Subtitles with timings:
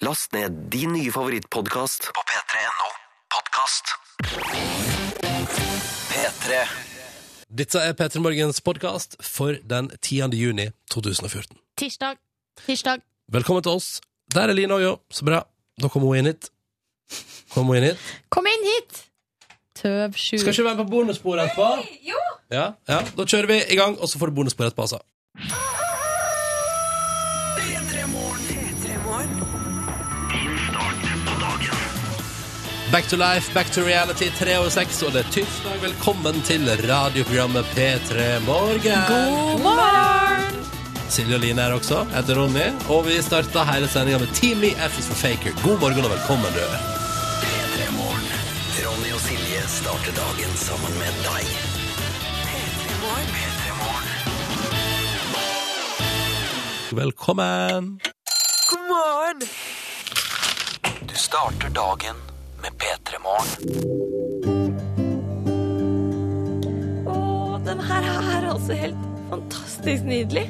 [0.00, 2.88] Last ned din nye favorittpodkast på p3.no
[3.34, 3.84] podkast.
[6.12, 6.60] P3.
[7.58, 10.28] Dette er P3 Morgens podkast for den 10.
[10.38, 11.58] juni 2014.
[11.82, 12.20] Tirsdag.
[12.66, 13.02] Tirsdag.
[13.32, 13.88] Velkommen til oss.
[14.34, 14.94] Der er Line og jo.
[15.10, 15.42] Så bra.
[15.82, 16.50] Da kommer hun inn hit.
[17.54, 18.08] Kom hun inn hit.
[18.30, 19.02] Kom inn hit!
[19.78, 20.36] Tøv sju.
[20.38, 21.98] Skal ikke være på bonussporet etterpå?
[22.06, 22.22] Jo!
[22.54, 25.02] Ja, ja, Da kjører vi i gang, og så får du bonussporet etterpå, altså.
[32.90, 35.74] Back to life, back to reality, tre over seks, og det er tirsdag.
[35.82, 39.02] Velkommen til radioprogrammet P3 Morgen.
[39.08, 40.62] God morgen!
[41.12, 41.98] Silje og Line er også.
[42.08, 45.52] Jeg heter Ronny, og vi starta hele sendinga med Team Me F is for Faker.
[45.60, 46.64] God morgen og velkommen, du.
[47.42, 48.24] P3 Morgen.
[48.86, 51.44] Ronny og Silje starter dagen sammen med deg.
[52.46, 53.28] P3 Morgen.
[53.36, 54.08] P3 Morgen.
[57.02, 58.00] Velkommen.
[58.70, 59.38] God morgen!
[61.04, 62.16] Du starter dagen
[62.68, 63.48] med P3 Morgen.
[67.08, 70.44] Å, den her er altså helt fantastisk nydelig.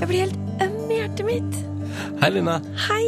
[0.00, 1.58] Jeg blir helt øm i hjertet mitt.
[2.22, 2.56] Hei, Line.
[2.86, 3.06] Hei!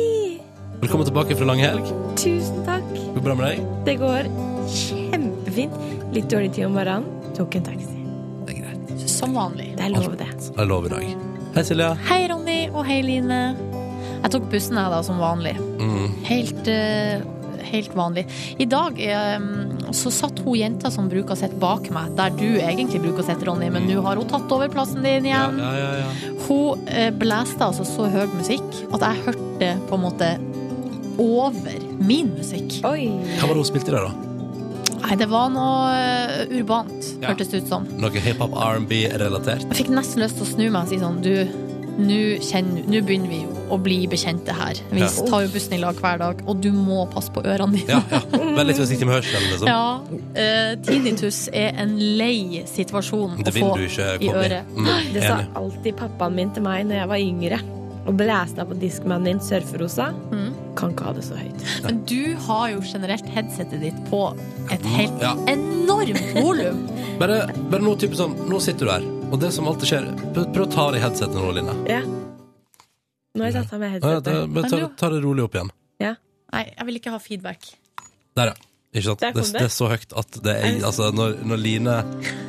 [0.83, 1.87] Velkommen tilbake fra lang helg.
[2.21, 2.89] Tusen takk.
[2.93, 3.59] Går det bra med deg?
[3.89, 4.29] Det går
[4.75, 5.77] kjempefint.
[6.15, 7.09] Litt dårlig tid om morgenen.
[7.39, 8.03] Tok en taxi.
[8.45, 9.07] Det er greit.
[9.11, 9.71] Som vanlig.
[9.79, 10.29] Det er lov, det.
[10.45, 11.07] Det er lov i dag.
[11.55, 11.95] Hei, Silja.
[12.11, 13.41] Hei, Ronny, og hei, Line.
[14.25, 15.55] Jeg tok bussen her da, som vanlig.
[15.81, 16.13] Mm.
[16.29, 17.25] Helt, eh,
[17.71, 18.27] helt vanlig.
[18.61, 19.47] I dag eh,
[19.97, 23.27] så satt hun jenta som bruker å sitte bak meg, der du egentlig bruker å
[23.29, 25.59] sitte, Ronny, men nå har hun tatt over plassen din igjen.
[25.63, 26.35] ja, ja, ja.
[26.45, 30.33] Hun eh, blæste altså så høy musikk at jeg hørte på en måte
[31.21, 32.81] over min musikk.
[32.89, 33.09] Oi.
[33.39, 34.31] Hva var det hun spilte der, da?
[35.05, 37.29] Nei, det var noe eh, urbant, Ja.
[37.31, 37.85] hørtes det ut som.
[38.01, 39.67] Noe hiphop R&B-relatert?
[39.71, 41.35] Jeg fikk nesten lyst til å snu meg og si sånn Du,
[42.01, 44.75] nå begynner vi jo å bli bekjente her.
[44.91, 45.09] Vi Ja.
[45.29, 47.89] tar jo bussen i lag hver dag, og du må passe på ørene dine.
[47.89, 48.21] Ja, ja.
[48.57, 49.69] Vær litt forsiktig med hørselen, liksom.
[49.69, 50.01] Ja,
[50.35, 54.65] Uh, tinnitus er en lei situasjon Det å få du ikke i øret.
[54.75, 57.61] Mm, Det sa alltid pappaen min til meg når jeg var yngre.
[58.07, 60.11] Og blæste av på diskmannen din surferosa.
[60.31, 60.51] Mm.
[60.77, 61.63] Kan ikke ha det så høyt.
[61.85, 64.35] Men du har jo generelt headsetet ditt på
[64.71, 65.35] et helt Ja.
[65.47, 66.83] enormt volum.
[67.19, 70.53] Bare, bare nå, type sånn, nå sitter du her, og det som alltid skjer Prøv,
[70.53, 71.75] prøv å ta av deg headsetet nå, Line.
[71.89, 72.03] Ja.
[73.35, 74.53] Nå har jeg tatt av meg headsetet.
[74.55, 75.71] bare ta, ta det rolig opp igjen.
[76.03, 76.13] Ja.
[76.55, 77.67] Nei, jeg vil ikke ha feedback.
[78.39, 78.69] Der, ja.
[78.95, 79.25] Ikke sant?
[79.25, 79.47] Det, det.
[79.57, 81.97] det er så høyt at det er Altså, når, når Line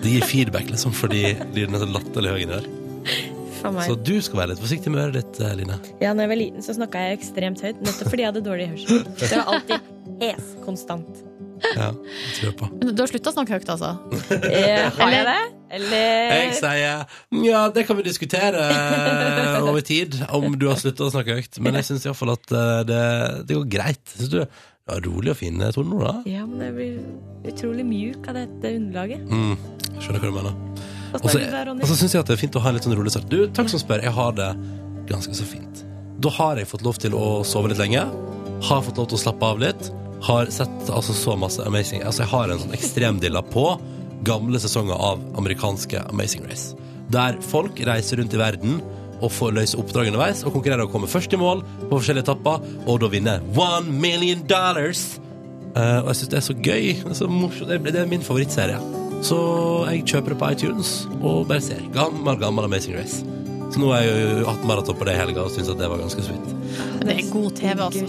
[0.03, 1.23] Det gir feedback, liksom, fordi
[1.56, 2.69] lyden er så latterlig høy inni der.
[3.88, 5.79] Så du skal være litt forsiktig med øret ditt, eh, Line.
[6.03, 7.81] Ja, når jeg var liten, så snakka jeg ekstremt høyt.
[7.81, 9.02] Nettopp fordi jeg hadde dårlig hørsel.
[9.17, 9.91] Det var alltid
[10.22, 11.25] hes konstant.
[11.72, 12.69] Ja, jeg tror på.
[12.78, 13.96] Men du har slutta å snakke høyt, altså?
[14.38, 15.40] Eh, har jeg det?
[15.73, 17.05] Eller Jeg sier
[17.45, 21.59] ja, det kan vi diskutere eh, over tid, om du har slutta å snakke høyt.
[21.63, 23.01] Men jeg syns iallfall at eh, det,
[23.49, 24.03] det går greit.
[24.13, 24.49] Syns du det
[24.93, 26.11] var rolig og fin tone nå, da?
[26.29, 29.23] Ja, men jeg blir utrolig mjuk av dette underlaget.
[29.25, 29.55] Mm,
[29.97, 30.59] skjønner hva du mener.
[31.15, 33.13] Er og så syns jeg at det er fint å ha en litt sånn rolig
[33.15, 33.25] start.
[33.31, 34.03] Du, takk som spør.
[34.05, 34.51] Jeg har det
[35.09, 35.81] ganske så fint.
[36.21, 38.03] Da har jeg fått lov til å sove litt lenge.
[38.69, 39.89] Har fått lov til å slappe av litt.
[40.27, 43.65] Har sett altså så masse amazing Altså, jeg har en sånn ekstremdilla på
[44.25, 46.75] gamle sesonger av amerikanske Amazing Race.
[47.13, 48.79] Der folk reiser rundt i verden
[49.23, 52.65] og får løse oppdrag underveis og konkurrerer og kommer først i mål på forskjellige etapper,
[52.85, 55.05] og da vinner one million dollars.
[55.75, 56.83] Uh, og jeg syns det er så gøy.
[57.03, 57.69] Det er, så morsomt.
[57.69, 58.79] Det er- det er min favorittserie.
[59.25, 59.37] Så
[59.89, 61.81] jeg kjøper det på iTunes og bare ser.
[61.95, 63.23] Gammel, gammel Amazing Race.
[63.71, 65.89] Så nå har jeg jo hatt maraton på det i helga og syns at det
[65.89, 66.53] var ganske sweet.
[67.01, 68.05] Det er god TV, altså.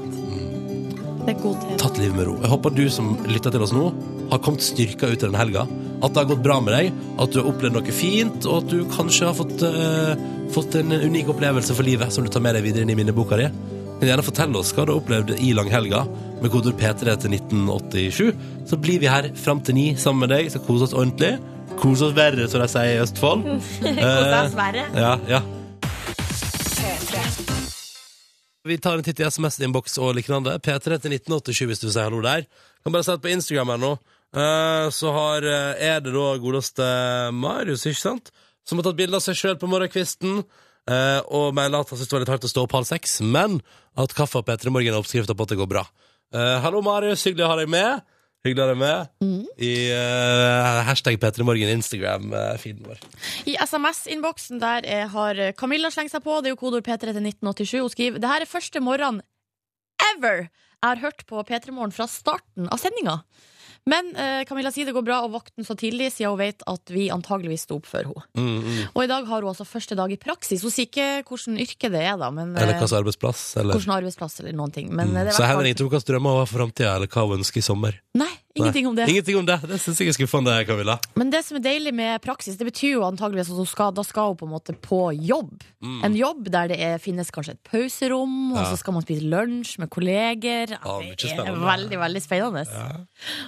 [1.27, 1.77] Det er god TV.
[1.81, 2.35] Tatt livet med ro.
[2.43, 3.89] Jeg håper du som lytter til oss nå,
[4.31, 5.65] har kommet styrka ut av den helga.
[6.03, 6.93] At det har gått bra med deg,
[7.23, 10.13] at du har opplevd noe fint, og at du kanskje har fått, uh,
[10.53, 13.41] fått en unik opplevelse for livet som du tar med deg videre inn i minneboka
[13.41, 13.49] di.
[13.97, 16.05] Kan gjerne fortelle oss hva du har opplevd i langhelga
[16.43, 18.33] med kodord P3 til 1987.
[18.69, 21.39] Så blir vi her fram til ni sammen med deg, så kose oss ordentlig.
[21.81, 23.47] Kose oss verre, som de sier i Østfold.
[23.83, 24.89] kose oss verre.
[24.93, 25.45] Uh, Ja, ja.
[28.67, 30.57] Vi tar en titt i SMS-innboks og lignende.
[30.59, 32.49] P3 til 1987 hvis du sier hallo der.
[32.83, 34.16] Kan bare si at på Instagram her nå, eh,
[34.93, 36.87] så har, eh, er det da godeste
[37.33, 38.31] Marius, ikke sant?
[38.67, 40.45] Som har tatt bilde av seg sjøl på morgenkvisten.
[40.87, 43.21] eh, og melder at han syns det var litt hardt å stå opp halv seks,
[43.21, 43.57] men
[43.99, 45.83] at kaffe og P3 Morgen er oppskrifta på at det går bra.
[46.31, 47.25] Eh, hallo, Marius.
[47.27, 48.05] Hyggelig å ha deg med.
[48.47, 53.01] Hyggelig å ha deg med i uh, hashtag P3 Morgen Instagram-feeden vår.
[53.51, 56.39] I SMS-innboksen der er, har Camilla slengt seg på.
[56.39, 57.81] Det er jo kodord P3 til 1987.
[57.81, 59.19] Hun skriver det her er første morgen
[60.13, 63.23] ever jeg har hørt på P3 Morgen fra starten av sendinga.
[63.87, 66.91] Men eh, Camilla sier det går bra å våkne så tidlig, siden hun vet at
[66.91, 68.25] vi antageligvis sto opp før henne.
[68.35, 68.81] Mm, mm.
[68.97, 70.65] Og i dag har hun altså første dag i praksis.
[70.67, 73.45] Hun sier ikke hvilket yrke det er, da, men Eller eh, slags arbeidsplass.
[73.63, 73.79] Eller.
[73.79, 74.91] hvilken arbeidsplass eller noen ting.
[74.91, 75.17] Men Mm.
[75.17, 77.39] eh, det er Så hvert heller fall- ingenting hun har for framtida, eller hva hun
[77.39, 78.01] ønsker i sommer.
[78.19, 79.09] Nei, ingenting om det.
[79.13, 79.59] Ingenting om det.
[79.69, 80.99] Det syns jeg er skuffende, Camilla.
[81.17, 84.03] Men det som er deilig med praksis, det betyr jo antageligvis at hun skal, da
[84.07, 85.65] skal hun på en måte på jobb.
[86.05, 88.71] En jobb der det er, finnes kanskje et pauserom, og Mm.
[88.73, 90.73] Så skal man spise lunsj med kolleger.
[90.75, 92.65] Ja, Ja, det er veldig, veldig spennende.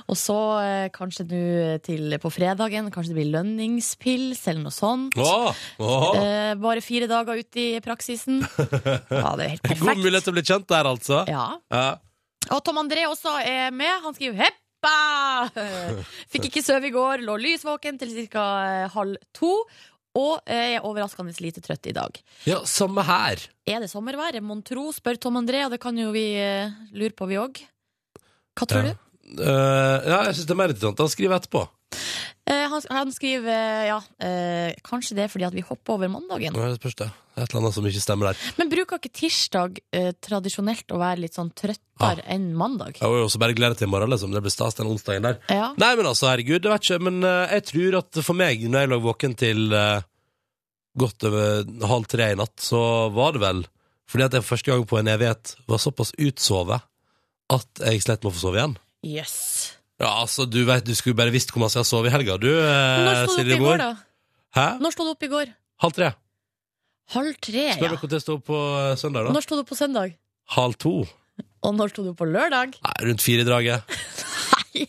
[0.09, 1.41] Og så eh, kanskje nå
[1.83, 5.17] til på fredagen, kanskje det blir lønningspils eller noe sånt.
[5.19, 6.09] Åh, åh.
[6.21, 8.43] Eh, bare fire dager ute i praksisen.
[9.11, 11.25] Ja, det er helt God mulighet til å bli kjent der, altså.
[11.29, 11.49] Ja.
[11.73, 11.89] Ja.
[12.55, 13.91] Og Tom André også er med.
[14.05, 14.39] Han skriver
[14.83, 16.05] 'heppa'!
[16.33, 18.89] Fikk ikke sove i går, lå lysvåken til ca.
[18.95, 19.53] halv to.
[20.19, 22.17] Og er overraskende lite trøtt i dag.
[22.47, 23.39] ja, samme her.
[23.69, 24.41] Er det sommervær?
[24.43, 27.61] Mon tro, spør Tom André, og det kan jo vi eh, lure på, vi òg.
[28.59, 28.95] Hva tror Ja.
[28.95, 29.05] du?
[29.39, 30.99] Uh, ja, jeg syns det er mer interessant.
[30.99, 31.69] Han skriver etterpå.
[32.49, 36.11] Eh, han, han skriver eh, ja, eh, kanskje det er fordi at vi hopper over
[36.12, 36.56] mandagen.
[36.56, 37.09] Det spørs det.
[37.39, 38.45] Et eller annet som ikke stemmer der.
[38.59, 42.99] Men bruker ikke tirsdag eh, tradisjonelt å være litt sånn trøttere enn mandag?
[42.99, 44.33] Jeg vil jo også bare glede til i morgen, liksom.
[44.35, 45.39] Det blir stas den onsdagen der.
[45.53, 45.71] Ja.
[45.79, 47.00] Nei, men altså, herregud, det vet ikke.
[47.11, 50.06] Men eh, jeg tror at for meg, når jeg lå våken til eh,
[50.99, 52.81] godt over halv tre i natt, så
[53.15, 53.67] var det vel
[54.09, 56.87] fordi at jeg for første gang på en evighet var såpass utsovet
[57.53, 58.79] at jeg slet med å få sove igjen.
[59.05, 59.35] Yes.
[59.99, 62.37] Ja, altså, du vet, du skulle bare visst hvor masse jeg har sovet i helga,
[62.39, 63.89] du, eh, Når sto du opp i går, da?
[64.55, 64.67] Hæ?
[64.85, 65.50] Når sto du opp i går?
[65.83, 66.11] Halv tre.
[67.15, 67.95] Halv tre, Spør ja.
[67.97, 69.35] meg når jeg sto opp på eh, søndag, da.
[69.35, 70.15] Når sto du opp på søndag?
[70.55, 70.95] Halv to.
[71.67, 72.77] Og når sto du opp på lørdag?
[72.85, 73.99] Nei, rundt fire i draget.
[74.55, 74.87] Nei!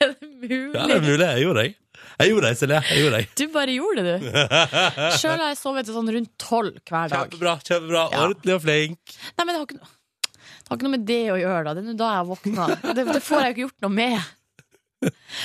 [0.00, 0.74] er det mulig?
[0.74, 1.26] Ja, det er mulig.
[1.26, 1.74] Jeg gjorde det.
[2.14, 2.78] Jeg gjorde det, Silje.
[2.88, 3.28] Jeg gjorde det.
[3.40, 4.28] Du bare gjorde det, du.
[5.20, 7.26] Sjøl har jeg sovet til sånn rundt tolv hver dag.
[7.26, 7.54] Kjempebra.
[7.66, 8.22] kjempebra Ja.
[8.24, 9.16] Ordentlig og flink.
[9.34, 9.92] Nei, men det har ikke, no-
[10.64, 11.74] det har ikke noe med det å gjøre, da.
[11.76, 12.66] Det er nå da jeg våkna.
[12.96, 14.32] Det, det får jeg jo ikke gjort noe med.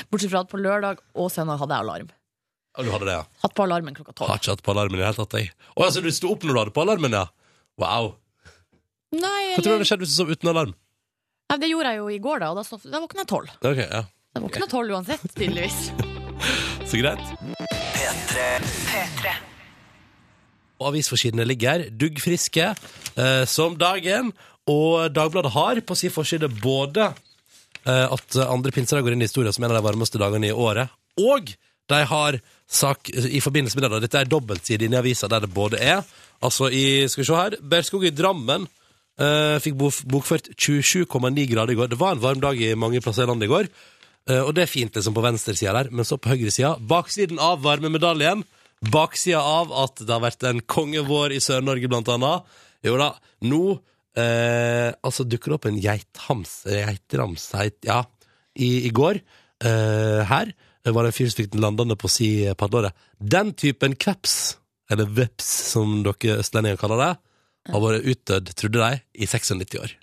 [0.10, 2.12] Bortsett fra at på lørdag og søndag hadde jeg alarm.
[2.80, 3.26] Og du hadde det, ja.
[3.44, 4.30] Hatt på alarmen klokka tolv.
[4.32, 5.50] Har ikke hatt på alarmen i det hele tatt, jeg.
[5.76, 7.26] Å, altså, du sto opp når du hadde på alarmen, ja?
[7.82, 8.14] Wow.
[9.18, 10.76] Nei, Hva tror du hadde skjedd hvis du sov uten alarm?
[11.50, 12.52] nei, det gjorde jeg jo i går, da.
[12.54, 13.52] Og da, sov- da våkna jeg tolv.
[13.66, 14.04] Okay, ja.
[14.38, 15.80] Jeg våkna tolv uansett, tydeligvis.
[16.90, 17.32] Så greit.
[17.98, 18.46] P3.
[18.88, 19.34] P3.
[20.80, 24.30] Og avisforsidene ligger duggfriske eh, som dagen,
[24.70, 29.56] og Dagbladet har på sin forside både eh, at andre pinsedag går inn i historien
[29.56, 31.54] som en av de varmeste dagene i året, og
[31.90, 32.40] de har
[32.70, 33.92] sak i forbindelse med det.
[33.96, 34.02] da.
[34.04, 36.04] Dette er dobbeltside inne i avisa der det både er
[36.40, 37.56] Altså i Skal vi se her.
[37.60, 38.68] Berskog i Drammen
[39.20, 39.76] eh, fikk
[40.08, 41.90] bokført 27,9 grader i går.
[41.92, 43.68] Det var en varm dag i mange plasser i landet i går.
[44.30, 47.64] Eh, og det er fint liksom på venstresida der, men så på høyresida, baksiden av
[47.66, 48.46] varmemedaljen,
[48.94, 52.48] baksida av at det har vært en kongevår i Sør-Norge blant annet,
[52.88, 53.12] jo da,
[53.44, 53.64] nå
[54.18, 57.46] eh, altså dukker det opp en geithams, geiterams,
[57.86, 58.02] ja,
[58.56, 59.22] i, i går,
[59.64, 60.54] eh, her,
[60.90, 62.94] var det en fyr som fikk den landende på si padlåre.
[63.20, 64.58] Den typen kveps,
[64.90, 67.14] eller veps som dere østlendinger kaller det,
[67.70, 69.94] har vært utdødd, trodde de, i 96 år.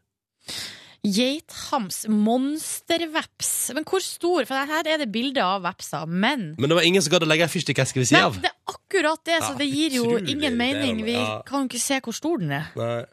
[1.07, 3.51] Geithams, monsterveps.
[3.77, 4.47] Men hvor stor?
[4.49, 7.31] For her er det bilde av vepser, men Men det var ingen som gadd å
[7.31, 8.39] legge ei fyrstikkeske ved Nei, sida av.
[8.43, 11.05] det er akkurat det, så det gir jo ingen mening.
[11.07, 11.17] Vi
[11.47, 12.73] kan jo ikke se hvor stor den er.
[12.79, 13.05] Nei.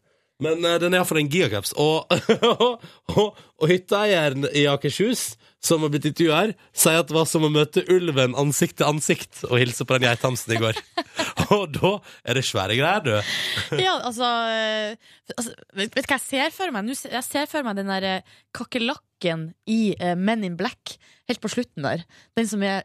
[0.43, 1.73] Men uh, den er iallfall en gigacaps.
[1.79, 2.11] Og,
[3.15, 7.45] og, og hytteeieren i Akershus, som har blitt intervjua her, sier at det var som
[7.47, 10.79] å møte ulven ansikt til ansikt og hilse på den geithamsen i går.
[11.55, 11.93] og da
[12.27, 13.13] er det svære greier, du.
[13.85, 16.91] Ja, altså, eh, altså Vet du hva jeg ser for meg?
[16.91, 20.97] Jeg ser for meg den der eh, kakerlakken i Men in Black,
[21.31, 22.03] helt på slutten der.
[22.35, 22.83] Den som er,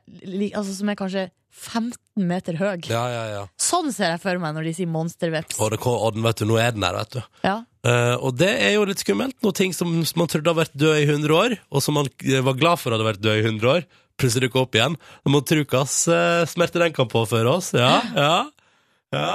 [0.53, 2.76] altså, som er kanskje 15 meter høy.
[2.90, 3.43] Ja, ja, ja.
[3.61, 5.59] Sånn ser jeg for meg når de sier monsterveps.
[5.59, 7.21] Og, det, og den, vet du, nå er den her, vet du.
[7.47, 7.57] Ja.
[7.87, 9.38] Uh, og det er jo litt skummelt.
[9.45, 12.43] Noen ting som man trodde hadde vært død i 100 år, og som man eh,
[12.45, 13.87] var glad for hadde vært død i 100 år,
[14.19, 14.99] plutselig dukker opp igjen.
[15.31, 17.73] Må trukas uh, smerte den kan påføre oss.
[17.78, 18.35] Ja, ja.
[19.14, 19.33] ja.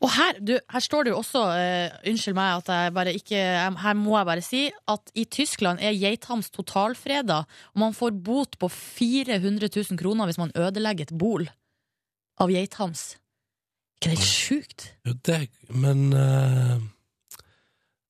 [0.00, 3.40] Og her, du, her står det jo også, uh, unnskyld meg at jeg bare ikke
[3.82, 4.62] Her må jeg bare si
[4.94, 7.42] at i Tyskland er geithams totalfreda,
[7.74, 11.48] og man får bot på 400 000 kroner hvis man ødelegger et bol
[12.40, 13.14] av geithams.
[14.00, 14.88] Ikke det helt sjukt?
[15.04, 16.80] Jo, det Men uh,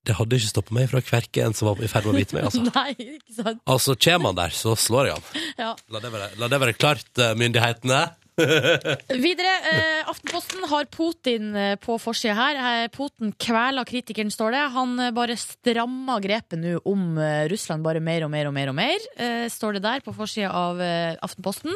[0.08, 2.20] det hadde ikke stoppet meg fra å kverke en som var i ferd med å
[2.22, 2.46] bite meg.
[2.48, 3.60] Altså, Nei, ikke sant?
[3.68, 5.44] altså kommer han der, så slår jeg han.
[5.60, 5.72] Ja.
[5.92, 8.00] La det være, la det være klart, eh, myndighetene.
[9.24, 12.58] Videre, eh, Aftenposten har Putin eh, på forsida her.
[12.60, 14.64] Eh, Putin kveler kritikeren, står det.
[14.74, 17.18] Han eh, bare strammer grepet nå om
[17.50, 20.50] Russland bare mer og mer og mer og mer, eh, står det der på forsida
[20.50, 20.80] av
[21.24, 21.74] Aftenposten.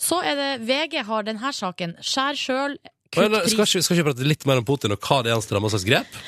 [0.00, 1.96] Så er det VG har denne saken.
[2.02, 2.76] Skjær sjøl,
[3.12, 5.84] skal, vi ikke, prate litt mer om Putin og hva det er han strammer slags
[5.84, 6.18] grep?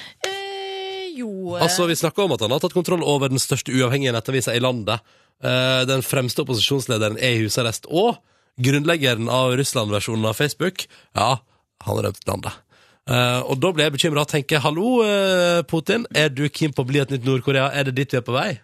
[1.14, 4.53] Jo Altså, Vi snakker om at han har tatt kontroll over den største uavhengige nettavisa
[4.53, 5.00] i landet.
[5.41, 7.88] Den fremste opposisjonslederen er i husarrest.
[7.88, 8.19] Og
[8.61, 11.38] grunnleggeren av Russland-versjonen av Facebook, ja,
[11.84, 12.61] han har rømt landet.
[13.04, 16.87] Uh, og da ble jeg bekymra og tenker hallo, uh, Putin, er du keen på
[16.87, 17.66] å bli et nytt Nord-Korea?
[17.76, 18.54] Er det dit vi er på vei?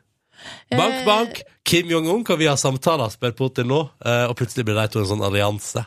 [0.73, 1.43] Bank, Eh, bank!
[1.69, 3.83] Kim Jong-un, kan vi ha samtaler, spør Putin nå.
[4.01, 5.85] Uh, og plutselig blir de to en sånn allianse.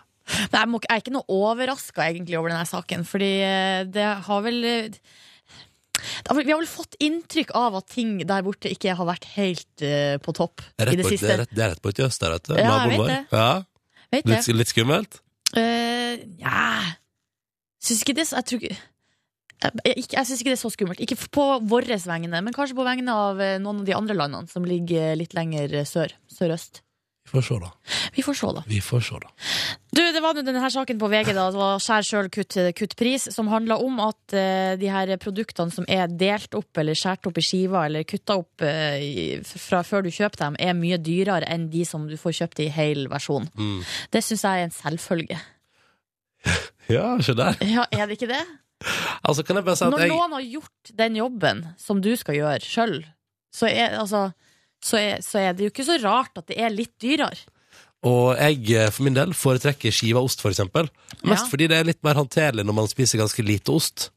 [0.53, 4.05] Nei, jeg, må, jeg er ikke noe overraska egentlig over denne saken, fordi eh, det
[4.23, 9.27] har vel Vi har vel fått inntrykk av at ting der borte ikke har vært
[9.33, 9.83] helt
[10.23, 11.35] på topp i det siste.
[11.51, 12.55] det er rett borti øst der, vet du.
[12.55, 13.19] Ja, jeg vet det.
[13.35, 13.51] Ja,
[14.13, 14.55] Vet litt, det.
[14.55, 15.19] litt skummelt.
[15.53, 16.63] Uh, ja
[17.83, 18.77] Syns ikke det så Jeg tror ikke
[19.63, 21.01] jeg, jeg, jeg syns ikke det er så skummelt.
[21.03, 24.51] Ikke på våre vegne, men kanskje på vegne av eh, noen av de andre landene
[24.51, 26.11] som ligger eh, litt lenger sør.
[26.27, 26.81] Sørøst.
[27.23, 27.69] Vi får se, da.
[28.13, 28.61] Vi får se, da.
[28.67, 29.29] Vi får se, da.
[29.95, 32.95] Du, Det var denne her saken på VG, da, det var Skjær sjøl, kutt, kutt
[32.99, 37.25] pris, som handla om at uh, de her produktene som er delt opp eller skåret
[37.31, 40.99] opp i skiver eller kutta opp uh, i- fra før du kjøper dem, er mye
[41.01, 43.47] dyrere enn de som du får kjøpt i hel versjon.
[43.57, 43.79] Mm.
[44.13, 45.39] Det syns jeg er en selvfølge.
[46.91, 47.55] Ja, se der.
[47.63, 48.43] Ja, Er det ikke det?
[49.23, 52.97] Altså, Når jeg noen har gjort den jobben som du skal gjøre sjøl,
[53.55, 54.25] så, er- altså,
[54.83, 57.39] så, er- så er det jo ikke så rart at det er litt dyrere.
[58.03, 60.89] Og jeg eh, for min del foretrekker skiva ost, for eksempel.
[61.23, 61.51] Mest Ja.
[61.53, 64.09] fordi det er litt mer håndterlig når man spiser ganske lite ost.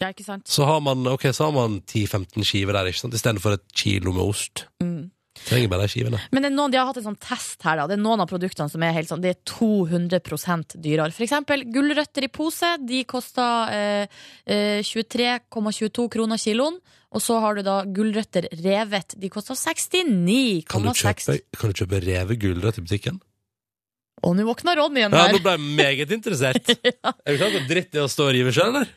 [0.00, 0.46] Ja, ikke sant?
[0.48, 3.14] Så har man, okay, så har man 10-15 skiver der, ikke sant?
[3.18, 4.62] istedenfor et kilo med ost.
[4.82, 5.10] Mm.
[5.42, 6.20] Trenger bare de skivene.
[6.30, 7.76] Men det noen, de har hatt en sånn test her.
[7.80, 7.86] Da.
[7.90, 11.10] Det er noen av produktene som er helt sånn, det er 200% dyrere.
[11.14, 12.74] For eksempel gulrøtter i pose.
[12.86, 16.78] De koster eh, eh, 23,22 kroner kiloen.
[17.12, 19.16] Og så har du da gulrøtter revet.
[19.20, 20.08] De koster Kan
[20.82, 21.02] du 69,6.
[21.02, 23.20] kjøpe, kan du kjøpe revet gulrøtt i butikken?
[24.22, 26.68] Og nå våkna Ronny igjen Ja, nå ble jeg meget interessert.
[27.26, 28.92] Er du klar over dritt det å stå og rive sjøl, eller?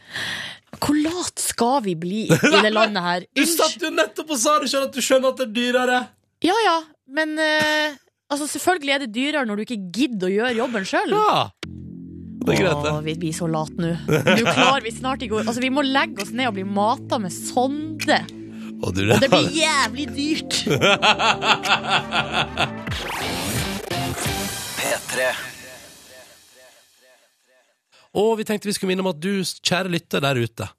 [0.76, 3.28] Hvor lat skal vi bli i det landet her?
[3.36, 6.02] Du satt jo nettopp og sa du sjøl at du skjønner at det er dyrere!
[6.46, 6.76] Ja ja,
[7.16, 7.96] men uh,
[8.30, 11.16] altså, selvfølgelig er det dyrere når du ikke gidder å gjøre jobben sjøl.
[11.16, 11.48] Ja!
[12.46, 12.94] Det er greit, det.
[13.08, 13.92] vi blir så late nå.
[14.06, 17.18] Nå klarer vi snart ikke å Altså, vi må legge oss ned og bli mata
[17.22, 18.20] med sonde.
[18.84, 20.60] Og du, Og det blir jævlig dyrt.
[24.78, 25.30] P3.
[28.16, 30.70] Og vi tenkte vi skulle minne om at du, kjære lytter der ute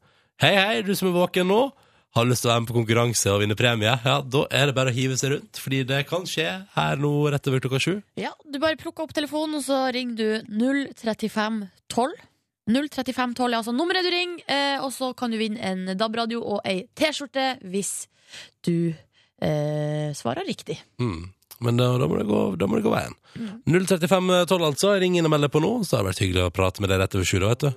[0.41, 1.61] Hei, hei, du som er våken nå
[2.17, 4.77] Har lyst til å være med på konkurranse og vinne premie Ja, da er det
[4.79, 7.93] bare å hive seg rundt Fordi det kan skje her nå rett over klokka sju
[8.17, 10.29] Ja, du bare plukker opp telefonen, og så ringer du
[10.97, 12.17] 03512.
[12.73, 16.65] 03512 er altså nummeret du ringer, eh, og så kan du vinne en DAB-radio og
[16.67, 17.93] ei T-skjorte hvis
[18.67, 20.81] du eh, svarer riktig.
[20.99, 21.33] mm.
[21.61, 23.15] Men da, da, må det gå, da må det gå veien
[23.65, 26.53] 03512 altså, ring inn og meld deg på nå Så har det vært hyggelig å
[26.53, 27.71] prate med deg rett over sju da, vet du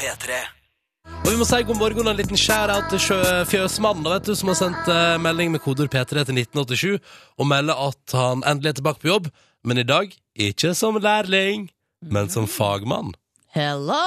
[0.00, 0.59] P3.
[1.20, 3.00] Og vi må si god morgen og en liten shout-out til
[3.50, 6.96] fjøsmannen vet du, som har sendt eh, melding med koder P3 til 1987
[7.38, 9.28] og melder at han endelig er tilbake på jobb,
[9.68, 11.68] men i dag ikke som lærling,
[12.00, 13.12] men som fagmann.
[13.52, 13.98] Hello!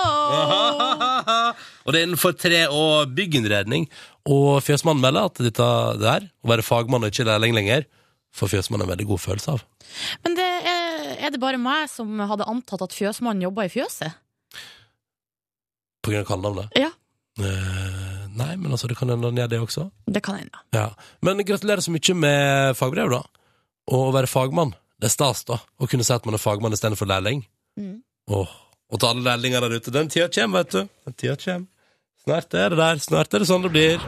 [1.83, 3.85] og det er innenfor tre- og bygginnredning.
[4.25, 5.69] Og fjøsmannen melder at dette
[6.01, 7.85] der, å være fagmann og ikke lærling lenger,
[8.33, 9.63] får fjøsmannen en veldig god følelse av.
[10.25, 14.15] Men det er, er det bare meg som hadde antatt at fjøsmannen jobba i fjøset?
[16.03, 16.79] På grunn av kallenavnet.
[16.79, 16.89] Ja.
[17.41, 19.87] Eh, nei, men altså, det kan hende han gjør det også.
[20.05, 20.63] Det kan hende.
[20.75, 20.89] Ja.
[21.25, 23.23] Men gratulerer så mye med fagbrev, da.
[23.91, 24.75] Og å være fagmann.
[25.01, 25.59] Det er stas, da.
[25.79, 27.43] Å kunne si at man er fagmann istedenfor lærling.
[27.79, 27.97] Mm.
[28.31, 28.53] Åh,
[28.93, 29.91] og til alle lærlinger der ute.
[29.91, 30.93] Den tida kommer, vet du.
[31.09, 31.69] Den tida kommer.
[32.23, 33.03] Snart er det der.
[33.03, 34.05] Snart er det sånn det blir.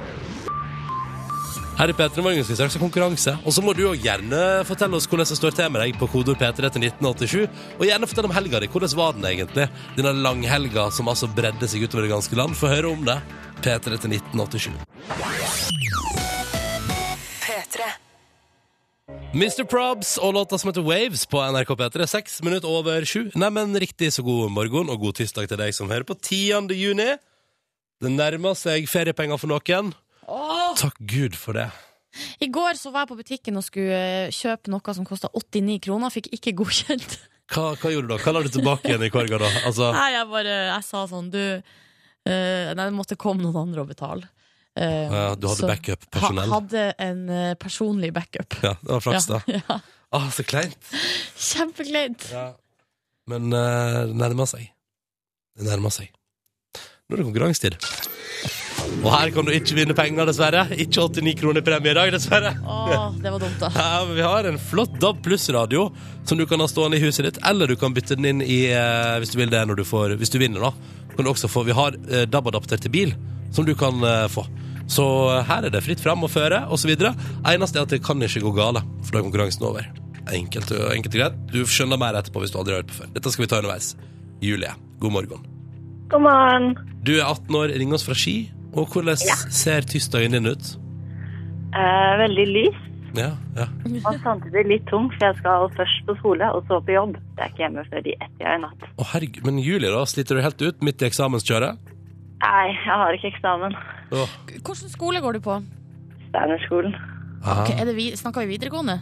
[1.75, 3.33] Her i P3 Morgen skal vi straks ha konkurranse.
[3.43, 6.07] Og så må du òg gjerne fortelle oss hvordan det står til med deg på
[6.07, 7.57] kodeord P3 til 1987.
[7.75, 8.69] Og gjerne fortell om helga di.
[8.71, 9.65] Hvordan var den egentlig?
[9.97, 12.55] Denne langhelga som altså bredde seg utover det ganske land.
[12.55, 13.17] Få høre om det.
[13.59, 14.71] P3 til 1987.
[17.43, 17.91] P3.
[19.35, 19.65] Mr.
[19.67, 22.07] Probs og låta som heter Waves på NRK P3.
[22.07, 23.33] Seks minutter over sju.
[23.35, 26.71] Neimen, riktig så god morgen og god tirsdag til deg som hører på 10.
[26.71, 27.11] juni.
[27.99, 29.91] Det nærmer seg feriepenger for noen.
[30.75, 31.69] Takk Gud for det.
[32.39, 35.79] I går så var jeg på butikken og skulle eh, kjøpe noe som kosta 89
[35.87, 36.13] kroner.
[36.13, 37.17] Fikk ikke godkjent.
[37.51, 38.21] Hva, hva gjorde du da?
[38.23, 39.49] Hva la du tilbake igjen i korga da?
[39.69, 42.31] Altså, Nei, jeg bare Jeg sa sånn, du uh,
[42.73, 44.25] Nei, det måtte komme noen andre og betale.
[44.73, 46.49] Uh, ja, du hadde backup-personell.
[46.49, 48.57] Ha, hadde en uh, personlig backup.
[48.65, 49.43] Ja, det var flaks, da.
[49.59, 49.77] Ja.
[50.09, 50.89] Ah, så kleint.
[51.37, 52.25] Kjempekleint.
[52.33, 52.47] Ja.
[53.29, 53.63] Men det
[54.17, 54.71] nærmer seg.
[55.53, 56.09] Det nærmer seg.
[57.05, 57.77] Nå er det konkurransetid.
[59.05, 60.63] Og her kan du ikke vinne penger, dessverre.
[60.81, 62.55] Ikke 89 kroner premie i dag, dessverre.
[62.65, 63.69] Åh, det var dumt, da.
[63.77, 65.87] Ja, men Vi har en flott DAB pluss-radio
[66.25, 68.63] som du kan ha stående i huset ditt, eller du kan bytte den inn i,
[68.73, 70.65] eh, hvis du vil det når du får, hvis du vinner.
[70.65, 70.71] da.
[71.15, 73.13] Kan du også få, Vi har eh, DAB-adapter til bil,
[73.53, 74.45] som du kan eh, få.
[74.89, 76.95] Så eh, her er det fritt fram og føre, osv.
[76.97, 79.85] Eneste er at det kan ikke gå gale, for da er konkurransen over.
[80.33, 81.37] Enkelt, og- enkelt og greit.
[81.53, 83.13] Du skjønner mer etterpå hvis du aldri har hørt på før.
[83.13, 83.93] Dette skal vi ta underveis.
[84.41, 85.45] Julie, god morgen.
[86.09, 86.73] God morgen.
[87.05, 88.49] Du er 18 år, ringer oss fra Ski.
[88.75, 89.17] Og hvordan
[89.55, 90.73] ser tirsdagen din ut?
[91.75, 92.81] Eh, veldig lys
[93.15, 93.65] Ja, ja.
[94.07, 97.15] og samtidig litt tung, for jeg skal først på skole og så på jobb.
[97.37, 98.85] Jeg er ikke hjemme før de ett-tida i natt.
[98.99, 101.79] Å herregud, men Julie da, sliter du helt ut midt i eksamenskjøret?
[102.43, 103.75] Nei, jeg har ikke eksamen.
[104.11, 105.55] Åh, Hvilken skole går du på?
[106.27, 106.95] Steinerskolen.
[107.45, 108.99] Okay, Ok, er det vi, snakker vi videregående?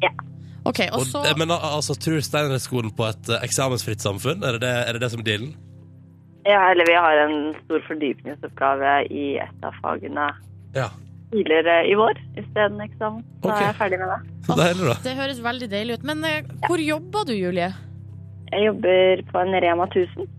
[0.00, 0.12] Ja.
[0.64, 4.40] Okay, og Og, så eh, men altså, tror Steinerskolen på et eh, eksamensfritt samfunn?
[4.44, 5.52] Er det det, er det, det som er dealen?
[6.48, 10.30] Ja, eller vi har en stor fordypningsoppgave i et av fagene
[10.74, 10.88] Ja.
[11.32, 13.22] tidligere i vår isteden eksamen.
[13.42, 13.62] Så okay.
[13.62, 14.20] er jeg ferdig med det.
[14.46, 14.96] Så deilig, da.
[15.04, 16.04] Det høres veldig deilig ut.
[16.10, 17.72] Men eh, hvor jobber du, Julie?
[18.50, 20.30] Jeg jobber på en Rema 1000.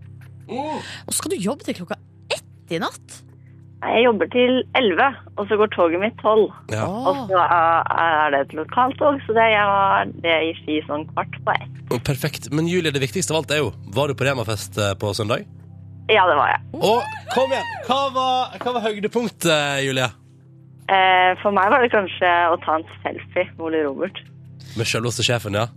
[0.52, 1.96] Og skal du jobbe til klokka
[2.34, 3.22] ett i natt?
[3.82, 6.44] Nei, Jeg jobber til 11, og så går toget mitt 12.
[6.74, 6.84] Ja.
[6.86, 11.56] Og så er det et lokaltog, så det er det i Ski sånn kvart på
[11.56, 11.80] ett.
[12.06, 12.50] Perfekt.
[12.54, 15.44] Men Julie, det viktigste av alt er jo Var du på Remafest eh, på søndag?
[16.12, 16.60] Ja, det var jeg.
[16.76, 17.02] Og
[17.32, 17.68] kom igjen!
[17.88, 20.08] Hva var, hva var høydepunktet, Julie?
[20.92, 24.18] Eh, For meg var det kanskje å ta en selfie med Ole Robert.
[24.76, 25.68] Med selveste sjefen, ja?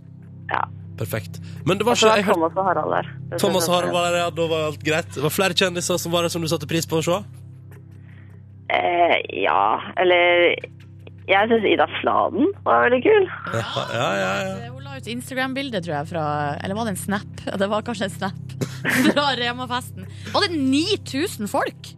[0.52, 0.64] Ja.
[0.96, 1.40] Perfekt.
[1.68, 3.08] Men det var ikke jeg Thomas og Harald der.
[3.32, 4.28] Det Thomas og Harald var der, ja.
[4.32, 5.10] Da var alt greit.
[5.16, 7.18] Det var flere kjendiser som var der som du satte pris på å se?
[8.76, 10.56] Eh, ja, eller
[11.26, 13.24] Jeg syns Ida Fladen var veldig kul.
[13.50, 14.32] Ja, ja, ja.
[14.46, 14.70] ja.
[14.70, 16.24] Hun la ut Instagram-bilde, tror jeg, fra
[16.62, 17.40] Eller var det en snap?
[17.62, 18.54] Det var kanskje en snap.
[19.08, 20.06] Fra Rema-festen.
[20.34, 21.90] Var det 9000 folk?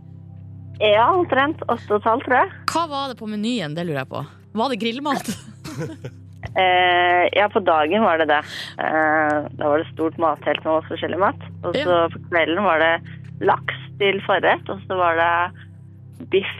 [0.81, 1.61] Ja, omtrent.
[1.69, 2.53] Åtte og et halvt, tror jeg.
[2.73, 3.75] Hva var det på menyen?
[3.77, 4.25] Det lurer jeg på.
[4.63, 5.35] Var det grillmat?
[6.59, 8.39] Eh, ja, på dagen var det det.
[8.83, 11.43] Eh, da var det stort mattelt med masse forskjellig mat.
[11.67, 12.07] Og så Ja.
[12.11, 12.93] på kvelden var det
[13.47, 16.55] laks til forrett, og så var det biff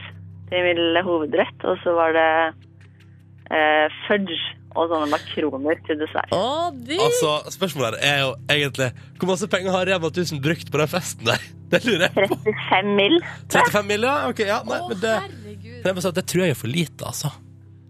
[0.49, 2.29] til hovedrett, og så var det
[3.53, 4.39] eh, fudge
[4.77, 6.33] og sånne makroner til dessert.
[6.35, 7.01] Å, digg!
[7.01, 10.91] Altså, spørsmålet her er jo egentlig Hvor masse penger har Rema 1000 brukt på den
[10.91, 11.47] festen der?
[11.73, 12.37] Det lurer jeg på.
[12.45, 13.19] 35 mill.
[13.53, 14.15] 35 mill., ja?
[14.29, 14.61] Ok, ja.
[14.65, 16.15] Nei, Å, men det, herregud.
[16.17, 17.29] det, tror jeg er for lite, altså.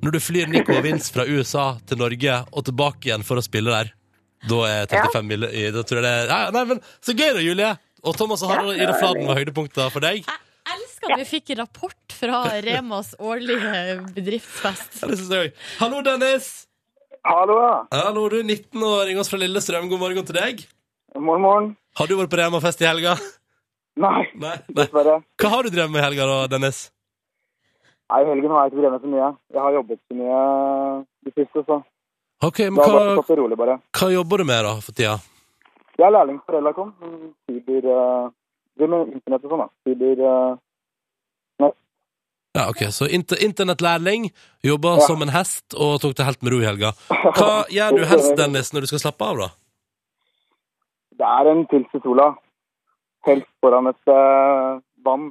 [0.04, 3.44] Når du flyr Nico og Vince fra USA til Norge og tilbake igjen for å
[3.44, 3.94] spille der,
[4.52, 5.48] da er 35 mill.
[5.48, 7.72] i Da tror jeg det er Nei, men så gøy da, Julie!
[8.04, 10.28] Og Thomas og Harald Ida Fladen var høydepunkter for deg.
[10.76, 15.00] Elsker at vi fikk rapport fra Remas årlige bedriftsfest.
[15.02, 15.54] Ja, det synes jeg.
[15.80, 16.50] Hallo, Dennis!
[17.26, 17.74] Hallo, ja.
[18.06, 19.90] Hallo, du er 19 år, ringer oss fra Lillestrøm.
[19.92, 20.62] God morgen til deg.
[21.18, 21.68] Morgen, morgen.
[22.00, 23.16] Har du vært på Rema-fest i helga?
[24.00, 24.76] Nei, Nei, nei.
[24.86, 25.18] dessverre.
[25.42, 26.86] Hva har du drevet med i helga, da, Dennis?
[28.10, 29.32] Nei, i helgen har jeg ikke drevet så mye.
[29.56, 30.40] Jeg har jobbet så mye
[31.28, 31.82] det siste, så
[32.48, 33.74] Ok, men hva, rolig, bare.
[34.00, 35.18] hva jobber du med da for tida?
[36.00, 36.94] Jeg er lærling på Relacom.
[37.50, 37.90] Fiber...
[38.82, 39.70] Uh, med internett og sånn, da.
[39.88, 40.26] Fiber...
[40.26, 40.58] Uh,
[42.58, 44.32] Ja, ok, Så inter internettlærling,
[44.66, 45.04] jobba Ja.
[45.06, 46.90] som en hest og tok det helt med ro i helga.
[47.38, 49.50] Hva gjør du helst, Dennis, når du skal slappe av, da?
[51.20, 52.30] det er en pils i sola.
[53.28, 55.30] Helst foran et uh, vann.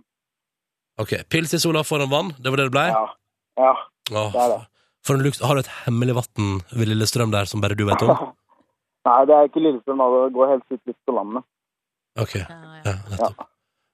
[1.00, 2.86] Ok, Pils i sola foran vann, det var det det ble?
[2.92, 3.04] Ja.
[3.58, 3.72] Ja.
[4.12, 4.60] Åh, det er det.
[5.06, 8.02] For en luks, Har du et hemmelig vann ved Lillestrøm der som bare du vet
[8.04, 8.14] om?
[9.08, 10.02] Nei, det er ikke Lillestrøm.
[10.04, 11.44] Det går helst ut litt på landet.
[12.18, 12.34] Ok,
[12.84, 13.48] Ja, nettopp.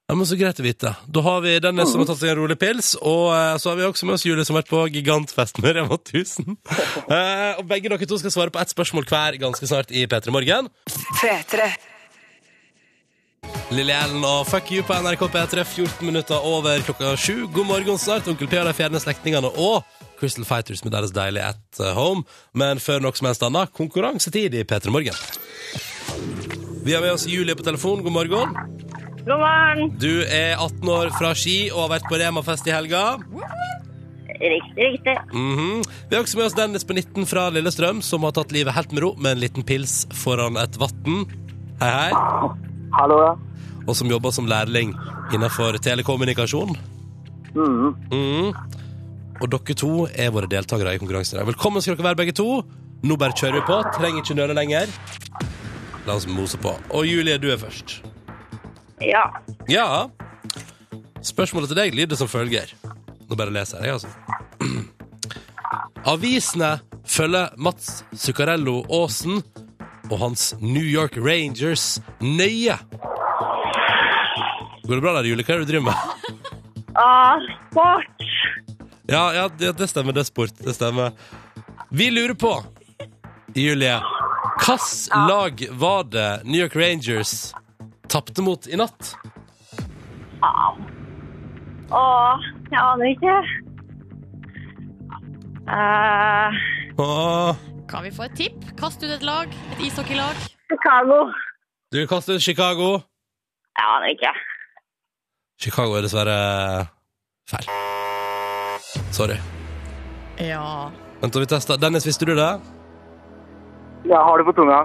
[0.04, 0.90] Ja, men Så greit å vite.
[1.08, 3.78] Da har vi Dennis som har tatt seg en rolig pils, og eh, så har
[3.78, 6.58] vi også med oss Julie som har vært på gigantfest med Rema 1000.
[7.14, 10.32] Eh, og begge dere to skal svare på ett spørsmål hver ganske snart i P3
[10.32, 10.68] Morgen.
[13.74, 17.46] Lille Ellen og Fuck You på NRK P3, 14 minutter over klokka sju.
[17.52, 19.84] God morgen snart, Onkel P og de fjerne slektningene og
[20.20, 22.24] Crystal Fighters med deres deilige At Home.
[22.56, 26.53] Men før noe som helst annet, konkurransetid i P3 Morgen.
[26.84, 28.02] Vi har med oss Julie på telefon.
[28.02, 28.48] God morgen.
[29.24, 29.92] God morgen.
[29.98, 33.04] Du er 18 år fra Ski og har vært på Rema-fest i helga.
[34.34, 35.14] Riktig, riktig.
[35.32, 35.80] Mhm.
[36.10, 38.92] Vi har også med oss Dennis på 19 fra Lillestrøm, som har tatt livet helt
[38.92, 41.24] med ro med en liten pils foran et vann.
[41.80, 42.12] Hei, hei.
[42.98, 43.32] Hallo, ja.
[43.88, 44.92] Og som jobber som lærling
[45.32, 46.76] innenfor telekommunikasjon.
[47.54, 47.96] Mhm.
[48.12, 48.52] Mm.
[49.40, 51.40] Og dere to er våre deltakere i konkurransen.
[51.46, 52.62] Velkommen skal dere være, begge to.
[53.02, 53.82] Nå bare kjører vi på.
[53.96, 54.86] Trenger ikke nøle lenger.
[56.06, 56.74] La oss mose på.
[56.92, 58.00] Og Julie, du er først.
[59.04, 59.24] Ja.
[59.68, 60.06] Ja.
[61.24, 62.68] Spørsmålet til deg lyder som følger.
[63.28, 64.10] Nå bare leser jeg, altså.
[66.12, 66.74] Avisene
[67.08, 69.40] følger Mats Zuccarello Aasen
[70.10, 72.76] og hans New York Rangers nøye.
[74.84, 75.44] Går det bra der, Julie?
[75.48, 75.96] Hva er det du driver med?
[76.94, 77.40] Ah,
[77.72, 78.22] sport.
[79.10, 80.14] Ja, ja det, det stemmer.
[80.14, 80.52] Det er sport.
[80.62, 81.10] Det stemmer.
[81.90, 82.52] Vi lurer på,
[83.58, 83.96] Julie,
[84.64, 87.52] hvilket lag var det New York Rangers
[88.08, 89.14] tapte mot i natt?
[91.94, 93.34] Åh, jeg aner ikke.
[95.68, 96.58] Eh,
[97.00, 97.56] Åh.
[97.88, 98.64] Kan vi få et tipp?
[98.80, 99.52] Kast ut et lag.
[99.76, 100.36] Et ishockeylag.
[100.68, 101.20] Chicago.
[101.92, 102.90] Du kaster ut Chicago.
[103.78, 104.32] Jeg aner ikke.
[105.60, 106.38] Chicago er dessverre
[107.48, 107.68] feil.
[109.14, 109.36] Sorry.
[110.42, 110.90] Ja.
[111.22, 111.78] Vent, vi tester.
[111.80, 112.50] Dennis, visste du det?
[114.04, 114.80] Jeg har det på tunga.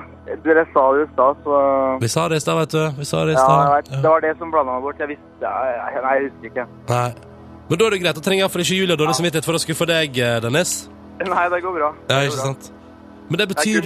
[0.46, 1.56] Dere sa det i stad, så
[2.02, 2.84] Vi sa det i stad, vet du.
[3.00, 3.60] Vi sa det i ja, stad.
[3.66, 3.90] jeg vet.
[4.04, 5.00] Det var det som blanda meg bort.
[5.02, 6.66] Jeg visste jeg, Nei, jeg husker ikke.
[6.94, 7.10] Nei.
[7.70, 8.16] Men da er det greit.
[8.16, 10.72] Da trenger iallfall ikke Julia dårlig samvittighet for å skuffe deg, eh, Dennis.
[11.20, 11.90] Nei, det går bra.
[12.08, 12.46] Det ja, ikke bra.
[12.52, 12.72] sant?
[13.30, 13.82] Men det Det betyr.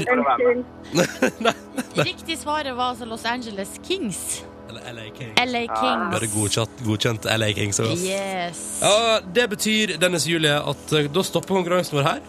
[2.12, 4.44] Riktig svaret var altså Los Angeles Kings.
[4.70, 5.36] Eller LA Kings.
[5.52, 6.06] LA Kings.
[6.14, 7.80] Bare godkjent, godkjent LA Kings.
[7.80, 8.62] Yes.
[8.82, 12.22] Ja, Det betyr, Dennis og Julie, at eh, da stopper konkurransen vår her.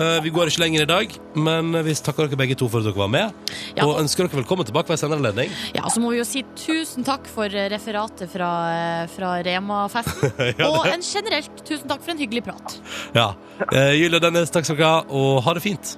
[0.00, 2.86] Eh, vi går ikke lenger i dag, men vi takker dere begge to for at
[2.88, 3.32] dere var med.
[3.76, 5.52] Ja, Og ønsker dere velkommen tilbake ved senere anledning.
[5.76, 10.32] Ja, så må vi jo si tusen takk for eh, referatet fra, eh, fra Rema-festen.
[10.62, 12.78] Ja, Og en generelt tusen takk for en hyggelig prat.
[13.16, 13.32] Ja.
[13.68, 15.96] Eh, Julie og Dennis, takk skal dere ha, og ha det fint.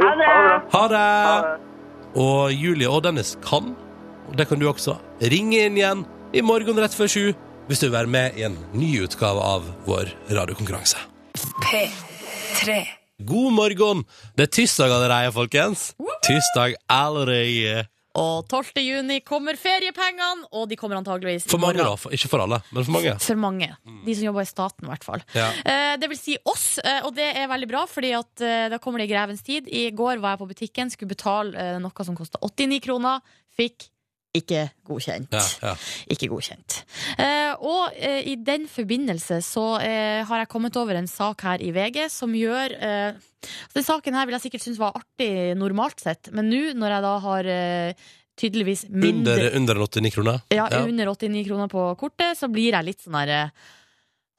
[0.00, 0.30] Ha det.
[0.72, 1.04] Ha det!
[1.04, 1.58] Ha det.
[2.20, 3.74] Og Julie og Dennis kan,
[4.30, 4.96] og det kan du også,
[5.30, 7.24] ringe inn igjen i morgen rett før sju
[7.70, 10.98] hvis du vil være med i en ny utgave av vår radiokonkurranse.
[11.62, 12.80] P3.
[13.20, 14.04] God morgen!
[14.32, 15.90] Det er tirsdag allerede, folkens.
[16.24, 17.82] Tirsdag allerede.
[18.16, 18.80] Og 12.
[18.80, 21.92] juni kommer feriepengene, og de kommer antageligvis For mange, da.
[22.00, 23.12] For, ikke for alle, men for mange.
[23.22, 23.68] For mange.
[24.06, 25.22] De som jobber i staten, i hvert fall.
[25.36, 25.50] Ja.
[25.62, 28.80] Eh, det vil si oss, eh, og det er veldig bra, fordi at eh, da
[28.82, 29.68] kommer det i grevens tid.
[29.68, 33.20] I går var jeg på butikken, skulle betale eh, noe som kosta 89 kroner.
[33.60, 33.90] Fikk
[34.36, 35.32] ikke godkjent.
[35.34, 35.72] Ja, ja.
[36.14, 36.76] Ikke godkjent.
[37.18, 41.64] Eh, og eh, i den forbindelse så eh, har jeg kommet over en sak her
[41.64, 43.18] i VG som gjør eh,
[43.74, 47.06] Den saken her vil jeg sikkert synes var artig normalt sett, men nå når jeg
[47.08, 48.06] da har eh,
[48.40, 50.40] tydeligvis mindre Under, under 89 kroner?
[50.54, 53.42] ja, under 89 kroner på kortet, så blir jeg litt sånn herre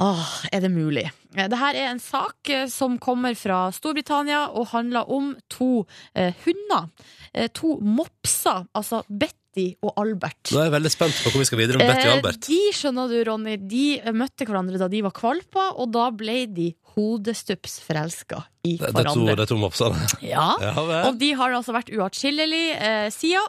[0.02, 1.04] Åh, er det mulig?
[1.36, 5.84] Dette er en sak eh, som kommer fra Storbritannia og handler om to
[6.18, 6.88] eh, hunder.
[7.34, 9.04] Eh, to mopser, altså
[9.52, 10.52] Betty og Albert.
[10.52, 12.48] Nå er jeg veldig spent på hvor vi skal videre med Betty og Eh, Albert.
[12.48, 16.70] De skjønner du, Ronny, de møtte hverandre da de var kvalper, og da ble de
[16.96, 19.36] hodestups forelska i Det, det, er to, hverandre.
[19.36, 20.08] det er to mopsene.
[20.26, 20.50] Ja.
[20.62, 20.74] Ja.
[21.10, 23.48] Og de har altså vært uatskillelige eh, siden.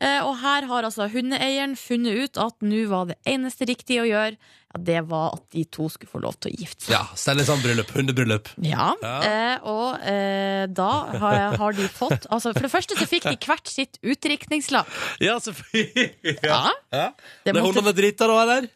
[0.00, 4.08] Eh, og her har altså hundeeieren funnet ut at nå var det eneste riktige å
[4.08, 4.36] gjøre,
[4.70, 6.94] ja, det var at de to skulle få lov til å gifte seg.
[6.94, 7.90] Ja, Stell sånn bryllup.
[7.96, 8.48] Hundebryllup.
[8.64, 9.14] Ja, Ja.
[9.26, 10.88] Eh, og eh, da
[11.20, 14.86] har, har de fått Altså, for det første så fikk de hvert sitt utdrikningslag.
[15.20, 16.36] Ja, selvfølgelig.
[16.46, 16.62] Ja.
[16.94, 17.08] Ja.
[17.44, 18.70] Det er måtte- hundene drita, da, eller?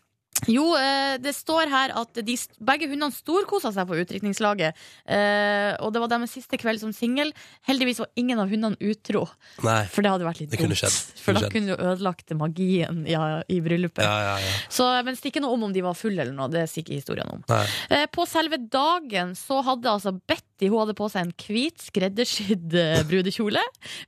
[0.51, 4.77] Jo, eh, det står her at de, begge hundene storkosa seg på utdrikningslaget.
[5.07, 7.31] Eh, og det var deres siste kveld som singel.
[7.68, 9.25] Heldigvis var ingen av hundene utro,
[9.64, 9.85] Nei.
[9.92, 10.83] for det hadde vært litt Det kunne dumt.
[10.83, 11.23] skjedd.
[11.25, 14.05] For da kunne du ødelagt magien ja, i bryllupet.
[14.05, 14.53] Ja, ja, ja.
[14.68, 16.51] Så, men det stikker noe om om de var fulle eller noe.
[16.53, 17.44] Det sier ikke historien om.
[17.49, 17.64] Nei.
[17.94, 22.75] Eh, på selve dagen så hadde altså Betty hun hadde på seg en hvit skreddersydd
[22.79, 23.61] eh, brudekjole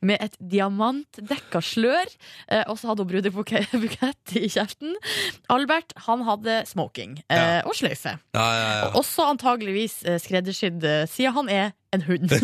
[0.07, 2.07] med et diamantdekka slør,
[2.49, 4.95] eh, og så hadde hun brudebukett i kjeften.
[5.53, 8.17] Albert han hadde smoking eh, og sløyfe.
[8.37, 8.89] Ja, ja, ja.
[8.99, 12.31] Også antageligvis eh, skreddersydd, eh, siden han er en hund.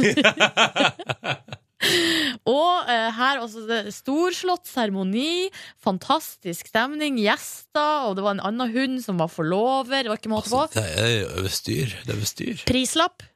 [2.47, 5.49] Og eh, her også det, storslått seremoni,
[5.83, 10.05] fantastisk stemning, gjester, og det var en annen hund som var forlover.
[10.05, 10.63] Det var ikke måte på.
[10.63, 11.97] Altså, det er jo over styr.
[12.05, 12.65] Det er over styr.
[12.71, 13.27] Prislapp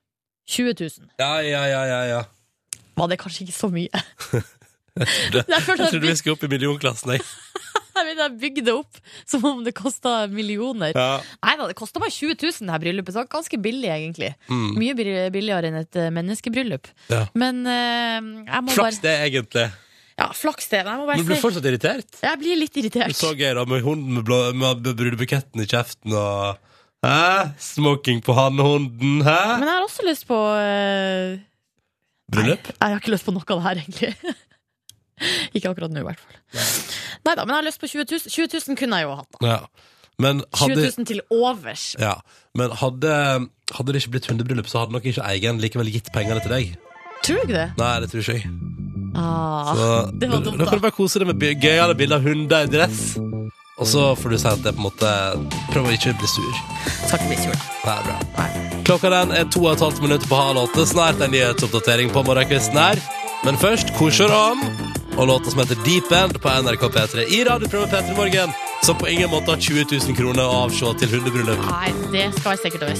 [0.46, 1.10] 20 000.
[1.18, 2.22] Ja, ja, ja, ja, ja.
[2.96, 3.90] Var det kanskje ikke så mye?
[4.96, 7.26] Jeg følte jeg trodde vi skulle opp i millionklassen, jeg.
[7.96, 10.92] Jeg bygde det opp som om det kosta millioner.
[10.96, 11.22] Ja.
[11.44, 13.16] Nei da, det kosta bare 20 000, det her bryllupet.
[13.16, 14.34] Så ganske billig, egentlig.
[14.50, 14.68] Mm.
[14.76, 14.98] Mye
[15.34, 16.90] billigere enn et eh, menneskebryllup.
[17.12, 17.24] Ja.
[17.38, 19.66] Men eh, jeg må Flaks bare det, egentlig.
[20.16, 20.80] Ja, flaks det.
[20.80, 22.22] Jeg må bare Men du blir si fortsatt irritert?
[22.24, 23.16] Jeg blir litt irritert.
[23.16, 26.62] Så gøy, da, med hunden med, blå, med brudebuketten i kjeften og
[27.04, 27.52] Hæ?
[27.60, 29.40] Smoking på hannhunden, hæ?
[29.60, 31.36] Men jeg har også lyst på eh,
[32.32, 32.70] Bryllup?
[32.72, 34.34] Nei, jeg har ikke lyst på noe av det her, egentlig.
[35.56, 36.40] ikke akkurat nå, i hvert fall.
[37.26, 38.32] Nei da, men jeg har lyst på 20 000.
[38.32, 39.38] 20 000 kunne jeg jo hatt.
[39.40, 39.52] da.
[39.56, 39.92] Ja.
[40.22, 41.90] Men 20 000 til overs.
[42.00, 42.14] ja.
[42.56, 43.12] Men hadde,
[43.76, 46.70] hadde det ikke blitt hundebryllup, så hadde nok ikke eieren likevel gitt pengene til deg.
[47.26, 47.66] Tror du ikke det?
[47.76, 48.54] Nei, det tror ikke jeg.
[49.16, 49.88] Ah, Så,
[50.20, 52.70] det var dumt, da kan du bare kose deg med gøyale bilder av hunder i
[52.72, 53.02] dress.
[53.76, 55.08] Og så får du si at det på en måte
[55.72, 56.60] Prøv å ikke bli sur.
[57.04, 57.64] Skal ikke bli sur.
[57.92, 58.46] Er bra.
[58.88, 60.86] Klokka den er to og et halvt minutter på halv åtte.
[60.88, 63.02] Snart en nyhetsoppdatering på morgenkvisten her.
[63.44, 64.62] Men først Korsoran
[65.16, 68.52] og låta som heter Deep End på NRK P3 i radioprogrammet P3 Morgen,
[68.84, 71.62] som på ingen måte har 20 000 kroner å avse til hundebryllup.
[71.70, 72.92] Nei, det skal jeg sikkert ha.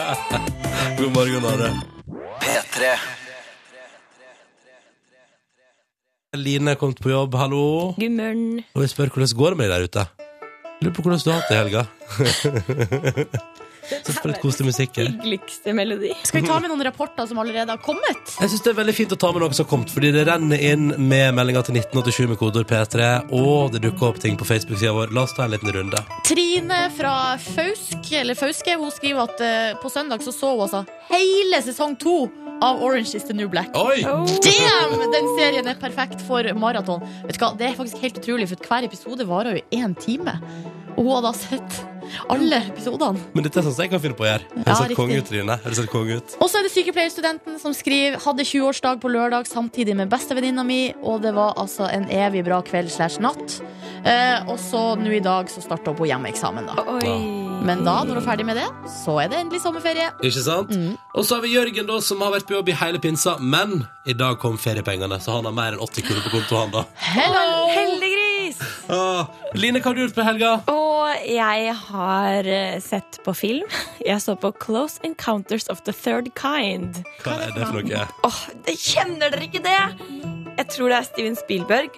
[0.98, 1.72] God morgen, Are.
[2.44, 2.92] P3.
[6.34, 7.64] Line er kommet på jobb, hallo.
[7.96, 8.64] God morgen.
[8.74, 10.06] Og vi spør hvordan går det med deg der ute.
[10.82, 11.82] Lurer på hvordan du har hatt det i helga.
[13.90, 15.10] Så koselig musikk her.
[15.12, 16.12] Hyggeligste melodi.
[16.24, 18.34] Skal vi ta med noen rapporter som allerede har kommet?
[18.40, 20.26] Jeg synes det er veldig fint å ta med noe som har kommet, fordi det
[20.28, 24.48] renner inn med meldinger til 1987 med kodeord P3, og det dukker opp ting på
[24.48, 25.14] Facebook-sida vår.
[25.16, 26.04] La oss ta en liten runde.
[26.28, 30.84] Trine fra Fausk, eller Fauske hun skriver at uh, på søndag så så hun altså
[31.10, 32.18] hele sesong to
[32.62, 33.70] av Orange is the New Black.
[33.76, 34.02] Oi!
[34.04, 35.10] Damn!
[35.12, 37.02] Den serien er perfekt for maraton.
[37.26, 40.38] Vet du hva, Det er faktisk helt utrolig, for hver episode varer jo én time.
[40.94, 41.80] Og hun har da sett
[42.30, 43.18] alle episodene.
[43.34, 44.46] Men dette er sånn som jeg kan finne på å gjøre.
[44.60, 45.56] Har Ja, du sett konge ut, Trine?
[45.64, 46.36] Har du sett konge ut?
[46.38, 50.94] Og så er det sykepleierstudenten som skriver Hadde 20-årsdag på lørdag samtidig med bestevenninna mi,
[51.02, 53.58] og det var altså en evig bra kveld slash natt.
[54.06, 56.86] Eh, og så nå i dag så starta hun på hjemmeeksamen, da.
[57.00, 57.43] Oi.
[57.64, 60.10] Men da, når du er ferdig med det, så er det endelig sommerferie.
[60.20, 60.74] Ikke sant?
[61.16, 63.86] Og så har vi Jørgen, da, som har vært på jobb i hele pinsa, men
[64.04, 66.84] i dag kom feriepengene, så han har mer enn 80 kroner på konto, han da.
[67.00, 67.46] Hello!
[67.72, 68.60] Heldiggris!
[68.92, 70.52] Ah, Line, hva har du gjort på helga?
[70.68, 73.80] Og jeg har eh, sett på film.
[74.10, 77.00] Jeg så på Close Encounters of the Third Kind.
[77.24, 78.04] Hva er det for noe?
[78.28, 79.80] Åh, oh, Kjenner dere ikke det?
[80.58, 81.96] Jeg tror det er Steven Spielberg.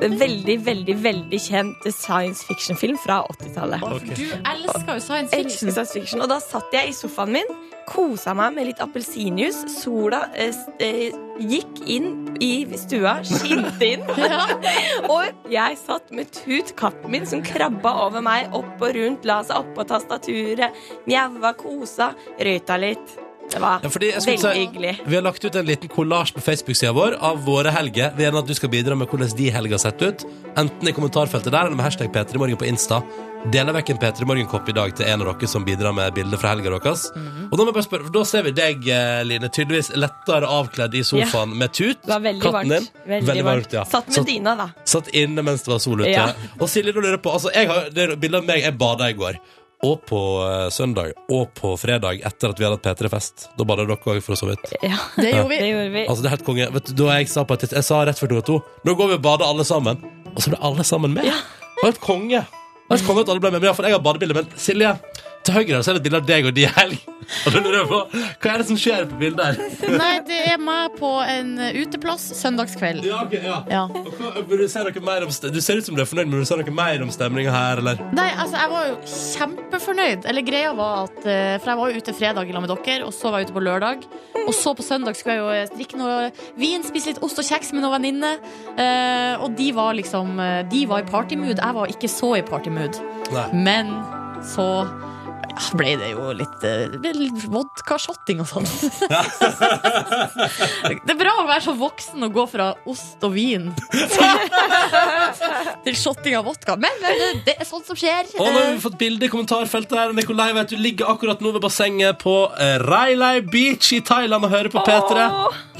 [0.00, 3.82] Veldig, veldig, veldig kjent science fiction-film fra 80-tallet.
[4.16, 5.44] Du elsker jo science fiction.
[5.44, 7.52] elsker science fiction, og da satt jeg i sofaen min,
[7.90, 9.68] kosa meg med litt appelsinjuice.
[9.74, 14.04] Sola eh, eh, gikk inn i stua, skinte inn.
[15.12, 19.42] og jeg satt med Tut, katten min, som krabba over meg, opp og rundt, la
[19.44, 20.78] seg oppå tastaturet,
[21.10, 23.18] mjaua, kosa, røyta litt.
[23.50, 25.00] Det var Ja, veldig si- hyggelig.
[25.06, 28.12] Vi har lagt ut en liten kollasj på Facebook-sida vår av våre helger.
[28.16, 30.24] Vi er gjerne at du skal bidra med hvordan de helger har sett ut.
[30.56, 33.02] Enten i kommentarfeltet der eller med hashtag P3morgen på Insta.
[33.50, 36.36] Deler vekk en P3 Morgen-kopp i dag til en av dere som bidrar med bilde
[36.38, 37.06] fra helga deres.
[37.16, 37.46] Mhm.
[37.50, 40.94] Og da må jeg bare spørre, da ser vi deg, eh, Line, tydeligvis lettere avkledd
[40.94, 42.02] i sofaen med tut.
[42.02, 42.68] Det var veldig Katten varmt.
[42.68, 42.88] din.
[43.26, 43.72] Veldig, varmt.
[43.72, 43.84] ja.
[43.84, 44.68] Satt med Satt- dyna, da.
[44.84, 46.10] Satt inne mens det var sol ute.
[46.12, 46.32] Ja.
[46.60, 49.12] Og Silje, du lurer på altså, jeg har, Det bildet av meg, jeg bada i
[49.14, 49.38] går.
[49.86, 53.46] Og på eh, søndag og på fredag etter at vi hadde hatt P3-fest.
[53.56, 54.74] Da bada dere òg, for så vidt.
[54.84, 55.60] Ja, Det gjorde vi.
[55.62, 56.02] det gjorde vi.
[56.04, 56.66] Altså, det er helt konge.
[56.74, 59.12] Vet du, da jeg sa på et, jeg sa rett før klokka to Nå går
[59.14, 60.02] vi og bader alle sammen.
[60.34, 61.24] Og så ble alle sammen med.
[61.30, 62.42] Det var helt konge.
[62.44, 63.62] Det var helt konge at alle ble med.
[63.62, 64.36] Men iallfall, jeg har badebilde.
[64.42, 64.92] Men Silje,
[65.46, 67.10] til høyre så er det et bilde av deg og de helg.
[67.46, 67.98] Og da lurer jeg på,
[68.42, 69.58] hva er det som skjer på bildet her?
[70.00, 73.04] Nei, det er meg på en eh, uteplass søndagskveld.
[73.06, 73.58] Ja, ok, ja.
[73.70, 73.84] Ja.
[73.86, 77.04] Hva, du, om, du ser ut som du er fornøyd, men du ser noe mer
[77.04, 78.02] om stemninga her, eller?
[78.16, 80.26] Nei, altså, jeg var jo kjempefornøyd.
[80.32, 83.14] Eller greia var at eh, For jeg var jo ute fredag sammen med dere, og
[83.14, 84.08] så var jeg ute på lørdag.
[84.40, 86.16] Og så på søndag skulle jeg jo drikke noe
[86.58, 88.42] vin, spise litt ost og kjeks med noen venninner.
[88.74, 90.34] Eh, og de var liksom
[90.72, 91.62] De var i partymood.
[91.62, 92.98] Jeg var ikke så i partymood.
[93.54, 93.94] Men
[94.42, 94.66] så
[95.50, 96.64] ja, ble det jo litt,
[97.02, 98.66] litt vodkashotting og sånn.
[101.04, 103.70] det er bra å være så voksen og gå fra ost og vin
[105.84, 106.76] til shotting av vodka.
[106.80, 108.30] Men, men det er sånt som skjer.
[108.38, 110.14] Og nå har vi fått bilde i kommentarfeltet her.
[110.16, 114.54] Nikolai vet du ligger akkurat nå ved bassenget på eh, Railai Beach i Thailand og
[114.54, 115.26] hører på P3.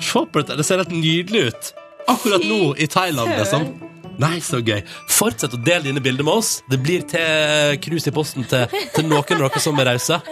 [0.00, 1.72] Se på dette, det ser helt nydelig ut.
[2.10, 3.89] Akkurat nå i Thailand, liksom.
[4.20, 4.82] Nei, så gøy.
[5.08, 6.50] Fortsett å dele dine bilder med oss.
[6.68, 10.20] Det blir til krus i posten til, til noen av dere som er rause.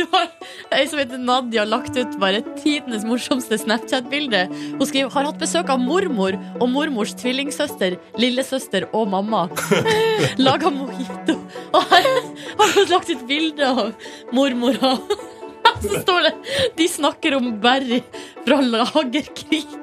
[0.00, 0.30] Du har
[0.72, 4.46] ei som heter Nadia lagt ut bare tidenes morsomste Snapchat-bilde.
[4.78, 9.44] Hun skriver har hatt besøk av mormor og mormors tvillingsøster, lillesøster og mamma.
[10.46, 11.36] Laga mojito.
[11.76, 12.08] Og her
[12.58, 13.92] har hun lagt ut bilde av
[14.34, 15.12] mormor og
[15.84, 16.32] så står det
[16.76, 18.00] 'De snakker om Barry
[18.46, 19.78] fra lagerkrigen'.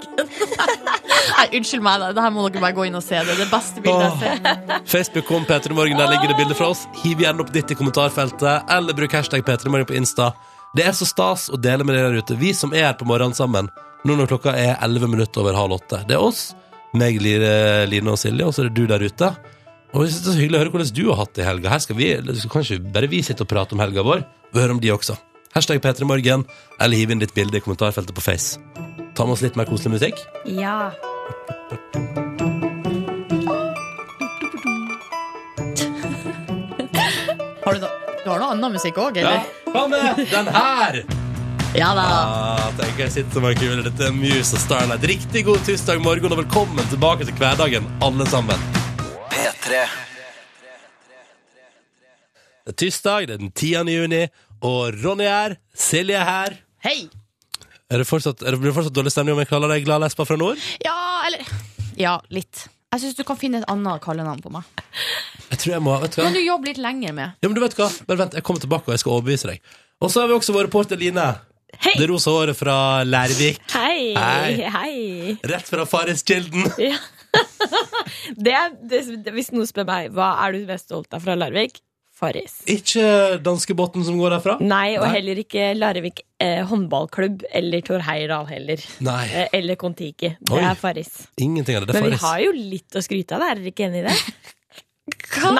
[1.38, 2.12] Nei, unnskyld meg, da.
[2.16, 3.20] det her må dere bare gå inn og se.
[3.22, 4.84] Det er det beste bildet jeg ser.
[4.90, 6.86] Facebook kom P3 Morgen, der ligger det bilder fra oss.
[7.04, 10.32] Hiv gjerne opp ditt i kommentarfeltet, eller bruk hashtag P3 Morgen på Insta.
[10.78, 12.38] Det er så stas å dele med dere der ute.
[12.40, 13.70] Vi som er her på morgenen sammen,
[14.06, 16.02] nå når klokka er 11 minutter over halv åtte.
[16.08, 16.52] Det er oss,
[16.98, 19.32] meg, Line og Silje, og så er det du der ute.
[19.94, 21.72] Og det er så hyggelig å høre hvordan du har hatt det i helga.
[21.72, 24.60] Her skal vi, eller skal kanskje bare vi sitte og prate om helga vår, og
[24.60, 25.16] høre om de også.
[25.54, 26.46] Hashtag P3 Morgen,
[26.80, 28.60] eller hiv inn ditt bilde i kommentarfeltet på Face.
[29.18, 30.22] Ta med oss litt mer koselig musikk.
[30.46, 30.92] Ja.
[37.64, 37.88] Har du, no
[38.24, 39.48] du har noe annen musikk òg, Ja, eller?
[39.74, 41.00] hva med den her?
[41.78, 42.04] Ja da.
[42.08, 43.84] Ja, tenker jeg sitter med en kule.
[43.86, 45.04] Dette er Muse og Starlight.
[45.10, 48.64] Riktig god tirsdag morgen, og velkommen tilbake til hverdagen, alle sammen.
[49.34, 49.84] P3
[52.68, 53.92] Det er tirsdag, det er den 10.
[53.94, 54.24] juni,
[54.66, 56.56] og Ronny er her, Silje er her.
[56.86, 57.10] Hei.
[57.92, 60.04] Er det fortsatt, er det, blir det fortsatt dårlig stemning om jeg kaller deg Glad
[60.04, 60.60] Lesba fra nord?
[60.84, 61.46] Ja, eller
[61.98, 62.66] Ja, litt.
[62.94, 64.68] Jeg syns du kan finne et annet kallenavn på meg.
[65.50, 66.28] Jeg tror jeg må, vet du hva?
[66.30, 67.36] kan du jobbe litt lenger med.
[67.44, 67.88] Ja, men du vet hva?
[68.08, 69.76] Bare vent, jeg kommer tilbake og jeg skal overbevise deg.
[70.04, 71.26] Og så har vi også vår reporter Line.
[71.84, 71.94] Hei.
[72.00, 73.60] Det rosa håret fra Lærvik.
[73.76, 74.14] Hei.
[74.16, 74.70] Hei.
[74.72, 75.38] Hei.
[75.52, 76.70] Rett fra Fariskilden.
[76.82, 76.98] Ja.
[78.38, 81.36] Det er, det, det, hvis noen spør meg hva er du mest stolt av fra
[81.38, 81.80] Larvik,
[82.18, 82.56] Farris.
[82.72, 84.56] Ikke danskebåten som går derfra?
[84.64, 85.14] Nei, og Nei.
[85.20, 88.82] heller ikke Larvik eh, håndballklubb eller Tor Heyerdahl heller.
[89.06, 89.24] Nei.
[89.30, 90.34] Eh, eller Kon-Tiki.
[90.42, 90.64] Det Oi.
[90.66, 91.14] er Farris.
[91.38, 91.94] Ingenting av det.
[91.94, 94.08] Det er Men vi har jo litt å skryte av, er dere ikke enig i
[94.10, 94.18] det?
[95.38, 95.54] Hva?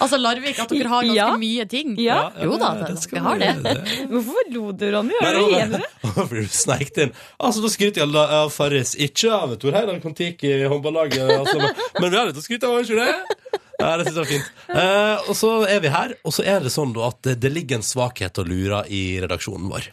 [0.00, 1.28] Altså Larvik, at dere har ganske Ja.
[1.40, 1.94] mye ting?
[2.02, 2.18] Ja.
[2.42, 3.52] Jo da, det det, vi har det.
[3.64, 3.74] det.
[4.10, 5.14] Hvorfor lo du, Ronny?
[5.22, 7.12] Hva gjør du Fordi du sneik inn.
[7.40, 11.22] Altså, Da skryter jeg av Farris, ikke av Tor Heyerdahl Kon-Tiki i håndballaget.
[11.38, 11.58] Altså,
[12.00, 13.60] men, vi har litt å skryte av, ikke det?
[13.76, 14.52] Ja, det synes jeg var fint.
[14.72, 17.50] Eh, og så er vi her, og så er det sånn da at det, det
[17.52, 19.90] ligger en svakhet og lurer i redaksjonen vår.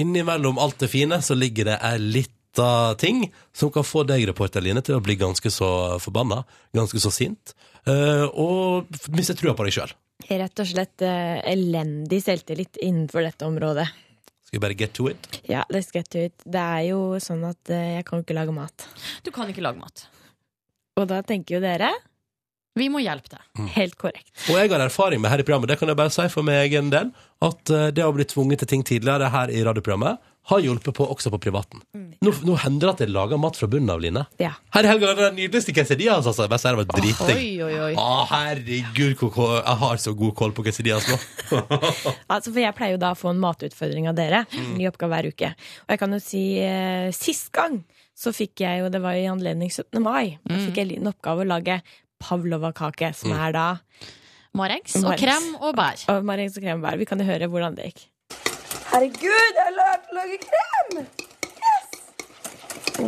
[0.00, 4.64] Innimellom alt det fine så ligger det ei lita ting som kan få deg, reporter
[4.64, 6.42] Line, til å bli ganske så forbanna,
[6.76, 7.52] ganske så sint,
[7.88, 9.92] og mister trua på deg sjøl.
[10.30, 13.86] Rett og slett eh, elendig selvtillit innenfor dette området.
[14.44, 15.28] Skal vi bare get to it?
[15.48, 16.34] Ja, let's get to it.
[16.44, 18.86] Det er jo sånn at eh, jeg kan jo ikke lage mat.
[19.24, 20.04] Du kan ikke lage mat.
[21.00, 21.92] Og da tenker jo dere
[22.76, 23.70] Vi må hjelpe deg.
[23.74, 24.30] helt korrekt.
[24.50, 26.74] Og jeg har erfaring med her i programmet, det kan jeg bare si for meg
[26.78, 27.08] en del,
[27.42, 31.04] at eh, det å bli tvunget til ting tidligere her i radioprogrammet har hjulpet på
[31.04, 31.82] også på privaten.
[32.20, 34.22] Nå, nå hender det at jeg lager mat fra bunnen av, Line.
[34.40, 34.50] Ja.
[34.74, 36.44] Her i helga er det den nydeligste quesadillas, altså.
[36.46, 37.36] Jeg bare sier det var driting.
[37.36, 37.92] Oi, oi, oi.
[38.00, 41.18] Å, herregud, hvor jeg har så god kål på quesadillas nå.
[42.32, 44.44] Altså, for jeg pleier jo da å få en matutfordring av dere.
[44.74, 45.52] Ny oppgave hver uke.
[45.86, 47.82] Og jeg kan jo si eh, sist gang
[48.20, 49.96] så fikk jeg jo, det var i anledning 17.
[50.04, 51.78] mai, da fikk jeg en oppgave å lage
[52.20, 53.66] pavlova-kake, som er da
[54.56, 56.00] Marengs og krem og bær.
[56.10, 56.98] og marengs og krembær.
[57.00, 58.08] Vi kan jo høre hvordan det gikk.
[58.90, 60.96] Herregud, jeg har lært å lage krem!
[61.62, 61.90] Yes!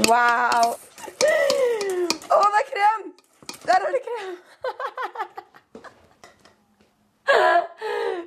[0.06, 0.76] Wow!
[2.30, 3.00] Å, det er krem!
[3.64, 4.28] Der er det krem!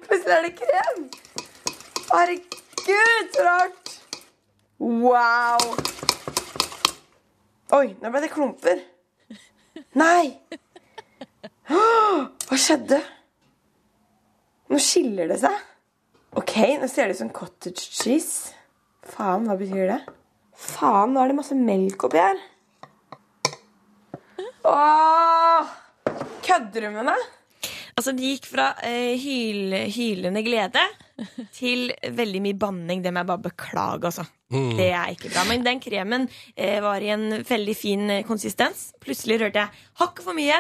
[0.04, 1.00] Plutselig er det krem!
[2.10, 3.94] Herregud, så rart!
[4.84, 5.63] Wow!
[7.80, 8.84] Oi, nå ble det klumper.
[9.96, 10.34] Nei!
[11.72, 13.00] Hva skjedde?
[14.68, 15.56] Nå skiller det seg.
[16.36, 18.52] Ok, nå ser det ut som cottage cheese.
[19.08, 20.02] Faen, hva betyr det?
[20.56, 22.41] Faen, nå er det masse melk oppi her.
[24.65, 25.74] Åh!
[26.45, 27.26] Kødder du med meg?
[27.95, 30.84] Altså, det gikk fra eh, hyl, hylende glede
[31.56, 33.04] til veldig mye banning.
[33.06, 34.26] Det må jeg bare beklage, altså.
[34.52, 35.45] Det er ikke bra.
[35.48, 38.89] Men den kremen eh, var i en veldig fin eh, konsistens.
[39.00, 40.60] Plutselig rørte jeg hakket for mye.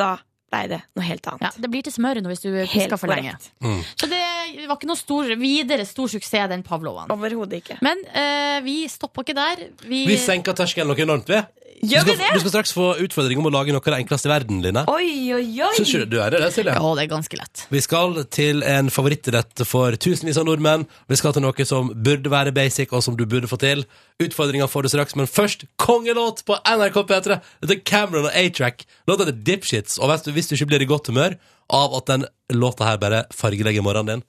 [0.00, 0.14] Da
[0.48, 1.44] blei det noe helt annet.
[1.44, 3.34] Ja, det blir til smør hvis du pisker for lenge.
[3.64, 3.82] Mm.
[4.00, 4.22] Så det
[4.68, 7.12] var ikke noe stor, videre stor suksess, den pavlovaen.
[7.12, 7.78] Overhodet ikke.
[7.84, 9.64] Men eh, vi stoppa ikke der.
[9.84, 11.42] Vi, Vi senker terskelen noe enormt, vi.
[11.78, 12.28] Gjør du, vi det?
[12.34, 14.82] du skal straks få utfordring om å lage noe av det enkleste i verden, Line.
[14.90, 15.70] Oi, oi, oi!
[15.76, 16.74] Syns du du er det, Silje?
[16.74, 17.64] Ja, det er ganske lett.
[17.70, 20.88] Vi skal til en favorittrett for tusenvis av nordmenn.
[21.10, 23.84] Vi skal til noe som burde være basic, og som du burde få til.
[24.24, 27.38] Utfordringa får du straks, men først kongelåt på NRK P3.
[27.62, 28.82] Dette er Cameron og A-Track.
[29.06, 30.00] Låta heter Dipshits.
[30.02, 31.38] Og vet du, hvis du ikke blir i godt humør
[31.68, 34.26] av at den låta her bare fargelegger morgenen din,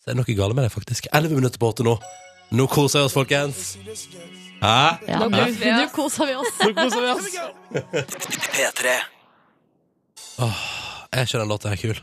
[0.00, 1.10] så er det noe galt med deg, faktisk.
[1.12, 1.98] Elleve minutter på åtte nå.
[2.56, 4.45] Nå koser vi oss, folkens.
[4.60, 4.98] Hæ?
[5.08, 6.52] Ja, Nå nå koser vi oss.
[6.62, 7.26] Nå koser vi oss.
[8.56, 8.96] P3.
[11.16, 12.00] Er ikke den låta her kul?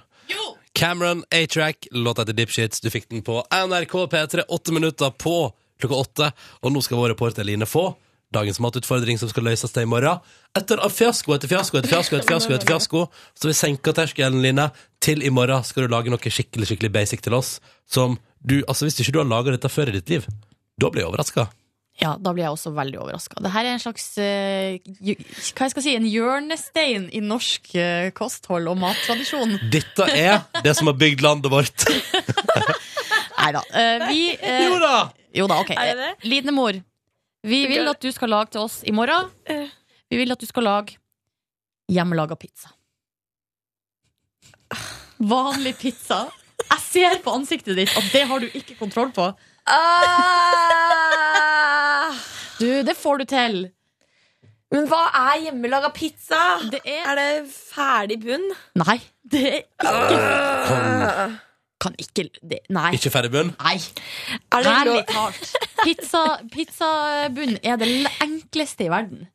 [0.74, 2.82] Cameron, A-Track, låta heter Dipshits.
[2.82, 6.32] Du fikk den på NRK P3, åtte minutter på klokka åtte.
[6.64, 7.92] Og nå skal vår reporter Line få
[8.34, 10.18] dagens matutfordring som skal løses til i morgen.
[10.58, 13.04] Etter fiasko etter fiasko etter fiasko etter fiasko, etter fiasko
[13.38, 14.72] så vi senker terskelen, Line.
[15.04, 17.60] Til i morgen skal du lage noe skikkelig skikkelig basic til oss.
[17.86, 20.26] Som du, altså Hvis ikke du har laga dette før i ditt liv,
[20.82, 21.52] da blir jeg overraska.
[22.02, 23.38] Ja, da blir jeg også veldig overraska.
[23.38, 25.18] Dette er en slags eh, ju-
[25.54, 29.54] hva jeg skal si, en hjørnestein i norsk eh, kosthold og mattradisjon.
[29.76, 31.86] Dette er det som har bygd landet vårt.
[33.44, 33.62] Nei da.
[33.78, 34.96] eh, vi eh, Jo da!
[35.38, 35.72] Jo da, ok.
[35.78, 36.34] Er det det?
[36.42, 36.82] Eh, mor,
[37.46, 39.30] vi vil at du skal lage til oss i morgen.
[39.50, 39.70] Eh.
[40.10, 40.98] Vi vil at du skal lage
[41.94, 42.74] hjemmelaga pizza.
[45.34, 46.26] Vanlig pizza.
[46.64, 49.30] Jeg ser på ansiktet ditt at det har du ikke kontroll på.
[49.70, 51.43] Ah!
[52.60, 53.58] Du, det får du til.
[54.74, 56.40] Men hva er hjemmelaga pizza?
[56.72, 58.46] Det er Er det ferdig bunn?
[58.82, 58.98] Nei,
[59.30, 61.36] det er ikke uh.
[61.84, 62.94] Kan ikke det, Nei.
[62.96, 63.52] ikke ferdig bunn?
[63.60, 63.76] Nei.
[64.56, 65.54] Ærlig talt.
[65.84, 66.90] Pizzabunn Pizza,
[67.28, 67.90] er det
[68.24, 69.28] enkleste i verden.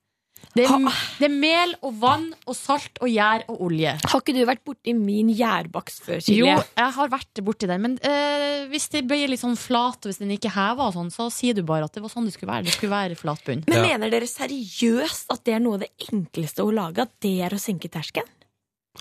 [0.59, 3.93] Det er, det er mel og vann og salt og gjær og olje.
[4.11, 7.95] Har ikke du vært borti min gjærbaks før, Jo, jeg har vært borti den, men
[8.03, 11.55] øh, hvis det blir litt sånn flat, og hvis den ikke hever sånn, så sier
[11.55, 12.67] du bare at det var sånn det skulle være.
[12.69, 13.63] Det skulle være flat bunn.
[13.69, 13.87] Men Ja.
[13.93, 17.07] mener dere seriøst at det er noe av det enkleste å lage?
[17.07, 18.29] At det er å senke terskelen?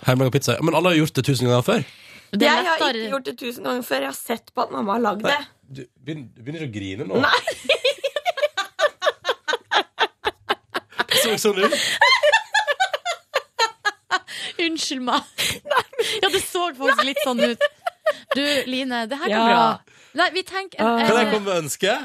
[0.05, 0.57] Hjemmelaga pizza.
[0.61, 1.85] Men alle har gjort det tusen ganger før.
[2.37, 4.03] Det jeg har ikke gjort det tusen ganger før.
[4.03, 5.37] Jeg har sett på at mamma har lagd det.
[5.67, 7.21] Du begynner, du begynner å grine nå.
[7.23, 7.76] Nei.
[11.11, 11.73] Så så sånn ut.
[14.57, 15.21] Unnskyld meg.
[16.21, 17.63] Ja, det så faktisk litt sånn ut.
[18.35, 19.47] Du, Line, det her går Ja.
[19.47, 19.97] bra.
[20.17, 21.95] Nei, vi tenker en, Kan jeg komme med ønske?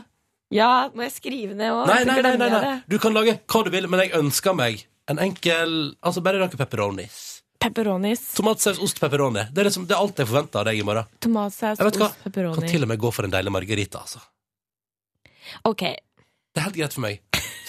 [0.52, 1.86] Ja, må jeg skrive ned òg?
[1.88, 2.82] Nei, nei, nei, nei, nei.
[2.88, 6.50] Du kan lage hva du vil, men jeg ønsker meg en enkel Altså bare noen
[6.52, 7.20] pepperonis.
[7.62, 8.34] Pepperonis.
[8.34, 9.46] Tomatsaus, ost, pepperoni.
[9.54, 11.06] Det er, liksom, det er alt jeg forventer av deg i morgen.
[11.22, 12.08] Tomatsaus, Jeg vet hva.
[12.10, 12.68] ost, Kan pepperoni.
[12.68, 14.20] til og med gå for en deilig margarita, altså.
[15.64, 15.82] Ok,
[16.52, 17.20] Det er helt greit for meg.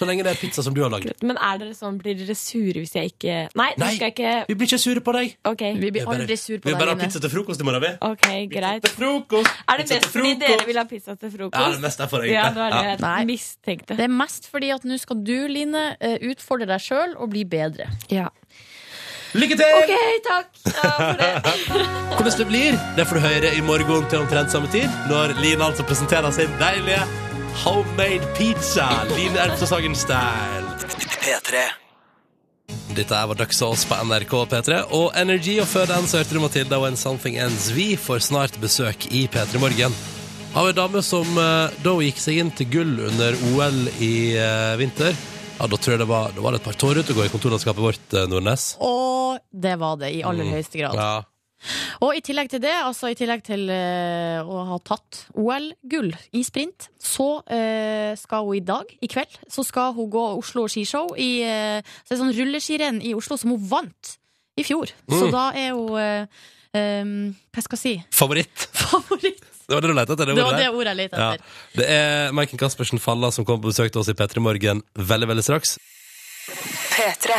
[0.03, 1.13] Så lenge det er pizza som du har lagd.
[1.23, 3.91] Men er dere sånn, blir dere sure hvis jeg ikke Nei, nå Nei.
[3.95, 5.35] skal jeg ikke Vi blir ikke sure på deg.
[5.47, 7.07] Ok, Vi blir aldri sure aldri sur Vi på vil bare ha Line.
[7.07, 7.91] pizza til frokost i morgen, vi.
[8.11, 8.83] ok, greit.
[8.83, 9.49] Til frokost!
[9.67, 11.59] Er det Pizza mest til fordi dere vil ha pizza til frokost?
[11.63, 12.35] Ja, det er mest derfor, egentlig.
[12.35, 13.25] Ja, det var det jeg Nei.
[13.31, 13.97] mistenkte.
[13.97, 17.43] Det er mest fordi at nå skal du, Line, eh, utfordre deg sjøl og bli
[17.45, 17.87] bedre.
[18.11, 18.27] Ja.
[19.33, 19.65] Lykke til!
[19.79, 19.93] Ok,
[20.27, 21.29] takk ja, for det.
[22.19, 25.65] Hvordan det blir, det får du høre i morgen til omtrent samme tid, når Line
[25.65, 27.01] altså presenterer sin deilige
[27.65, 28.89] homemade pizza.
[29.15, 30.65] Line Erpstad Sagen-style.
[31.23, 31.61] P3.
[32.95, 36.41] Dette var Duck Sauce på NRK P3 og Energy, og før den så hørte du
[36.43, 37.71] Matilda en Something Ends.
[37.73, 39.95] Vi får snart besøk i P3 Morgen
[40.53, 44.13] av en dame som eh, da hun gikk seg inn til gull under OL i
[44.37, 45.15] eh, vinter.
[45.57, 47.25] Ja, da tror jeg det var, da var det et par tårer ute å gå
[47.25, 48.73] i kontorlandskapet vårt, eh, Nordnes.
[48.83, 50.97] Og det var det, i aller høyeste grad.
[50.99, 51.13] Ja.
[52.03, 56.41] Og i tillegg til det, altså i tillegg til eh, å ha tatt OL-gull i
[56.43, 61.13] sprint, så eh, skal hun i dag, i kveld, så skal hun gå Oslo skishow
[61.19, 64.17] i uh, så det er sånn rulleskirenn i Oslo som hun vant
[64.59, 64.91] i fjor.
[65.09, 65.31] Så Mm.
[65.33, 66.43] da er hun eh,
[66.77, 67.15] em,
[67.53, 67.95] Hva skal jeg si?
[68.11, 68.67] Favoritt.
[68.83, 69.41] Favoritt.
[69.63, 70.27] Det var det du lette etter?
[70.27, 70.59] Det ordet var der?
[70.59, 71.31] det ordet jeg lette Ja.
[71.33, 71.45] etter.
[71.79, 75.29] Det er Maiken Caspersen Falla som kommer på besøk til oss i P3 Morgen veldig,
[75.31, 75.77] veldig straks.
[76.93, 77.37] P3.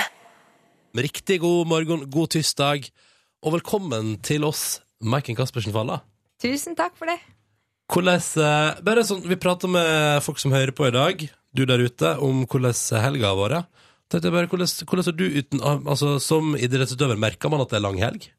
[1.04, 2.88] Riktig god morgen, god tirsdag,
[3.44, 6.00] og velkommen til oss, Maiken Caspersen Falla.
[6.40, 7.18] Tusen takk for det.
[7.92, 11.78] Hvordan, eh, bare sånn, Vi prater med folk som hører på i dag, du der
[11.78, 12.72] ute, om hvordan
[13.02, 13.66] helga har vært.
[14.08, 17.76] Tenkte jeg bare, Hvordan, hvordan er du uten, altså, Som idrettsutøver, merker man at det
[17.76, 18.30] er lang helg?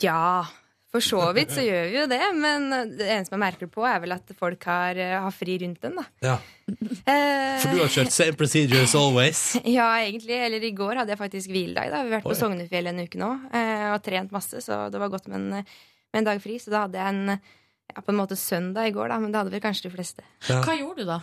[0.00, 0.44] Ja,
[0.88, 2.20] for så vidt så gjør vi jo det.
[2.38, 5.82] Men det eneste man merker på, er vel at folk har, eh, har fri rundt
[5.84, 6.04] den, da.
[6.24, 6.36] Ja.
[6.68, 9.42] Eh, For du har kjørt same procedure as always.
[9.78, 10.38] Ja, egentlig.
[10.46, 11.90] Eller i går hadde jeg faktisk hviledag.
[11.92, 12.32] da Vi har vært Oi.
[12.32, 15.48] på Sognefjell en uke nå eh, og trent masse, så det var godt med en,
[15.60, 16.56] med en dag fri.
[16.62, 19.42] Så da hadde jeg en ja, på en måte søndag i går, da, men det
[19.42, 20.24] hadde vel kanskje de fleste.
[20.48, 20.62] Ja.
[20.64, 21.20] Hva gjorde du da?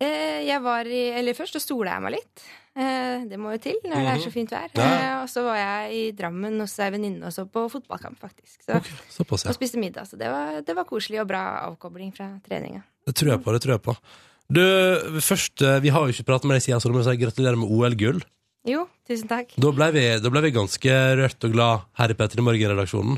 [0.00, 2.44] Eh, jeg var i Eller først så stola jeg meg litt.
[2.80, 4.70] Eh, det må jo til når det er så fint vær.
[4.72, 4.80] Mhm.
[4.86, 8.56] Eh, og så var jeg i Drammen hos ei venninne og så på fotballkamp, faktisk.
[8.64, 8.96] Så, okay,
[9.28, 9.52] pass, ja.
[9.52, 10.08] Og spiste middag.
[10.08, 12.82] Så det var, det var koselig og bra avkobling fra treninga.
[13.06, 13.52] Det tror jeg på.
[13.56, 13.96] det tror jeg på
[14.50, 14.62] Du,
[15.20, 17.58] først, eh, Vi har jo ikke pratet med deg siden, så du må si gratulerer
[17.58, 18.22] med OL-gull.
[18.68, 19.54] Jo, tusen takk.
[19.56, 23.16] Da ble, vi, da ble vi ganske rørt og glad her i Petter i Morgen-redaksjonen.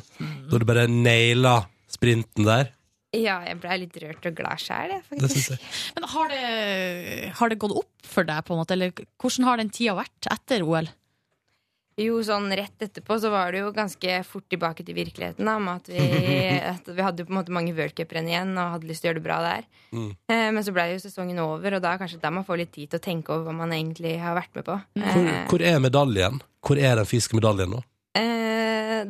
[0.51, 2.71] Da du bare naila sprinten der.
[3.13, 5.59] Ja, jeg blei litt rørt og glad sjæl, jeg.
[5.99, 8.73] Men har det, har det gått opp for deg, på en måte?
[8.73, 10.89] Eller hvordan har den tida vært etter OL?
[12.01, 15.45] Jo, sånn rett etterpå så var det jo ganske fort tilbake til virkeligheten.
[15.45, 16.07] Da, med at vi,
[16.73, 19.13] at vi hadde jo på en måte mange worldcuprenn igjen og hadde lyst til å
[19.13, 19.69] gjøre det bra der.
[19.93, 20.09] Mm.
[20.33, 22.95] Eh, men så ble jo sesongen over, og da kanskje der man får litt tid
[22.95, 24.81] til å tenke over hva man egentlig har vært med på.
[24.97, 26.41] Hvor, Eh, hvor er medaljen?
[26.65, 27.85] Hvor er den fysiske medaljen nå?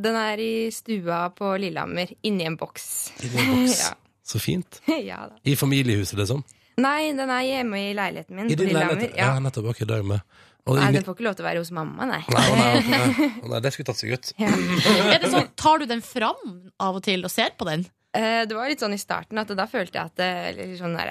[0.02, 2.86] Den er i stua på Lillehammer, inni en boks.
[3.24, 3.78] Inni en boks.
[3.84, 3.92] ja.
[4.32, 4.80] Så fint.
[5.10, 5.38] ja da.
[5.48, 6.42] I familiehuset, liksom?
[6.82, 9.16] Nei, den er hjemme i leiligheten min I din leilighet?
[9.18, 9.40] Ja, Ja.
[9.44, 9.66] nettopp.
[9.74, 10.22] Ok, er jeg med.
[10.62, 12.20] Og Nei, den får ikke lov til å være hos mamma, nei.
[12.30, 13.28] Nei, nei, nei.
[13.50, 14.28] Nei, det skulle tatt seg ut.
[14.38, 16.38] Er det sånn, tar du den fram
[16.78, 17.82] av og til og ser på den?
[18.14, 20.30] Eh, Det var litt sånn i starten at da følte jeg at det,
[20.60, 21.10] litt sånn der,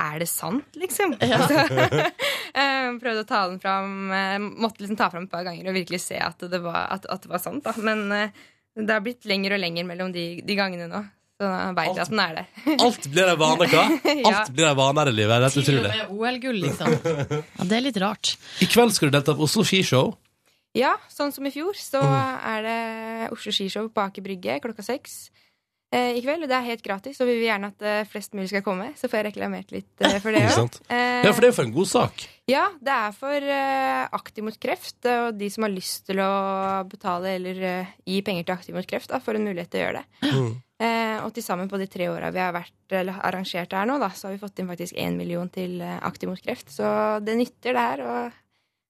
[0.00, 1.12] Er det sant, liksom?
[1.20, 1.38] Ja.
[1.42, 2.08] Altså,
[2.62, 5.76] eh, prøvde å ta den fram eh, Måtte liksom ta fram et par ganger og
[5.76, 7.64] virkelig se at det var, at, at det var sant.
[7.66, 7.74] Da.
[7.84, 8.36] Men eh,
[8.80, 11.02] det har blitt lenger og lenger mellom de, de gangene nå.
[11.40, 12.46] Så da veit jeg at den er det.
[12.86, 13.84] Alt blir en vane, hva?
[14.04, 14.32] Ja.
[14.32, 15.30] Alt blir en vane her i livet.
[15.30, 15.92] Det er helt Til og utrolig.
[15.96, 16.96] med OL-gull, liksom.
[17.60, 18.34] Ja, det er litt rart.
[18.60, 20.12] I kveld skal du delta på Oslo Skishow.
[20.76, 22.80] Ja, sånn som i fjor, så er det
[23.34, 25.16] Oslo Skishow på Aker Brygge klokka seks
[25.90, 26.44] i kveld.
[26.44, 28.92] Og det er helt gratis, og vi vil gjerne at eh, flest mulig skal komme.
[28.98, 30.78] Så får jeg reklamert litt eh, for det òg.
[30.90, 32.24] Ja, for det er for en god sak.
[32.50, 36.22] Ja, det er for eh, Aktiv mot kreft, eh, og de som har lyst til
[36.22, 36.30] å
[36.90, 39.84] betale eller eh, gi penger til Aktiv mot kreft, da, får en mulighet til å
[39.84, 40.30] gjøre det.
[40.30, 40.50] Mm.
[40.80, 43.98] Eh, og til sammen på de tre åra vi har vært, eller arrangert her nå,
[44.00, 46.72] da, så har vi fått inn faktisk én million til eh, Aktiv mot kreft.
[46.72, 46.86] Så
[47.20, 48.04] det nytter, det her.
[48.06, 48.20] Og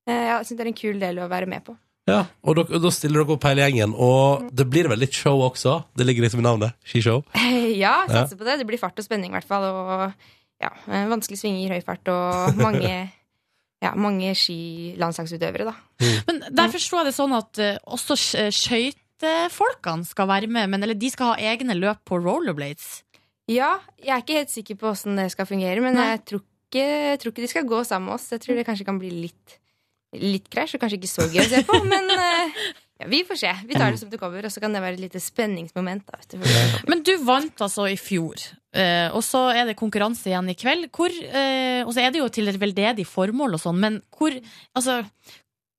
[0.06, 1.74] eh, jeg syns det er en kul del å være med på.
[2.10, 3.94] Ja, og da, da stiller dere opp hele gjengen.
[3.94, 5.80] Og det blir vel litt show også.
[5.96, 6.76] Det ligger liksom i navnet.
[6.86, 7.22] Skishow.
[7.84, 8.60] ja, satser på det.
[8.60, 9.66] Det blir fart og spenning, i hvert fall.
[9.70, 10.04] Og
[10.60, 12.94] ja, eh, vanskelige svinger, høy fart og mange,
[13.84, 16.10] ja, mange skilandslagsutøvere, da.
[16.28, 18.18] Men der forstår jeg det sånn at uh, også
[18.52, 23.00] skøytefolkene skal være med, men eller de skal ha egne løp på rollerblades.
[23.50, 26.84] Ja, jeg er ikke helt sikker på åssen det skal fungere, men jeg tror ikke,
[26.84, 28.28] jeg tror ikke de skal gå sammen med oss.
[28.30, 29.59] Jeg tror det kanskje kan bli litt
[30.16, 32.62] litt krasj, og kanskje ikke så gøy å se på, men uh,
[33.00, 33.52] ja, vi får se.
[33.68, 36.08] Vi tar det som det kommer, og så kan det være et lite spenningsmoment.
[36.10, 36.40] Da.
[36.90, 38.42] Men du vant altså i fjor,
[38.76, 40.90] uh, og så er det konkurranse igjen i kveld.
[40.94, 44.34] Hvor, uh, og så er det jo til et veldedig formål og sånn, men hvor,
[44.76, 45.00] altså,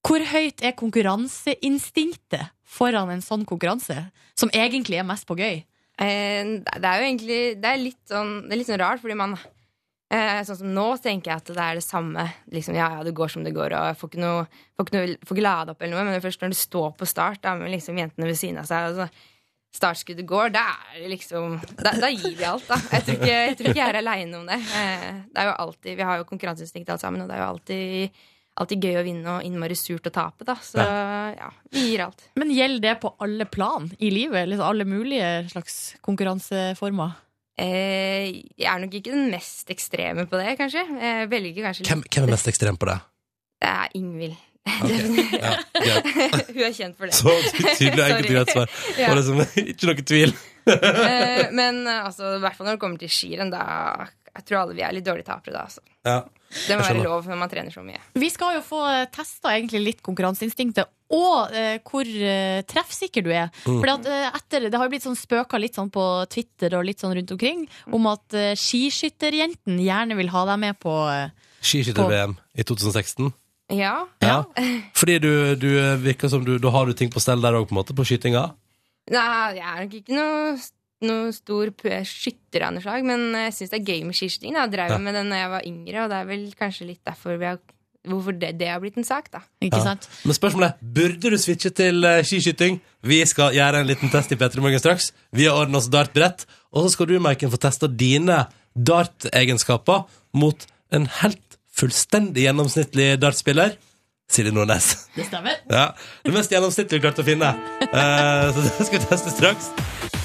[0.08, 4.00] hvor høyt er konkurranseinstinktet foran en sånn konkurranse?
[4.40, 5.62] Som egentlig er mest på gøy?
[6.02, 9.18] Eh, det er jo egentlig Det er litt sånn, det er litt sånn rart, fordi
[9.20, 9.36] man
[10.12, 12.28] eh, Sånn som nå tenker jeg at det er det samme.
[12.54, 14.46] Liksom, ja, ja, det går som det går, og jeg får ikke noe,
[14.78, 16.08] får ikke, noe, får ikke lade opp eller noe.
[16.10, 18.92] Men først når du står på start da, med liksom jentene ved siden av seg,
[18.92, 19.10] og så
[19.72, 22.76] startskuddet går, da er det liksom Da, da gir vi alt, da.
[22.92, 24.60] Jeg tror ikke jeg, tror ikke jeg er aleine om det.
[24.60, 27.50] Eh, det er jo alltid Vi har jo konkurranseinstinkt alt sammen, og det er jo
[27.54, 28.22] alltid
[28.60, 30.58] Alltid gøy å vinne og innmari surt å tape, da.
[30.60, 32.26] Så ja, vi gir alt.
[32.36, 34.44] Men gjelder det på alle plan i livet?
[34.52, 37.14] Liksom alle mulige slags konkurranseformer?
[37.60, 40.86] Eh, jeg er nok ikke den mest ekstreme på det, kanskje.
[41.02, 42.98] Jeg velger kanskje Hvem, hvem er mest ekstrem på det?
[43.62, 44.40] Det er Ingvild.
[45.82, 45.96] Ja.
[46.54, 47.16] Hun er kjent for det.
[47.18, 47.32] Så
[47.80, 48.74] tydelig enkelt og greit svar.
[49.00, 49.14] Ja.
[49.18, 49.42] Liksom,
[49.74, 50.34] ikke noe tvil.
[50.70, 53.64] Eh, men eh, altså, i hvert fall når det kommer til skirenn, da
[54.36, 55.64] Jeg tror alle vi er litt dårlige tapere da.
[55.66, 55.82] Altså.
[56.06, 56.20] Ja.
[56.52, 58.00] Det må være lov når man trener så mye.
[58.20, 58.82] Vi skal jo få
[59.16, 63.50] testa egentlig litt konkurranseinstinktet, og eh, hvor eh, treffsikker du er.
[63.66, 66.86] Fordi at eh, etter, Det har jo blitt sånn spøka litt sånn på Twitter og
[66.88, 71.30] litt sånn rundt omkring om at eh, skiskytterjentene gjerne vil ha deg med på eh,
[71.62, 73.32] Skiskytter-VM i 2016.
[73.72, 73.94] Ja.
[74.24, 74.42] Ja.
[74.98, 75.70] Fordi du, du
[76.04, 78.04] virker som du Da har du ting på stell der òg, på en måte, på
[78.08, 78.50] skytinga.
[79.12, 79.28] Nei,
[79.58, 80.56] jeg er nok ikke noe,
[81.02, 84.54] noe stor p- skytter av noe slag, men jeg syns det er gøy med skiskyting.
[84.58, 84.98] Jeg drev Ja.
[84.98, 87.60] med det da jeg var yngre, og det er vel kanskje litt derfor vi har,
[88.08, 89.40] hvorfor det, det har blitt en sak, da.
[89.62, 89.84] Ikke Ja.
[89.84, 90.08] sant?
[90.26, 92.80] Men spørsmålet er, burde du switche til eh, skiskyting?
[93.04, 95.12] Vi skal gjøre en liten test i P3 Morgen straks.
[95.34, 96.46] Vi har ordnet oss dartbrett.
[96.74, 98.48] Og så skal du, Maiken, få testa dine
[98.78, 103.76] dartegenskaper mot en helt fullstendig gjennomsnittlig dartspiller.
[104.32, 105.08] Silje Nordnes.
[105.16, 105.58] Det stemmer.
[105.70, 105.90] Ja,
[106.24, 107.50] Det mest gjennomsnittlige vi klarte å finne.
[107.92, 110.21] Uh, så det skal vi teste straks.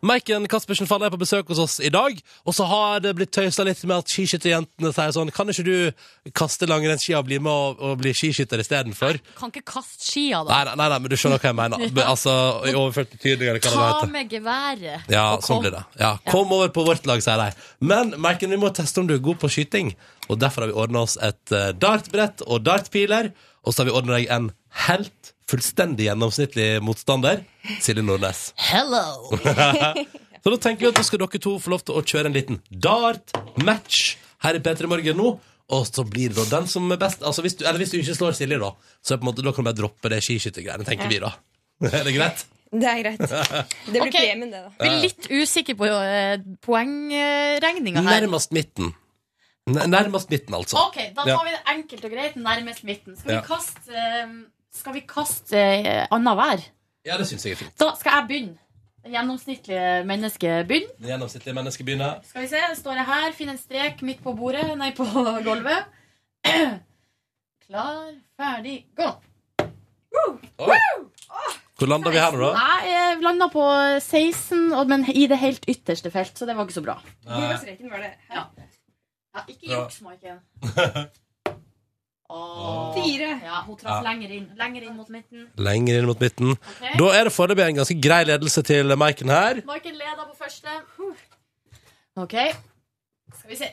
[0.00, 2.14] Maiken Caspersen Falle er på besøk hos oss i dag,
[2.48, 6.30] og så har det blitt tøysa litt med at skiskytterjentene sier sånn Kan ikke du
[6.32, 9.18] kaste langrennsskia og bli med og, og bli skiskytter istedenfor?
[9.36, 10.54] Kan ikke kaste skia, da.
[10.54, 11.84] Nei, nei, nei, men du skjønner hva jeg mener.
[12.14, 12.32] Altså,
[12.64, 15.12] I overført betydning, eller hva det Ta med geværet.
[15.12, 15.66] Ja, og sånn kom.
[15.66, 15.84] blir det.
[16.00, 17.68] Ja, Kom over på vårt lag, sier de.
[17.92, 19.92] Men Maiken, vi må teste om du er god på skyting.
[20.32, 23.34] Og Derfor har vi ordna oss et eh, dartbrett og dartpiler.
[23.66, 24.48] Og så har vi ordna deg en
[24.86, 27.44] helt fullstendig gjennomsnittlig motstander.
[27.82, 28.50] Silje Nordnes.
[28.70, 29.30] Hello!
[30.40, 32.36] Så da tenker vi at nå skal dere to få lov til å kjøre en
[32.36, 35.34] liten dart-match her i P3 Morgen nå.
[35.70, 38.00] Og så blir det da den som er best altså hvis du, Eller hvis du
[38.00, 38.72] ikke slår Silje, da,
[39.04, 41.34] så er på en måte, da kan du bare droppe det skiskyttergreiene, tenker vi da.
[41.90, 42.42] Er det greit?
[42.70, 43.22] Det er greit.
[43.22, 44.30] Det blir okay.
[44.30, 44.72] premien, det, da.
[44.78, 48.20] Blir litt usikker på uh, poengregninga her.
[48.20, 48.92] Nærmest midten.
[49.68, 50.76] N nærmest midten, altså.
[50.86, 51.36] Ok, da Ja.
[51.36, 53.16] tar vi det enkelt og greit nærmest midten.
[53.16, 53.40] Skal vi Ja.
[53.42, 54.28] kaste, eh,
[54.72, 56.64] skal vi kaste uh, annenhver?
[57.06, 57.78] Ja, det syns jeg er fint.
[57.78, 58.58] Da skal jeg begynne.
[59.04, 60.92] Det gjennomsnittlige mennesket begynner.
[61.00, 62.20] Det gjennomsnittlige mennesket begynner.
[62.28, 65.04] Skal vi se, står jeg her, finner en strek midt på bordet, nei, på
[65.48, 65.84] gulvet.
[67.66, 69.08] Klar, ferdig, gå!
[71.78, 72.50] Hvor landa vi her da?
[72.84, 73.62] Jeg landa på
[74.00, 76.98] 16, men i det helt ytterste felt, så det var ikke så bra.
[77.24, 77.40] Nei.
[77.40, 78.44] Var det Ja,
[79.48, 79.74] ikke Bra.
[79.82, 80.38] juks, Maiken.
[82.30, 82.94] Åh.
[82.94, 83.28] Fire.
[83.42, 84.44] Ja, hun traff lenger inn.
[84.58, 85.48] Lenger inn mot midten.
[85.58, 86.52] Lenger inn mot midten.
[86.54, 86.84] Ok.
[87.00, 89.62] Da er det foreløpig en ganske grei ledelse til Maiken her.
[89.66, 90.76] Maiken leder på første.
[92.22, 92.36] OK.
[93.40, 93.70] Skal vi se.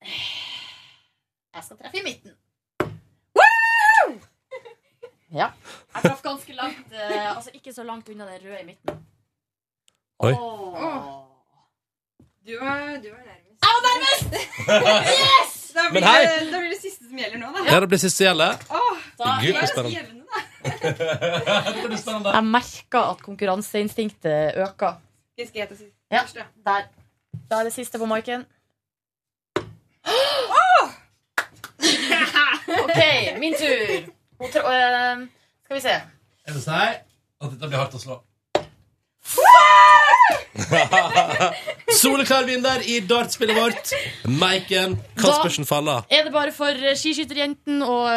[0.00, 2.36] Jeg skal treffe i midten.
[3.36, 4.16] Woo!
[5.30, 5.52] Ja.
[5.94, 8.96] Jeg traff ganske langt, eh, altså ikke så langt unna det røde i midten.
[10.26, 10.32] Oi.
[10.32, 11.20] Oh.
[12.42, 13.39] Du var, du var nærmest.
[13.62, 14.30] Jeg var nærmest!
[15.14, 15.50] Yes!
[15.70, 16.22] Da Men hei!
[16.26, 17.60] det, da blir det siste som gjelder nå, da.
[17.68, 18.64] Ja, det blir siste gjeldet.
[18.66, 18.78] Da,
[19.38, 19.94] Gud, jeg, så spennende.
[19.94, 20.38] Jevne, da.
[20.66, 22.32] Det blir spennende.
[22.34, 24.92] jeg merker at konkurranseinstinktet øker.
[25.38, 25.94] Skal sist.
[26.10, 26.20] Ja,
[26.66, 26.80] der.
[27.50, 28.44] Da er det siste på marken
[32.82, 32.98] OK,
[33.38, 34.10] min tur.
[34.38, 35.28] Hun eh,
[35.64, 35.88] skal vi se.
[36.46, 38.18] Jeg vil si at dette blir hardt å slå.
[42.00, 43.90] Soleklar vinner i dartspillet vårt.
[44.24, 46.04] Maiken Caspersen Falla.
[46.10, 48.12] Er det bare for eh, skiskytterjenten å uh,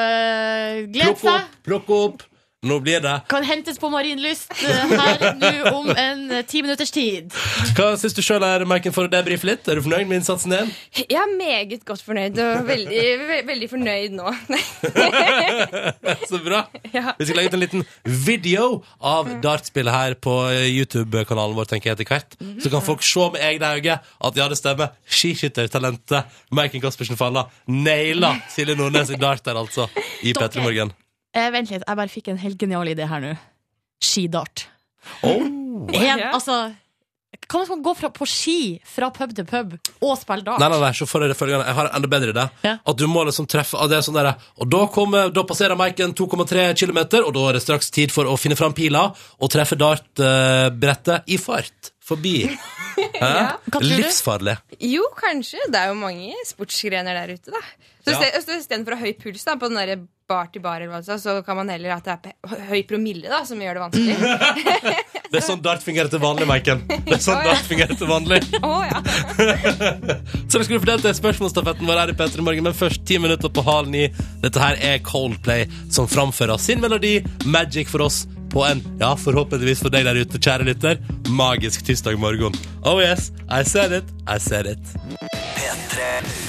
[0.90, 1.34] glede Plukk seg?
[1.34, 2.24] opp, plukk opp.
[2.64, 6.94] Nå blir det Kan hentes på Marienlyst eh, her nå om en eh, ti minutters
[6.96, 7.34] tid.
[7.76, 9.68] Hva syns du sjøl er, merken for å debrife litt?
[9.68, 10.72] Er du fornøyd med innsatsen din?
[10.96, 14.32] Jeg er meget godt fornøyd, og veldig, ve veldig fornøyd nå.
[16.30, 16.64] Så bra.
[16.94, 17.14] Ja.
[17.20, 18.68] Vi skal legge ut en liten video
[19.04, 22.40] av dartspillet her på YouTube-kanalen vår, tenker jeg, etter hvert.
[22.64, 24.96] Så kan folk se med egne øyne at ja, det stemmer.
[25.04, 29.90] Skiskyttertalentet Maiken Caspersen Falla naila Silje Nordnes i dart der, altså.
[30.24, 30.48] I Dere.
[30.48, 30.94] P3 Morgen.
[31.34, 33.34] Eh, vent litt, jeg bare fikk en helt genial idé her nå.
[34.04, 34.68] Skidart.
[35.26, 35.42] Oh.
[35.94, 36.68] En, altså,
[37.48, 38.58] kan man gå fra, på ski
[38.88, 40.62] fra pub til pub og spille dart?
[40.62, 41.66] Nei, nei, nei, så får jeg det følgende.
[41.68, 42.46] Jeg har en enda bedre idé.
[42.66, 42.76] Ja.
[42.86, 44.32] At du må liksom treffe det er sånn der,
[44.62, 48.30] Og da, kommer, da passerer Maiken 2,3 km, og da er det straks tid for
[48.30, 51.94] å finne fram pila og treffe dartbrettet i fart.
[52.04, 52.38] Forbi.
[53.24, 53.88] Hva du?
[53.88, 54.58] Livsfarlig.
[54.84, 55.62] Jo, kanskje.
[55.72, 57.62] Det er jo mange sportsgrener der ute, da.
[58.04, 58.24] Så Ja.
[58.24, 58.58] ja.
[58.58, 61.20] Istedenfor å ha høy puls da, på den der bar til bar, eller hva er,
[61.20, 65.02] så kan man heller at det er høy promille, da, som gjør det vanskelig.
[65.34, 66.84] Det er sånn dart fungerer til vanlig, Maiken.
[66.86, 67.56] Det er sånn oh, ja.
[67.56, 68.38] dart fungerer til vanlig.
[68.62, 69.00] Å ja.
[70.52, 73.50] Så vi skulle fordelt det spørsmålsstafetten vår her i P3 Morgen, men først ti minutter
[73.50, 74.04] på halv ni.
[74.46, 77.16] Dette her er Coldplay som framfører sin melodi,
[77.50, 81.02] Magic for oss, på en, ja, forhåpentligvis for deg der ute, kjære lytter,
[81.34, 82.54] magisk tirsdag morgen.
[82.86, 84.98] Oh yes, I said it, I said it.
[85.58, 86.43] P3.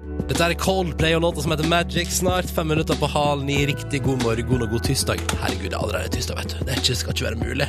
[0.00, 2.08] Dette er Coldplay og låta som heter Magic.
[2.14, 5.20] Snart fem minutter på halen i Riktig god morgen og god tirsdag.
[5.42, 6.62] Herregud, det er allerede tirsdag, vet du.
[6.64, 7.66] Det er ikke, skal ikke være mulig.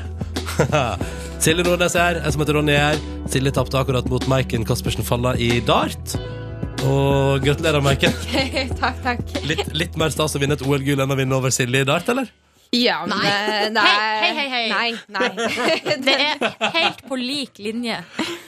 [1.44, 2.20] Silje Nordnes er her.
[2.24, 3.02] Jeg som heter Ronny er her.
[3.34, 6.16] Silje tapte akkurat mot Maiken Caspersen Falla i dart.
[6.88, 8.16] Og gratulerer, Maiken.
[8.82, 9.28] takk, takk.
[9.50, 12.08] Litt, litt mer stas å vinne et OL-gull enn å vinne over Silje i dart,
[12.16, 12.32] eller?
[12.72, 13.32] Ja, men Nei.
[13.76, 14.66] det er Hei, hei, hei.
[14.72, 15.32] Nei, nei.
[16.08, 18.00] Det er helt på lik linje.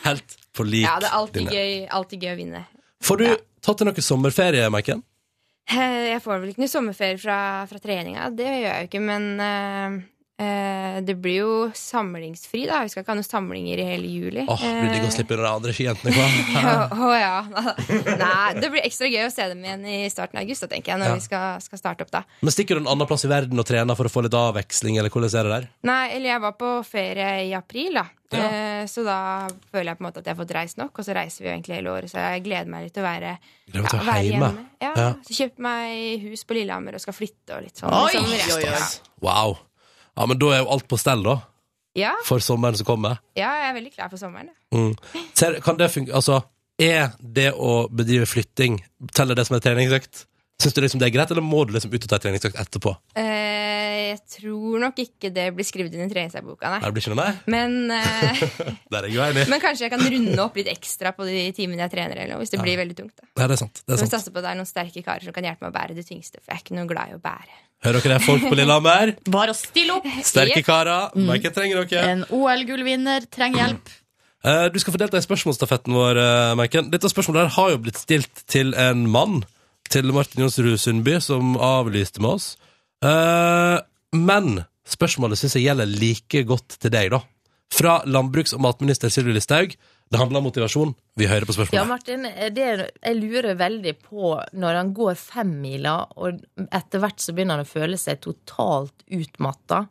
[0.06, 0.88] Helt på lik linje.
[0.88, 2.70] Ja, det er alltid gøy, alltid gøy å vinne.
[3.04, 3.26] Får du
[3.64, 5.04] tatt deg noe sommerferie, Maiken?
[5.72, 7.38] Eh, Jeg får vel ikke noe sommerferie fra,
[7.70, 8.30] fra treninga.
[8.36, 9.96] Det gjør jeg jo ikke, men eh,
[10.38, 12.80] det blir jo samlingsfri, da.
[12.84, 14.46] Vi skal ikke ha noen samlinger i hele juli.
[14.50, 16.26] Åh, blir det digg å Eh, slippe de andre skijentene, hva?
[16.94, 17.36] Å oh, ja.
[18.24, 20.94] Nei, det blir ekstra gøy å se dem igjen i starten av august, da, tenker
[20.94, 21.20] jeg, når Ja.
[21.20, 22.24] vi skal, skal starte opp, da.
[22.42, 24.98] Men stikker du en annen plass i verden og trener for å få litt avveksling,
[24.98, 25.70] eller hvordan er det der?
[25.92, 28.06] Nei, eller jeg var på ferie i april, da.
[28.34, 28.46] Ja.
[28.50, 29.18] Eh, så da
[29.70, 31.50] føler jeg på en måte at jeg har fått reist nok, og så reiser vi
[31.52, 33.36] jo egentlig hele året, så jeg gleder meg litt til å være,
[33.70, 34.50] ja, å være være hjemme.
[34.82, 35.12] Ja.
[35.28, 37.94] Så kjøpte meg hus på Lillehammer og skal flytte og litt sånn.
[37.94, 38.90] Oi, liksom, oi, oi.
[39.22, 39.60] Wow.
[40.18, 41.40] Ja, men da er jo alt på stell, da.
[41.98, 43.20] Ja, For sommeren som kommer.
[43.38, 44.50] ja, jeg er veldig klar for sommeren.
[44.50, 44.78] ja.
[44.78, 44.94] Mm.
[45.38, 46.40] Ser, kan det funke Altså,
[46.82, 48.80] er det å bedrive flytting
[49.14, 50.24] Teller det som en treningsøkt?
[50.62, 52.94] Syns du liksom det er greit, eller må du liksom ut og ta treningsøkt etterpå?
[53.20, 57.14] Eh, jeg tror nok ikke det blir skrevet inn i treningsdagboka, Nei, det blir ikke
[57.16, 57.34] noe nei?
[57.54, 58.44] Men, eh,
[58.94, 59.46] Der er jeg uenig.
[59.50, 62.42] men kanskje jeg kan runde opp litt ekstra på de timene jeg trener, eller noe,
[62.46, 63.16] hvis det blir veldig tungt.
[63.18, 63.82] da Nei, det er sant.
[63.82, 64.06] Det er sant.
[64.08, 65.98] Men satser på at det er noen sterke karer som kan hjelpe meg å bære
[66.00, 67.60] det tyngste, for jeg er ikke noe glad i å bære.
[67.84, 69.12] Hører dere det, folk på Lillehammer?
[69.38, 70.08] Bare å stille opp.
[70.24, 71.12] Sterke karer.
[71.18, 71.26] Mm.
[71.28, 72.04] Maiken trenger dere.
[72.14, 73.92] En OL-gullvinner trenger hjelp.
[74.44, 76.92] Eh, du skal få delta i spørsmålsstafetten vår, eh, Maiken.
[76.92, 79.42] Dette spørsmålet her har jo blitt stilt til en mann.
[79.92, 82.48] Til Martin Jonsrud Sundby, som avlyste med oss.
[83.04, 83.78] Eh,
[84.16, 87.20] men spørsmålet syns jeg gjelder like godt til deg, da.
[87.74, 89.76] Fra landbruks- og matminister Sylvi Listhaug.
[90.14, 90.92] Det handler om motivasjon.
[91.18, 91.80] Vi hører på spørsmålet.
[91.80, 91.84] Ja.
[91.90, 92.66] Martin, det,
[93.02, 97.72] jeg lurer veldig på når han går femmila, og etter hvert så begynner han å
[97.72, 99.88] føle seg totalt utmatta.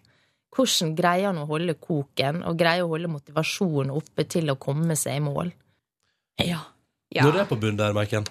[0.52, 4.94] Hvordan greier han å holde koken, og greier å holde motivasjonen oppe til å komme
[5.00, 5.50] seg i mål?
[6.44, 6.60] Ja.
[7.12, 7.26] Ja.
[7.26, 8.28] Når du er på bunn der, Maiken.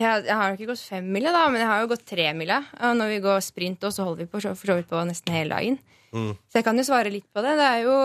[0.00, 2.60] Jeg, jeg har ikke gått femmila, da, men jeg har jo gått tremila.
[2.84, 5.34] Og når vi går sprint, også, så holder vi på for så vidt på nesten
[5.34, 5.80] hele dagen.
[6.12, 6.30] Mm.
[6.50, 7.56] Så jeg kan jo svare litt på det.
[7.58, 7.96] Det er jo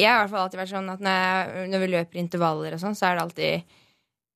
[0.00, 2.74] Jeg har i hvert fall alltid vært sånn at når, jeg, når vi løper intervaller
[2.74, 3.74] og sånn, så er det alltid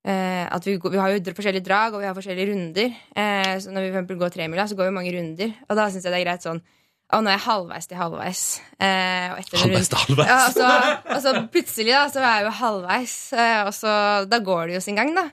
[0.06, 2.92] eh, at vi, går, vi har jo forskjellige drag, og vi har forskjellige runder.
[3.18, 5.54] Eh, så når vi for eksempel går tremila, så går vi mange runder.
[5.66, 6.62] Og da syns jeg det er greit sånn
[7.08, 8.40] Å, nå er jeg halvveis til halvveis.
[8.84, 10.28] Eh, og Halvveis til halvveis.
[10.28, 13.14] Ja, og, så, og så plutselig, da, så er jeg jo halvveis.
[13.32, 13.92] Eh, og så
[14.28, 15.24] Da går det jo sin gang, da.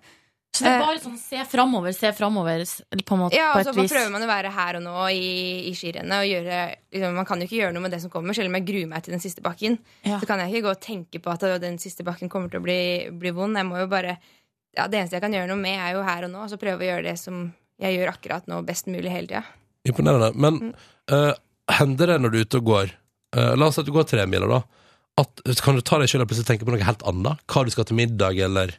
[0.55, 2.63] Så det er bare sånn se framover, se framover,
[3.03, 3.91] på en måte, Ja, på og så et vis.
[3.91, 6.15] prøver man å være her og nå i, i skirennet.
[6.23, 6.59] Og gjøre,
[6.95, 8.87] liksom, man kan jo ikke gjøre noe med det som kommer, selv om jeg gruer
[8.93, 9.77] meg til den siste bakken.
[10.07, 10.19] Ja.
[10.21, 12.65] Så kan jeg ikke gå og tenke på at den siste bakken kommer til å
[12.65, 12.79] bli,
[13.11, 13.57] bli vond.
[13.59, 14.17] Jeg må jo bare
[14.77, 16.41] ja, Det eneste jeg kan gjøre noe med, er jo her og nå.
[16.43, 17.45] Og så prøve å gjøre det som
[17.79, 19.43] jeg gjør akkurat nå, best mulig hele tida.
[19.87, 20.31] Imponerende.
[20.35, 20.73] Men Mm.
[21.11, 21.33] uh,
[21.71, 22.91] hender det når du er ute og går
[23.37, 24.61] uh, La oss si at du går tremiler, da.
[25.17, 27.39] At, kan du ta deg sjøl og plutselig tenke på noe helt annet?
[27.47, 28.73] Hva du skal til middag, eller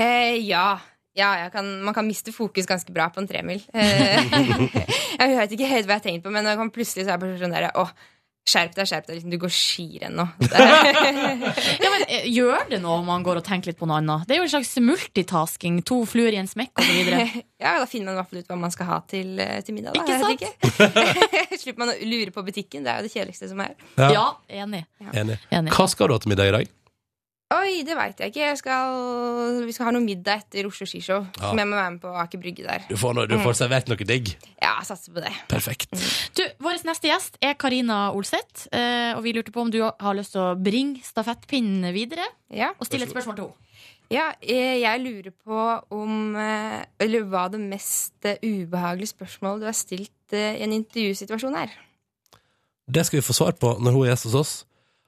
[0.00, 0.78] Eh, ja.
[1.16, 3.62] Ja, jeg kan, man kan miste fokus ganske bra på en tremil.
[3.72, 4.34] Eh,
[5.20, 7.16] jeg vet ikke helt hva jeg har tenkt på, men jeg kan plutselig så er
[7.16, 7.86] jeg bare sånn der, Å,
[8.46, 9.16] Skjerp deg, skjerp deg.
[9.16, 10.24] Liksom, du går skirenn nå.
[11.82, 14.22] Ja, men eh, Gjør det noe om man går og tenker litt på noe annet?
[14.28, 15.80] Det er jo en slags multitasking.
[15.88, 17.10] To fluer i en smekk osv.
[17.64, 19.74] ja, da finner man i hvert fall ut hva man skal ha til, eh, til
[19.74, 19.98] middag.
[19.98, 20.04] Da.
[20.04, 20.46] Ikke sant?
[20.46, 21.58] ikke.
[21.64, 22.86] Slipper man å lure på butikken.
[22.86, 23.74] Det er jo det kjedeligste som er.
[23.98, 24.12] Ja.
[24.14, 24.26] Ja,
[24.62, 24.84] enig.
[25.10, 25.40] Enig.
[25.50, 25.74] enig.
[25.74, 26.76] Hva skal du ha til middag i dag?
[27.54, 28.40] Oi, det veit jeg ikke.
[28.42, 31.28] Jeg skal, vi skal ha noe middag etter Oslo Skishow.
[31.38, 31.52] Ja.
[31.52, 32.86] Som jeg må være med på Aker Brygge der.
[32.90, 34.32] Du får, noe, du får servert noe digg.
[34.58, 35.30] Ja, jeg satser på det.
[35.52, 35.94] Perfekt.
[36.34, 38.66] Du, Vår neste gjest er Karina Olseth.
[38.74, 42.72] eh, Og vi lurte på om du har lyst til å bringe stafettpinnen videre Ja.
[42.80, 43.62] og stille et spørsmål til henne.
[44.10, 45.62] Ja, eh, jeg lurer på
[45.94, 51.54] om eh, Eller hva det mest eh, ubehagelige spørsmålet du har stilt i en intervjusituasjon
[51.62, 51.70] er.
[52.90, 54.54] Det skal vi få svar på når hun er gjest hos oss.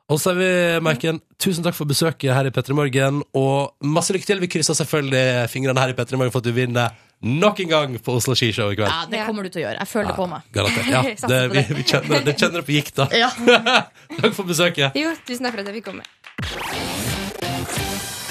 [0.08, 4.14] Og så er vi, Maiken, tusen takk for besøket her i P3 Morgen, og masse
[4.16, 4.38] lykke til.
[4.40, 7.98] Vi krysser selvfølgelig fingrene her i P3 Morgen for at du vinner nok en gang
[8.00, 8.88] på Oslo Skishow i kveld.
[8.88, 9.82] Ja, det kommer du til å gjøre.
[9.82, 10.46] Jeg føler det på meg.
[10.54, 10.88] Garantert.
[10.88, 11.02] Ja,
[11.34, 13.08] det, vi, vi kjenner, det kjenner det på gikt, da.
[13.22, 13.28] Ja.
[14.22, 14.96] Takk for besøket.
[14.96, 16.08] Jo, tusen takk for at jeg fikk komme.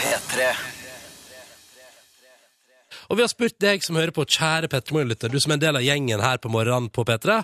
[0.02, 0.50] P3
[3.08, 5.66] Og vi har spurt deg som hører på, kjære Petter Morgenlytter, du som er en
[5.68, 7.38] del av gjengen her på morgenen på P3.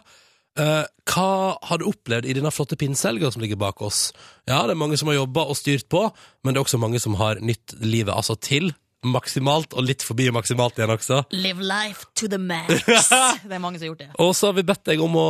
[0.59, 0.83] Eh,
[1.13, 4.11] hva har du opplevd i denne flotte pinsehelga som ligger bak oss?
[4.47, 6.07] Ja, det er mange som har jobba og styrt på,
[6.43, 8.71] men det er også mange som har nytt livet altså til
[9.03, 11.21] maksimalt, og litt forbi maksimalt igjen også.
[11.35, 12.85] Live life to the max.
[13.43, 14.09] Det er mange som har gjort det.
[14.23, 15.27] Og så har vi bedt deg om å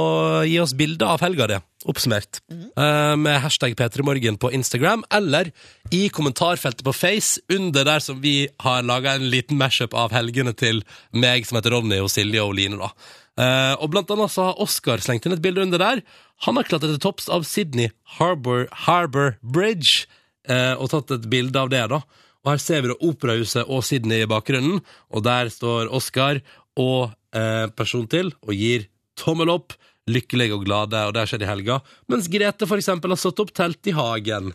[0.47, 1.59] gi oss bilder av helga di,
[1.89, 5.49] oppsummert, eh, med hashtag P3morgen på Instagram, eller
[5.91, 10.53] i kommentarfeltet på Face, under der som vi har laga en liten mashup av helgene
[10.57, 12.93] til meg, som heter Ronny, og Silje og Line, da.
[13.33, 16.01] Eh, og blant annet så har Oskar slengt inn et bilde under der.
[16.45, 20.05] Han har klatret til topps av Sydney Harbour, Harbour Bridge,
[20.49, 22.01] uh, og tatt et bilde av det, da.
[22.43, 24.81] Og her ser vi da Operahuset og Sydney i bakgrunnen,
[25.13, 26.41] og der står Oskar
[26.75, 29.77] og uh, person til og gir tommel opp,
[30.11, 31.79] lykkelige og glade, og det har skjedd i helga.
[32.11, 34.51] Mens Grete for eksempel har satt opp telt i hagen.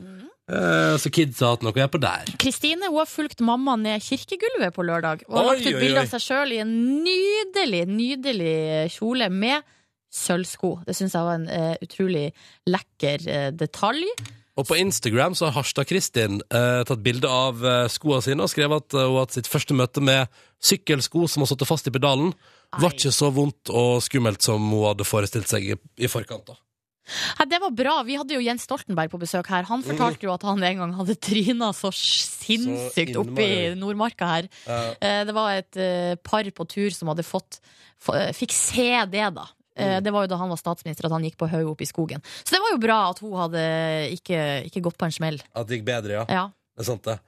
[0.49, 2.31] Eh, så kids har hatt noe å gjøre på der.
[2.41, 6.13] Kristine hun har fulgt mamma ned kirkegulvet på lørdag og har lagt ut bilde av
[6.15, 6.73] seg sjøl i en
[7.05, 8.57] nydelig, nydelig
[8.97, 9.67] kjole med
[10.15, 10.79] sølvsko.
[10.89, 12.31] Det syns jeg var en uh, utrolig
[12.65, 14.09] lekker uh, detalj.
[14.59, 18.89] Og på Instagram så har Harstad-Kristin eh, tatt bilde av eh, skoene sine og skrevet
[18.89, 20.27] at hun har hatt sitt første møte med
[20.59, 22.33] sykkelsko som har sittet fast i pedalen.
[22.75, 26.51] Var ikke så vondt og skummelt som hun hadde forestilt seg i, i forkant.
[26.51, 26.59] da.
[27.39, 27.95] Nei, det var bra.
[28.07, 29.65] Vi hadde jo Jens Stoltenberg på besøk her.
[29.71, 33.49] Han fortalte jo at han en gang hadde tryna så sinnssykt Så oppi.
[33.79, 34.49] Nordmarka her.
[34.67, 34.81] Ja.
[35.01, 37.61] Eh, Det var et eh, par på tur som hadde fått
[38.15, 39.47] eh, Fikk se det, da.
[39.77, 41.89] Eh, Det var jo da han var statsminister at han gikk på haug opp i
[41.89, 42.23] skogen.
[42.45, 43.65] Så det var jo bra at hun hadde
[44.19, 45.41] ikke, ikke gått på en smell.
[45.55, 46.25] At det gikk bedre, ja.
[46.29, 46.47] Ja.
[46.77, 47.19] Det er sant, det.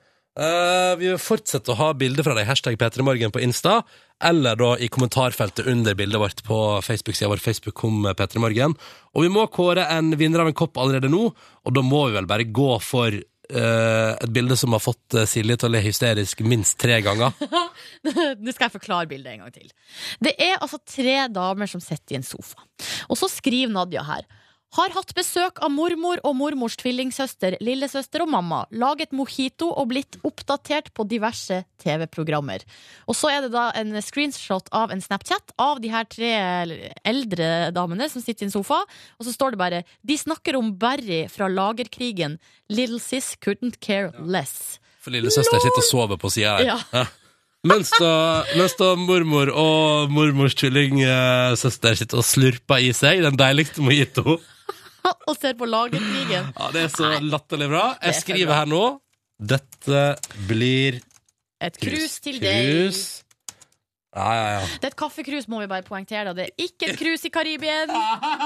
[0.41, 3.82] Eh, vi fortsette å ha bilder fra deg, hashtag P3morgen på Insta,
[4.24, 8.76] eller da i kommentarfeltet under bildet vårt på Facebook-sida vår, Facebook kom P3morgen.
[9.12, 12.16] Og vi må kåre en vinner av en kopp allerede nå, og da må vi
[12.16, 15.84] vel bare gå for uh, et bilde som har fått eh, Silje til å le
[15.84, 17.36] hysterisk minst tre ganger.
[18.41, 19.68] Nå skal jeg forklare bildet en gang til.
[20.24, 22.62] Det er altså tre damer som sitter i en sofa.
[23.11, 24.24] Og så skriver Nadia her.
[24.79, 28.61] Har hatt besøk av mormor og mormors tvillingsøster, lillesøster og mamma.
[28.71, 32.62] Laget mojito og blitt oppdatert på diverse TV-programmer.
[33.11, 36.31] Og så er det da en screenshot av en Snapchat av de her tre
[37.03, 38.79] eldre damene som sitter i en sofa.
[39.18, 42.39] Og så står det bare De snakker om Barry fra lagerkrigen.
[42.71, 44.79] Little sis couldn't care less.
[45.03, 46.77] For lillesøster sitter og sover på sida her.
[46.95, 47.09] Ja.
[47.61, 53.85] Mens, da, mens da mormor og mormors tvillingsøster sitter og slurper i seg den deiligste
[53.85, 54.39] mojito.
[55.29, 56.51] Og ser på lagerkrigen.
[56.59, 57.85] Ja, det er så latterlig bra.
[58.05, 58.83] Jeg skriver her nå
[59.41, 60.01] Dette
[60.49, 60.99] blir
[61.65, 62.67] Et krus til deg.
[62.69, 63.01] Krus.
[64.17, 64.61] Ja, ja, ja.
[64.83, 66.25] Det er et kaffekrus, må vi bare poengtere.
[66.27, 66.33] da.
[66.35, 67.89] Det er ikke et krus i Karibien.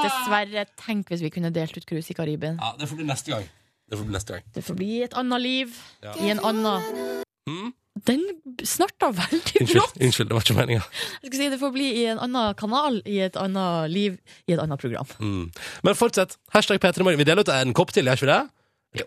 [0.05, 0.67] Dessverre.
[0.85, 2.59] Tenk hvis vi kunne delt ut krus i Karibien.
[2.61, 3.47] ja det får bli neste gang.
[3.91, 4.45] Det får bli neste gang.
[4.55, 5.75] Det får bli et annet liv
[6.05, 6.13] Ja.
[6.21, 7.73] i en annen Mm?
[7.95, 8.25] Den
[8.67, 9.95] snorta veldig brått.
[10.03, 10.83] unnskyld, det var ikke meninga.
[11.23, 14.19] Si Det får bli i en annen kanal, i et annet liv,
[14.51, 15.07] i et annet program.
[15.21, 15.53] Mm.
[15.87, 16.35] Men fortsett.
[16.51, 17.21] Hashtag P3morgen.
[17.23, 18.43] Vi deler ut en kopp til, gjør ikke vi det?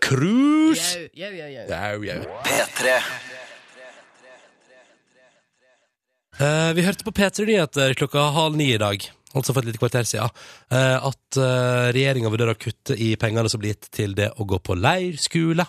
[0.08, 0.94] Krus!
[1.16, 1.66] Jau, jau, jau, jau.
[1.68, 2.22] Jau, jau.
[2.48, 2.96] P3
[6.38, 9.02] Uh, vi hørte på P3 Nyheter klokka halv ni i dag,
[9.34, 10.30] altså for et lite kvarter siden,
[10.70, 14.46] uh, at uh, regjeringa vurderer å kutte i pengene som blir gitt til det å
[14.46, 15.66] gå på leirskole.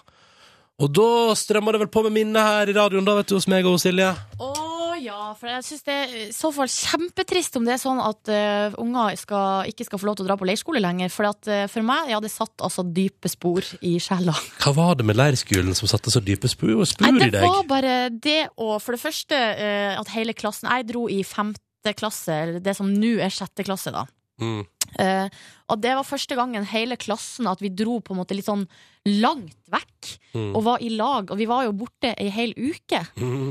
[0.80, 3.50] Og da strømmer det vel på med minnet her i radioen, da, vet du, hos
[3.52, 4.14] meg og Silje.
[4.40, 4.70] Å
[5.00, 8.32] ja, for jeg syns det er i så fall kjempetrist om det er sånn at
[8.32, 11.12] uh, unger skal, ikke skal få lov til å dra på leirskole lenger.
[11.14, 14.36] For at, uh, for meg, ja, det satt altså dype spor i sjela.
[14.60, 17.64] Hva var det med leirskolen som satte så dype spor, spor Nei, i det var
[17.70, 22.36] bare det å For det første uh, at hele klassen Jeg dro i femte klasse,
[22.36, 24.06] eller det som nå er sjette klasse, da.
[24.44, 24.64] Mm.
[24.98, 25.28] Eh,
[25.70, 28.66] og det var første gangen hele klassen at vi dro på en måte litt sånn
[29.06, 30.52] langt vekk Mm.
[30.56, 31.32] og var i lag.
[31.32, 33.00] Og vi var jo borte ei hel uke.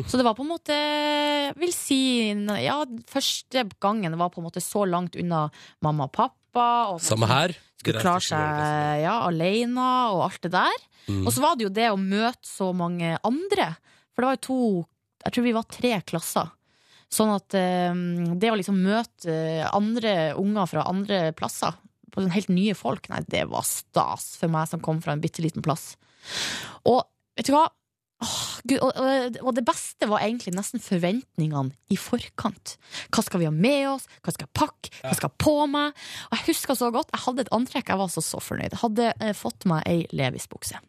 [0.07, 0.76] Så det var på en måte
[1.59, 2.30] vil si
[2.62, 5.49] Ja, første gangen var på en måte så langt unna
[5.82, 6.93] mamma og pappa.
[6.95, 7.55] Og Samme her.
[7.78, 10.78] skulle klare seg ja, alene og alt det der.
[11.09, 11.26] Mm.
[11.26, 13.76] Og så var det jo det å møte så mange andre.
[14.14, 14.86] For det var jo to
[15.24, 16.51] Jeg tror vi var tre klasser.
[17.12, 17.94] Sånn at eh,
[18.36, 21.76] det å liksom møte eh, andre unger fra andre plasser,
[22.12, 25.22] på sånn helt nye folk, nei, det var stas for meg som kom fra en
[25.22, 25.92] bitte liten plass.
[26.88, 27.02] Og
[27.36, 27.68] vet du hva?
[28.18, 32.74] Åh, Gud, og, og, og det beste var egentlig nesten forventningene i forkant.
[33.14, 34.09] Hva skal vi ha med oss?
[34.26, 34.90] Hva skal jeg pakke?
[35.04, 36.04] Hva skal jeg på meg?
[36.26, 38.74] Og jeg husker så godt, jeg hadde et antrekk, jeg var så, så fornøyd.
[38.74, 40.82] Jeg hadde eh, fått meg ei Levis-bukse.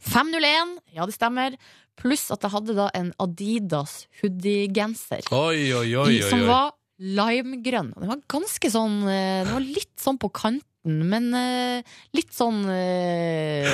[0.00, 1.58] 501, ja det stemmer.
[2.00, 5.26] Pluss at jeg hadde da en Adidas hoodie-genser.
[6.32, 7.94] Som var limegrønn.
[7.96, 12.62] Den var ganske sånn eh, Den var litt sånn på kanten, men eh, litt sånn
[12.72, 13.68] eh,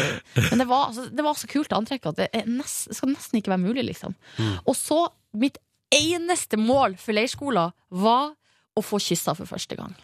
[0.51, 3.41] Men det var, altså, det var så kult antrekk at det, nest, det skal nesten
[3.41, 4.15] ikke være mulig, liksom.
[4.39, 4.57] Mm.
[4.65, 5.01] Og så,
[5.37, 5.59] mitt
[5.95, 8.35] eneste mål for leirskolen var
[8.77, 9.95] å få kyssa for første gang.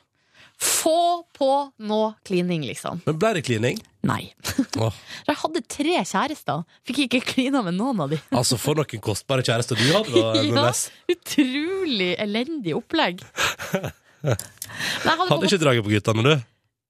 [0.63, 1.49] Få på
[1.89, 3.01] noe klining, liksom.
[3.07, 3.81] Men ble det klining?
[4.07, 4.23] Nei.
[4.83, 4.95] Oh.
[5.27, 6.63] Jeg hadde tre kjærester.
[6.89, 8.19] Fikk ikke klina med noen av de.
[8.41, 10.71] altså, for noen kostbare kjærester du hadde, da, Ja.
[11.13, 13.21] Utrolig elendig opplegg.
[14.23, 16.35] Hadde Hadde ikke draget på guttene, du?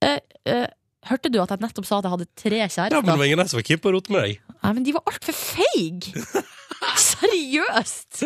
[0.07, 0.65] Eh,
[1.11, 2.97] hørte du at jeg nettopp sa at jeg hadde tre kjærester?
[2.97, 4.43] Ja, men det var ingen som var keen på å rote med deg.
[4.59, 6.27] Nei, men de var altfor feige!
[7.03, 8.23] Seriøst!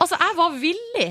[0.00, 1.08] Altså, jeg var villig.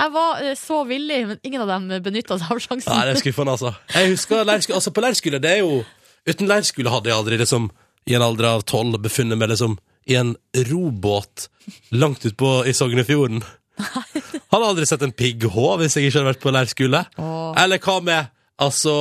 [0.00, 2.90] Jeg var eh, så villig, men ingen av dem benytta seg av sjansen.
[2.90, 3.70] Nei, det er skuffende, altså.
[3.94, 5.82] Jeg husker leirskole, altså På leirskole, det er jo
[6.26, 7.68] Uten leirskole hadde jeg aldri liksom
[8.08, 9.78] i en alder av tolv befunnet meg liksom
[10.08, 10.34] i en
[10.68, 11.46] robåt
[11.96, 13.38] langt utpå i Sognefjorden.
[14.52, 17.00] Hadde aldri sett en pigghå hvis jeg ikke hadde vært på leirskole.
[17.16, 17.54] Åh.
[17.62, 18.28] Eller hva med
[18.64, 18.96] altså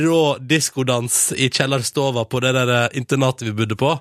[0.00, 3.92] rå diskodans i kjellerstova på det der eh, internatet vi bodde på?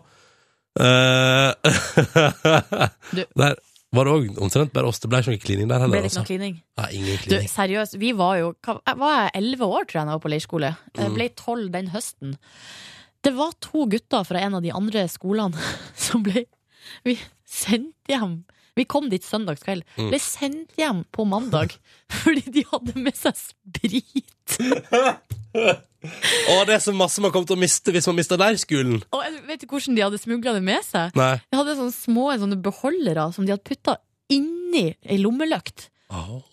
[0.82, 1.53] Eh,
[3.16, 3.55] Du- der
[3.96, 5.00] var det òg omtrent bare oss.
[5.00, 6.02] Det ble ikke noe klining der Ble heller.
[6.02, 6.30] det ikke noe Altså.
[6.30, 6.56] klining?
[6.78, 10.20] Nei, ingen Du, seriøst, vi var jo jeg Var elleve år, tror jeg, da jeg
[10.20, 10.72] var på leirskole?
[10.98, 11.16] Jeg Mm.
[11.16, 12.36] ble tolv den høsten.
[13.24, 15.58] Det var to gutter fra en av de andre skolene
[15.96, 16.46] som ble
[17.04, 18.43] Vi sendt hjem
[18.76, 19.84] Vi kom dit søndagskveld.
[19.98, 20.10] Mm.
[20.12, 21.78] Ble sendt hjem på mandag
[22.22, 24.58] fordi de hadde med seg sprit.
[26.53, 29.01] Og det er så masse man kommer til å miste hvis man mister leirskolen.
[29.12, 31.16] Og jeg vet du hvordan de hadde smugla det med seg?
[31.20, 31.34] Nei.
[31.51, 33.97] De hadde sånne små sånne beholdere som de hadde putta
[34.34, 35.89] inni ei lommelykt.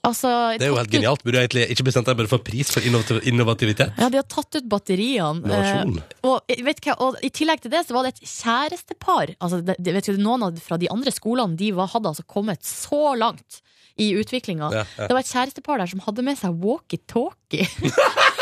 [0.03, 1.23] Altså, Det er jo helt ut- genialt.
[1.23, 3.93] Burde jeg egentlig ikke bestemt deg bare for pris for innovativitet?
[4.01, 5.45] Ja, de har tatt ut batteriene.
[5.45, 9.37] Eh, og, eh, vet hva, og I tillegg til det så var det et kjærestepar.
[9.41, 13.15] Altså, det, du, noen av, fra de andre skolene De var, hadde altså kommet så
[13.17, 13.61] langt
[14.01, 14.73] i utviklinga.
[14.73, 15.07] Ja, ja.
[15.07, 17.69] Det var et kjærestepar der som hadde med seg walkietalkie.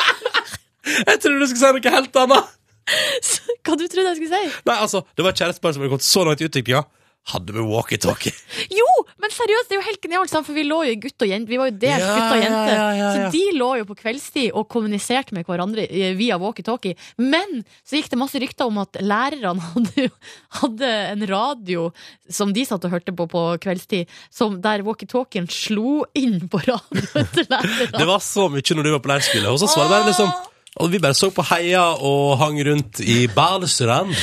[1.07, 2.57] Jeg trodde du skulle si noe helt annet!
[2.91, 4.63] Hva du trodde jeg skulle si?
[4.67, 6.87] Nei, altså, Det var et kjærestepar som hadde gått så langt i utviklinga.
[7.31, 8.33] Hadde vi walkietalkie.
[8.73, 8.87] Jo,
[9.21, 11.53] men seriøst, det er jo helt genialt, for vi lå jo i gutt og jente.
[11.53, 12.73] Vi var jo delt Ja, gutt og jente.
[12.79, 13.11] ja, ja.
[13.13, 16.97] Så de lå jo på kveldstid og kommuniserte med hverandre eh, via walkietalkie.
[17.21, 20.09] Men så gikk det masse rykter om at lærerne hadde,
[20.63, 21.87] hadde en radio
[22.33, 27.29] som de satt og hørte på på kveldstid, som, der walkietalkien slo inn på radioen
[27.37, 27.93] til lærerne.
[28.01, 29.53] Det var så mye når du var på leirskole.
[29.53, 30.33] Og så svarer bare liksom
[30.79, 34.15] og Vi bare så på heia og hang rundt i Balestrand.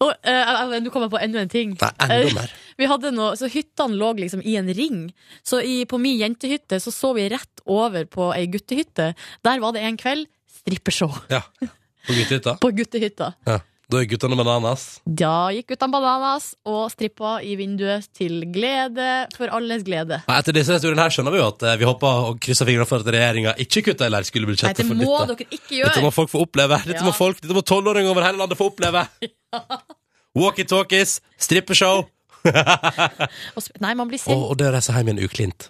[0.00, 1.74] Og, uh, eh, Nå kommer jeg på enda en ting.
[1.76, 2.54] Nei, enda Eh, mer.
[2.80, 5.02] Vi hadde noe, så Hyttene lå liksom i en ring.
[5.44, 9.12] Så i, på min jentehytte så så vi rett over på ei guttehytte.
[9.44, 11.42] Der var det en kveld strippeshow Ja.
[11.60, 12.56] På guttehytta.
[12.56, 13.34] på guttehytta.
[13.46, 13.60] Ja.
[13.90, 14.82] Da gikk guttene bananas.
[15.04, 20.20] Da gikk guttene bananas og strippa i vinduet til glede for alles glede.
[20.28, 22.86] Nei, etter disse historiene her skjønner vi jo at eh, vi håper og krysser fingrene
[22.86, 24.78] for at regjeringa ikke kutter i leirskolebudsjettet.
[24.78, 25.40] det for må dette.
[25.42, 26.78] dere ikke Dette må folk få oppleve.
[26.88, 27.08] Dette Ja.
[27.10, 29.06] må folk, dette må tolvåringer over hele landet få oppleve.
[30.40, 32.04] Walkietalkies, strippeshow.
[33.56, 34.44] Og Nei, man blir Og, sint.
[34.46, 35.66] og det å reise hjem igjen uklint.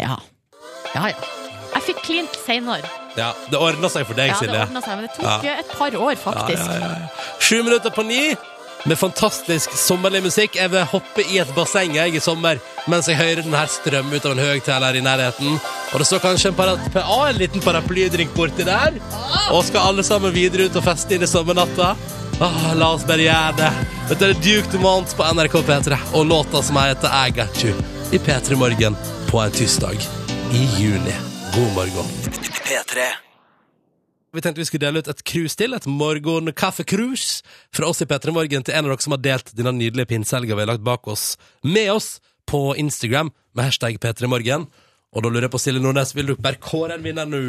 [0.00, 0.18] Ja.
[0.96, 1.39] ja, ja.
[1.74, 2.88] Jeg fikk klint seinere.
[3.18, 5.96] Ja, det ordna seg for deg, Ja, det ordnet seg, men det tok et par
[5.98, 6.62] år, faktisk.
[6.62, 7.28] Ja, ja, ja.
[7.40, 8.22] Sju minutter på ni
[8.84, 10.56] med fantastisk sommerlig musikk.
[10.56, 14.16] Jeg vil hoppe i et basseng jeg i sommer mens jeg hører den her strømme
[14.16, 15.58] ut av en høyttaler i nærheten.
[15.92, 18.96] Og det står kanskje en, para ah, en liten paraplydrink borti der.
[19.52, 21.92] Og skal alle sammen videre ut og feste inn i sommernatta.
[22.40, 23.72] Ah, la oss bare gjøre det.
[24.10, 27.74] Dette er Duke Dumont på NRK P3 og låta som heter I Got You
[28.10, 28.96] i P3 Morgen
[29.30, 30.00] på en tirsdag
[30.56, 31.29] i juni.
[31.54, 32.06] God morgen.
[32.64, 33.00] P3.
[34.32, 37.40] Vi tenkte vi skulle dele ut et krus til, et morgenkaffekrus
[37.74, 40.54] fra oss i P3 Morgen til en av dere som har delt denne nydelige pinsehelga
[40.54, 41.32] vi har lagt bak oss,
[41.66, 44.68] med oss på Instagram med hashtag P3 Morgen.
[45.10, 47.42] Og da lurer jeg på Silje Nordnes, vil du bare kåre en vinner nå?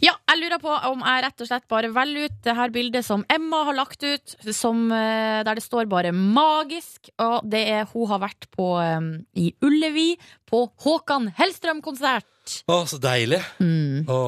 [0.00, 3.04] Ja, jeg lurer på om jeg rett og slett bare velger ut det her bildet
[3.04, 7.84] som Emma har lagt ut, som, eh, der det står bare 'magisk', og det er
[7.92, 10.16] hun har vært på um, i Ullevi
[10.48, 12.31] på Håkan Hellstrøm-konsert.
[12.66, 13.40] Å, så deilig.
[13.62, 14.08] Mm.
[14.10, 14.20] Å,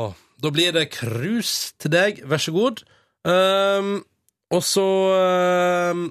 [0.42, 2.84] da blir det krus til deg, vær så god.
[3.24, 3.96] Um,
[4.54, 4.84] og så
[5.90, 6.06] um,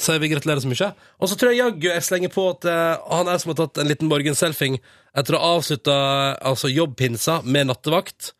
[0.00, 0.90] sier vi gratulerer så mye.
[1.20, 3.82] Og så tror jeg jaggu jeg slenger på at uh, han er som har tatt
[3.82, 4.80] en liten morgenselfing
[5.14, 5.96] etter å ha avslutta
[6.42, 8.32] altså, jobbpinsa med nattevakt.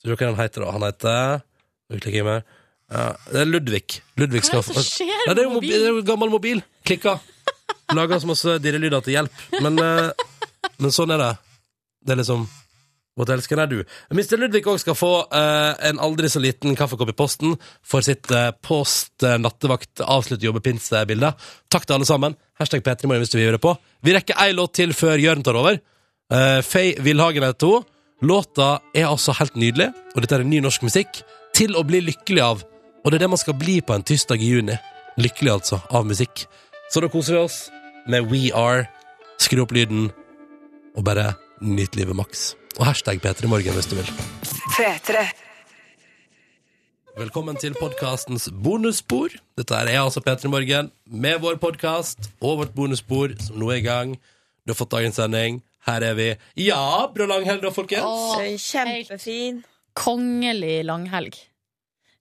[0.00, 0.72] Så hva han heter da?
[0.76, 2.56] Han heter med?
[2.90, 4.00] Ja, det er Ludvig.
[4.18, 6.62] Ludvig Hva er det som skjer ja, det er mobil, det er jo gammel mobil.
[6.86, 7.18] Klikka.
[7.94, 9.44] Laga så masse dirrelyder til hjelp.
[9.62, 11.30] Men, uh, men sånn er det.
[12.00, 12.48] Det er liksom
[13.18, 13.82] What er du.
[14.14, 14.38] Mr.
[14.38, 18.48] Ludvig òg skal få eh, en aldri så liten kaffekopp i posten for sitt uh,
[18.64, 21.32] post-nattevakt avslutt jobbepinse-bilde.
[21.68, 22.36] Takk til alle sammen.
[22.56, 23.74] Hashtag P3morgen hvis du vil gjøre det på.
[24.06, 25.76] Vi rekker ei låt til før Jørn tar over.
[26.32, 27.84] Uh, Faye Villhagen heter hun.
[28.24, 31.22] Låta er altså helt nydelig, og dette er ny norsk musikk
[31.56, 32.64] til å bli lykkelig av.
[33.02, 34.78] Og det er det man skal bli på en tirsdag i juni.
[35.20, 36.46] Lykkelig, altså, av musikk.
[36.92, 37.60] Så da koser vi oss
[38.08, 38.86] med We Are.
[39.40, 40.10] Skru opp lyden,
[40.96, 42.54] og bare nyt livet maks.
[42.78, 44.10] Og hashtag P3morgen hvis du vil.
[44.76, 45.24] P3.
[47.18, 49.34] Velkommen til podkastens bonusspor.
[49.58, 53.80] Dette er jeg, altså P3 Morgen, med vår podkast og vårt bonusspor, som nå er
[53.82, 54.14] i gang.
[54.64, 55.58] Du har fått dagens sending.
[55.88, 56.28] Her er vi.
[56.60, 56.80] Ja,
[57.12, 58.04] bra langhelg da, folkens.
[58.06, 59.62] Åh, Kjempefin.
[59.96, 61.34] kongelig langhelg,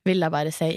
[0.08, 0.72] vil jeg bare si.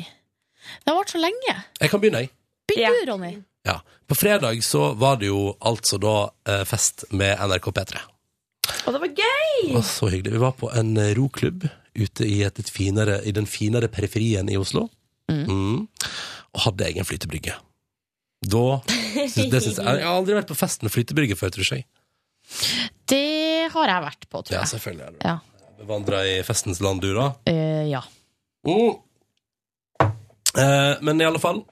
[0.85, 1.55] Det har vart så lenge.
[1.81, 2.31] Jeg kan begynne, jeg.
[2.69, 2.91] Begynn Ja.
[3.07, 3.33] du, Ronny.
[3.67, 3.79] Ja.
[4.07, 6.15] På fredag så var det jo altså da
[6.47, 7.99] eh, fest med NRK P3.
[8.87, 9.69] Og det var gøy!
[9.69, 10.35] Det var så hyggelig.
[10.35, 14.49] Vi var på en eh, roklubb ute i, et, et finere, i den finere periferien
[14.51, 14.89] i Oslo.
[15.31, 15.87] Mm.
[16.53, 17.55] Og hadde egen flytebrygge.
[18.43, 19.29] Da det
[19.63, 21.87] synes jeg Jeg har aldri vært på fest med flytebrygge før, tror jeg.
[23.09, 24.61] Det har jeg vært på, tror jeg.
[24.61, 25.07] Ja, selvfølgelig.
[25.07, 25.39] er du Ja.
[25.83, 27.33] Bevandra i festens land, du, da.
[27.49, 28.03] Uh, ja.
[28.67, 28.99] Mm.
[30.53, 31.63] Uh, men i alle fall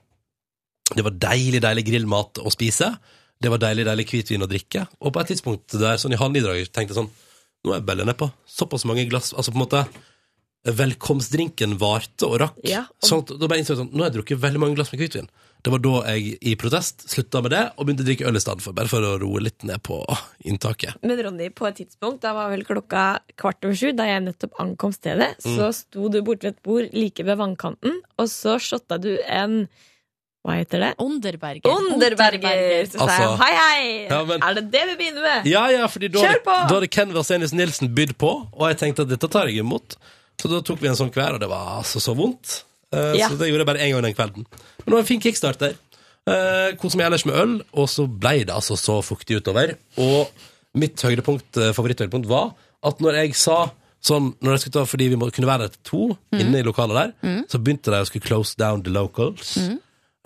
[0.97, 2.89] Det var deilig, deilig grillmat å spise.
[3.41, 4.85] Det var deilig, deilig hvitvin å drikke.
[5.01, 7.13] Og på et tidspunkt der, sånn i halvnidraget, tenkte jeg sånn
[7.65, 8.31] Nå er bellet nedpå.
[8.49, 9.83] Såpass mange glass Altså på en måte
[10.77, 12.59] Velkomstdrinken varte og rakk.
[12.69, 14.93] Ja, og- Sånn da ble innså jeg sånn Nå har jeg drukket veldig mange glass
[14.93, 15.29] med hvitvin.
[15.63, 18.41] Det var da jeg i protest slutta med det og begynte å drikke øl i
[18.41, 18.73] stedet for.
[18.73, 20.05] Bare for å roe litt ned på
[20.45, 20.95] inntaket.
[21.03, 24.53] Men Ronny, på et tidspunkt, da var vel klokka kvart over sju, da jeg nettopp
[24.59, 28.99] ankom stedet, så sto du borte ved et bord like ved vannkanten, og så shotta
[29.01, 29.69] du en
[30.41, 30.91] Hva heter det?
[31.05, 31.69] Underberger.
[31.69, 32.87] Underberger!
[32.89, 34.07] Så sa Altså- jeg hei, hei!
[34.09, 35.47] Ja, men- Er det det vi begynner med?
[35.47, 36.55] Ja, ja, fordi da, Kjør hadde- på!
[36.69, 39.97] da hadde Ken Vasenius Nilsen bydd på, og jeg tenkte at dette tar jeg imot.
[40.41, 42.63] Så da tok vi en sånn hver, og det var altså så vondt.
[42.93, 43.29] Uh, Ja.
[43.29, 44.47] Så det gjorde jeg bare én gang den kvelden.
[44.47, 45.75] Men det var en fin kickstart der.
[46.27, 49.77] Uh, Kosa meg ellers med øl, og så ble det altså så fuktig utover.
[49.99, 50.29] Og
[50.75, 53.71] mitt høydepunkt, eh, favoritthøydepunkt var at når jeg sa
[54.03, 56.63] Sånn, når jeg skulle ta, Fordi vi må kunne være der til to inne i
[56.63, 59.59] lokalet der, så begynte de å skulle close down the locals.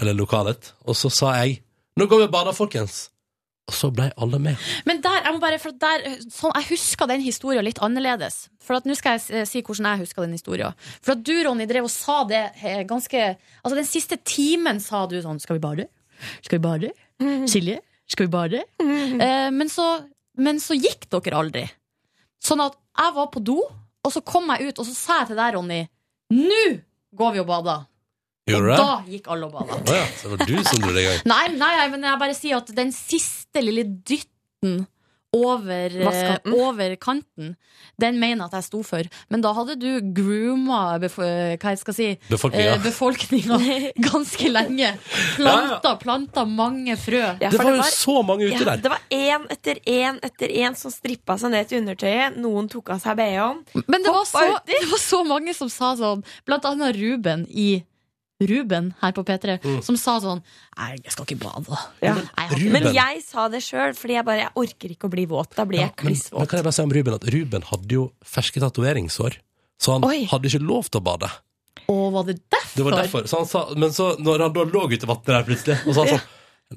[0.02, 0.72] Eller lokalet.
[0.88, 1.60] Og så sa jeg
[1.94, 3.04] Nå går vi og bader, folkens.
[3.70, 4.60] Og så ble alle med.
[4.84, 8.48] Men der, jeg må bare, for der, sånn, jeg husker den historien litt annerledes.
[8.60, 10.74] For at nå skal jeg eh, si hvordan jeg husker den historien.
[10.98, 15.04] For at du, Ronny, drev og sa det eh, ganske Altså den siste timen sa
[15.08, 15.86] du sånn Skal vi bade?
[16.44, 16.90] Skal vi bade?
[17.52, 17.78] Silje?
[18.10, 18.64] Skal vi bade?
[19.14, 19.84] Eh, men, så,
[20.42, 21.62] men så gikk dere aldri.
[22.42, 25.30] Sånn at jeg var på do, og så kom jeg ut, og så sa jeg
[25.30, 25.80] til deg, Ronny
[26.34, 26.64] Nå
[27.14, 27.84] går vi og bader.
[28.44, 28.80] Gjorde Og det?
[28.80, 29.78] da gikk alle og bada.
[29.80, 31.22] Oh, ja, så det var du som dro det i gang.
[31.30, 34.82] Nei, nei, nei, men jeg bare sier at den siste lille dytten
[35.34, 37.56] over, eh, over kanten,
[37.98, 39.02] den mener jeg at jeg sto for.
[39.32, 42.74] Men da hadde du grooma bef hva jeg skal si, Befolkninga.
[42.76, 43.58] eh, befolkninga
[44.12, 44.92] ganske lenge.
[45.34, 47.22] Planta, planta mange frø.
[47.40, 48.84] Ja, Det for var jo så mange ute ja, der.
[48.84, 52.36] det var én etter én etter én som strippa seg ned til undertøyet.
[52.44, 53.64] Noen tok av seg BH-en.
[53.88, 57.82] Men det var, så, det var så mange som sa sånn, blant annet Ruben i
[58.50, 59.82] Ruben her på P3, Mm.
[59.84, 60.42] som sa sånn
[60.76, 61.78] Nei, jeg skal ikke bade.
[62.02, 62.14] Ja.
[62.14, 62.68] Nei.
[62.70, 65.54] Men jeg sa det sjøl, fordi jeg bare jeg orker ikke å bli våt.
[65.54, 66.32] Da blir Ja, jeg kliss våt.
[66.32, 69.36] men men kan jeg bare si om Ruben at Ruben hadde jo ferske tatoveringssår,
[69.80, 70.24] Så han Oi.
[70.30, 71.30] hadde ikke lov til å bade.
[71.88, 72.76] Å, var det derfor?
[72.76, 73.22] Det var derfor.
[73.28, 75.94] Så han sa, men så, når han da lå ute i vannet der plutselig, og
[75.94, 76.22] sa han sånn,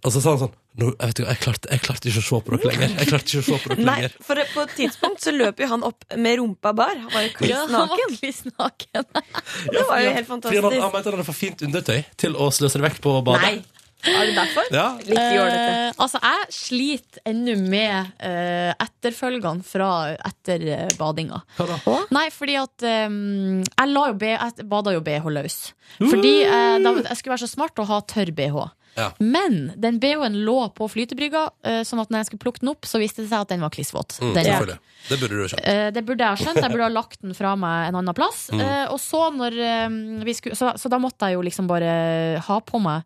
[0.04, 2.26] og så sa han sånn Nå, jeg, vet ikke, jeg, klarte, jeg klarte ikke å
[2.28, 2.92] se på dere lenger.
[3.00, 4.18] Jeg klarte ikke å se på dere Nei, lenger.
[4.28, 7.00] for på et tidspunkt så løp jo han opp med rumpa bar.
[7.02, 8.14] Han var jo kliss naken.
[8.20, 9.08] kliss naken.
[9.74, 10.68] Det var jo helt Fordi han, fantastisk.
[10.68, 13.50] han mente han hadde for fint undertøy til å sløse det vekk på badet.
[13.58, 13.78] Nei,
[14.14, 14.70] er det derfor?
[14.72, 14.86] Ja.
[15.02, 15.74] Litt jålete.
[15.74, 19.90] Eh, altså, jeg sliter ennå med eh, etterfølgene fra
[20.30, 21.42] etter eh, badinga.
[21.58, 21.98] Hva da?
[22.14, 25.58] Nei, fordi at eh, jeg, la jo B, jeg bada jo BH løs.
[25.98, 28.68] Fordi eh, da, jeg skulle være så smart å ha tørr BH.
[28.98, 29.12] Ja.
[29.22, 32.88] Men den BH-en lå på flytebrygga, eh, sånn at når jeg skulle plukke den opp,
[32.90, 34.18] så viste det seg at den var klissvåt.
[34.20, 34.80] Mm, Den- selvfølgelig.
[35.08, 35.68] Det burde du ha skjønt.
[35.68, 36.62] Eh, Det burde jeg ha skjønt.
[36.64, 38.50] Jeg burde ha lagt den fra meg en annen plass.
[38.52, 38.60] Mm.
[38.66, 42.60] Eh, Og så når vi skulle så, så da måtte jeg jo liksom bare ha
[42.60, 43.04] på meg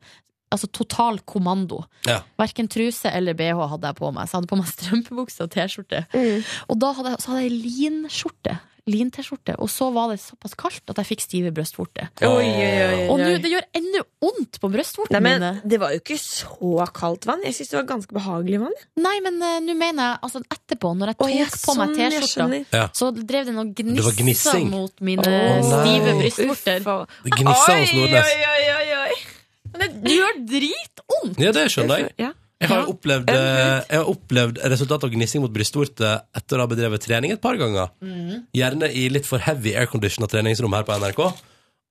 [0.52, 1.86] Altså total kommando.
[2.06, 2.24] Ja.
[2.38, 4.28] Verken truse eller BH hadde jeg på meg.
[4.28, 6.02] Så jeg hadde på meg strømpebukse og T-skjorte.
[6.12, 6.44] Mm.
[6.68, 8.60] Og da hadde jeg, så hadde jeg lin-skjorte.
[8.90, 9.56] Lin-T-skjorte.
[9.62, 12.10] Og så var det såpass kaldt at jeg fikk stive brystvorter.
[12.26, 15.52] Og nu, det gjør ennå vondt på brystvortene mine.
[15.68, 17.44] Det var jo ikke så kaldt vann.
[17.46, 18.78] Jeg syns det var ganske behagelig vann.
[19.02, 21.94] Nei, men uh, nå mener jeg altså etterpå, når jeg tok oh, ja, på meg
[21.94, 22.62] sånn, jeg T-skjorta.
[22.78, 22.88] Ja.
[22.98, 23.70] så drev det noe
[24.22, 26.90] gnissa mot mine oh, stive brystvorter.
[27.28, 28.34] Det gnissa hos Nordnes.
[28.34, 29.22] Oi, oi, oi, oi.
[29.72, 31.40] Men det gjør dritvondt!
[31.40, 32.16] Ja, det skjønner jeg.
[32.20, 32.32] Ja.
[32.62, 36.68] Jeg har, jo opplevd, eh, jeg har opplevd resultatet av gnissing mot brystvorte etter å
[36.68, 37.90] ha bedrevet trening et par ganger.
[38.54, 41.24] Gjerne i litt for heavy aircondition treningsrom her på NRK.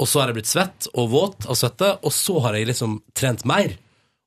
[0.00, 3.00] Og så har jeg blitt svett og våt av svette, og så har jeg liksom
[3.16, 3.74] trent mer.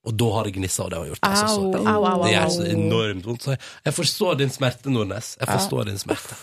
[0.04, 1.68] Og da har det gnissa, og det har gjort altså, så.
[1.80, 3.46] Au, au, au, Det er så enormt vondt.
[3.46, 5.34] Så jeg, jeg forstår din smerte, Nordnes.
[5.40, 6.38] Jeg forstår din smerte.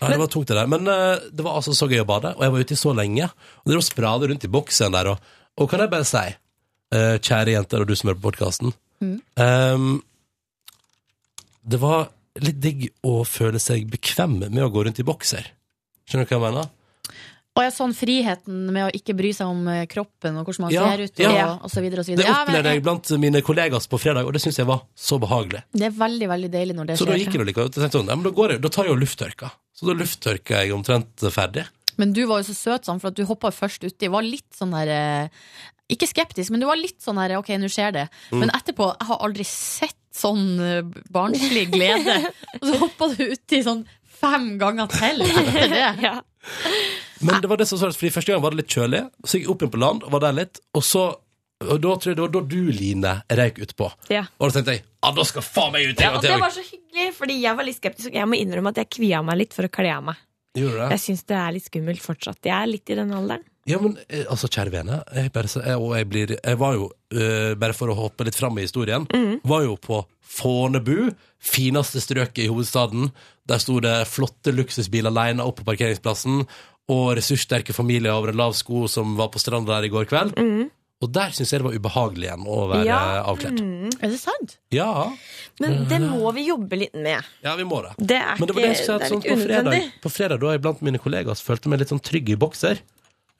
[0.00, 0.68] Ja, det var tungt, det der.
[0.70, 2.94] Men uh, det var altså så gøy å bade, og jeg var ute i så
[2.96, 3.28] lenge.
[3.62, 6.24] Og det å sprade rundt i boksen der, og, og kan jeg bare si,
[6.96, 8.74] uh, kjære jenter og du som hører på podkasten
[11.70, 15.50] Det var litt digg å føle seg bekvem med å gå rundt i bokser.
[16.08, 16.70] Skjønner du hva jeg mener?
[17.58, 20.74] Og jeg sånn friheten med å ikke bry seg om eh, kroppen og hvordan man
[20.74, 21.48] Ja, ser ut, og, ja.
[21.58, 22.30] og så videre og så Det videre.
[22.30, 25.64] Det opplevde jeg blant mine kollegaer på fredag, og det syns jeg var så behagelig.
[25.74, 27.98] det er veldig, veldig deilig når det Så da gikk jeg og like, og tenkte
[27.98, 29.50] sånn, ja, men da, går jeg, da tar jeg jo lufttørka.
[29.74, 31.66] Så da lufttørker jeg omtrent ferdig.
[32.00, 34.08] Men du var jo så søt sånn, for at du hoppa først uti.
[34.08, 35.42] Var litt sånn der eh,
[35.90, 38.06] Ikke skeptisk, men du var litt sånn her, OK, nå skjer det.
[38.30, 38.44] Mm.
[38.44, 42.18] Men etterpå Jeg har aldri sett sånn eh, barnslig glede.
[42.60, 43.84] og så hoppa du uti sånn
[44.20, 45.88] fem ganger til etter det.
[46.06, 46.18] Ja.
[47.20, 49.44] Men det var det som var, fordi første gang var det litt kjølig, så gikk
[49.44, 51.02] jeg opp igjen på land og var der litt, og så
[51.60, 53.90] og da tror jeg det var da du, Line, røyk utpå.
[54.08, 54.22] Ja.
[54.40, 56.64] Og da tenkte jeg ja, da skal faen meg ut Ja, og det var så
[56.64, 58.14] hyggelig, fordi jeg var litt skeptisk.
[58.16, 60.22] Jeg må innrømme at jeg kvia meg litt for å kle av meg.
[60.56, 60.88] Gjorde det?
[60.96, 62.40] Jeg syns det er litt skummelt fortsatt.
[62.48, 63.44] Jeg er litt i den alderen.
[63.70, 66.88] Ja, men eh, altså, kjære vene, jeg, bare, jeg, og jeg, blir, jeg var jo,
[67.14, 69.06] uh, bare for å hoppe litt fram i historien,
[69.46, 71.10] var jo på Fornebu,
[71.42, 73.08] fineste strøket i hovedstaden.
[73.50, 76.44] Der sto det flotte luksusbiler alene opp på parkeringsplassen,
[76.90, 80.34] og ressurssterke familier over en lav sko som var på stranda der i går kveld.
[81.00, 82.98] Og der syns jeg det var ubehagelig igjen å være Ja.
[83.30, 83.60] avkledd.
[84.04, 84.58] Er det sant?
[84.74, 84.90] Ja.
[85.62, 87.24] Men det må vi jobbe litt med.
[87.42, 87.94] ja, vi må det.
[87.96, 90.40] Det er, Men det var ikke, det jeg det er sånn, på, fredag, på fredag,
[90.42, 92.82] da jeg blant mine kollegaer følte meg litt sånn trygg i bokser,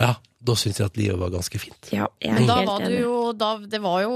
[0.01, 1.91] ja, da syns jeg at livet var ganske fint.
[1.93, 3.01] Ja, jeg er Men da helt var du enig.
[3.05, 4.15] jo da, Det var jo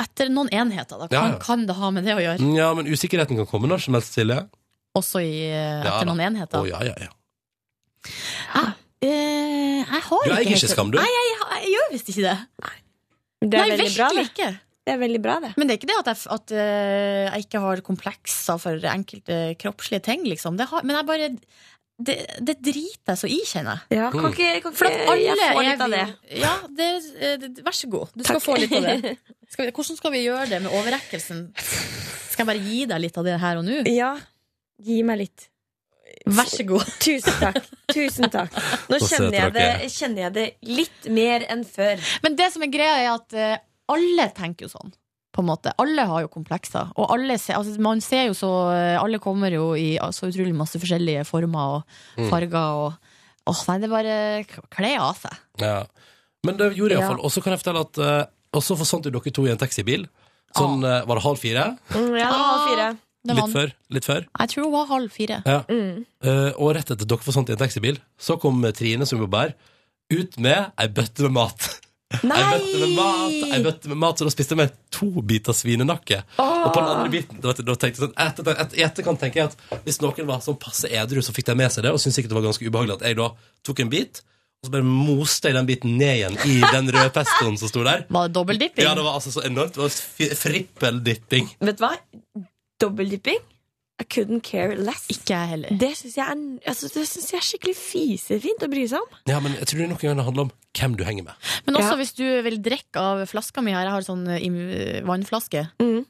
[0.00, 1.08] etter noen enheter, da.
[1.08, 1.38] Kan, Ja, ja.
[1.42, 2.54] kan det ha med det å gjøre?
[2.56, 4.48] Ja, men usikkerheten kan komme når som helst, Silje.
[4.94, 6.12] Også i, eh, Ja, etter da.
[6.12, 6.62] noen enheter?
[6.62, 7.10] Å, ja, ja, ja.
[9.04, 10.96] Eh, jeg har Du eier helt- ikke skam, du?
[10.98, 12.38] Nei, jeg, jeg, jeg gjør visst ikke det.
[13.44, 14.30] Det er Nei, veldig bra, virkelig det.
[14.32, 14.60] ikke.
[14.84, 15.50] Det er veldig bra, det.
[15.56, 19.38] Men det er ikke det at jeg, at eh, jeg ikke har komplekser for enkelte
[19.60, 20.56] kroppslige ting, liksom.
[20.60, 21.28] Det har, men jeg bare
[21.94, 23.98] det, det driter jeg så i, kjenner jeg.
[24.00, 26.04] Ja, kan ikke, kan For at alle jeg få er litt av det?
[26.42, 28.14] Ja, det, eh, det, vær så god.
[28.16, 28.46] Du skal Takk.
[28.48, 29.14] få litt av det.
[29.54, 31.42] Skal vi, hvordan skal vi gjøre det med overrekkelsen?
[31.54, 33.76] Skal jeg bare gi deg litt av det her og nå?
[33.86, 34.08] Ja.
[34.82, 35.44] Gi meg litt.
[36.26, 36.88] Vær så god.
[37.04, 37.60] Tusen takk.
[37.92, 38.56] Tusen takk.
[38.90, 40.46] Nå kjenner jeg, det, kjenner jeg det
[40.80, 42.02] litt mer enn før.
[42.26, 43.54] Men det som er greia, er at eh,
[43.94, 44.94] alle tenker jo sånn.
[45.34, 45.72] På en måte.
[45.82, 46.92] Alle har jo komplekser.
[46.94, 50.54] Og alle ser, altså, man ser jo så eh, Alle kommer jo i så utrolig
[50.54, 51.82] masse forskjellige former og
[52.16, 52.28] Mm.
[52.30, 52.92] farger og
[53.50, 55.34] Åh, nei, det er bare kle av seg.
[55.60, 55.82] Ja.
[56.46, 57.08] Men det gjorde jeg Ja.
[57.10, 57.24] iallfall.
[57.26, 59.58] Og så kan jeg fortelle at eh, Og så forsvant jo dere to i en
[59.58, 60.06] taxibil.
[60.56, 61.02] Sånn ah.
[61.04, 61.64] var det halv fire?
[61.90, 62.88] Mm, ja, det var halv fire.
[63.24, 63.70] Var, Litt før?
[63.90, 64.24] Litt før?
[64.38, 65.42] jeg tror det var halv fire.
[65.48, 65.60] Ja.
[65.68, 66.04] Mm.
[66.22, 69.54] Uh, og rett etter dere forsvant i en taxibil, så kom Trine som jobber her,
[70.12, 71.68] ut med ei bøtte med mat.
[72.22, 75.56] Ei bøtte med mat, ei bøtte med mat Så da spiste jeg meg to biter
[75.56, 76.20] svinenakke.
[76.40, 79.52] Og på den andre biten da, da tenkte jeg sånn, etter, etter, etterkant tenker jeg
[79.52, 82.20] at hvis noen var sånn passe edru, så fikk de med seg det, og syntes
[82.20, 83.28] sikkert det var ganske ubehagelig at jeg da
[83.66, 84.22] tok en bit,
[84.64, 87.82] og så bare moste jeg den biten ned igjen i den røde pestoen som sto
[87.84, 88.06] der.
[88.08, 88.86] Var det dobbeltdipping?
[88.86, 89.76] Ja, det var altså så enormt.
[89.76, 91.50] Det var frippeldipping.
[91.68, 91.90] Vet du hva?
[92.80, 93.42] Dobbeldypping?
[94.00, 95.04] I couldn't care less.
[95.12, 95.68] Ikke jeg heller.
[95.78, 99.18] Det syns jeg, altså, jeg er skikkelig fisefint å bry seg om.
[99.30, 101.34] Ja, men jeg tror det noen ganger handler om hvem du henger med.
[101.68, 101.98] Men også Ja.
[102.00, 105.62] hvis du vil drikke av flaska mi her, jeg har sånn eh, vannflaske.
[105.78, 106.00] Mm.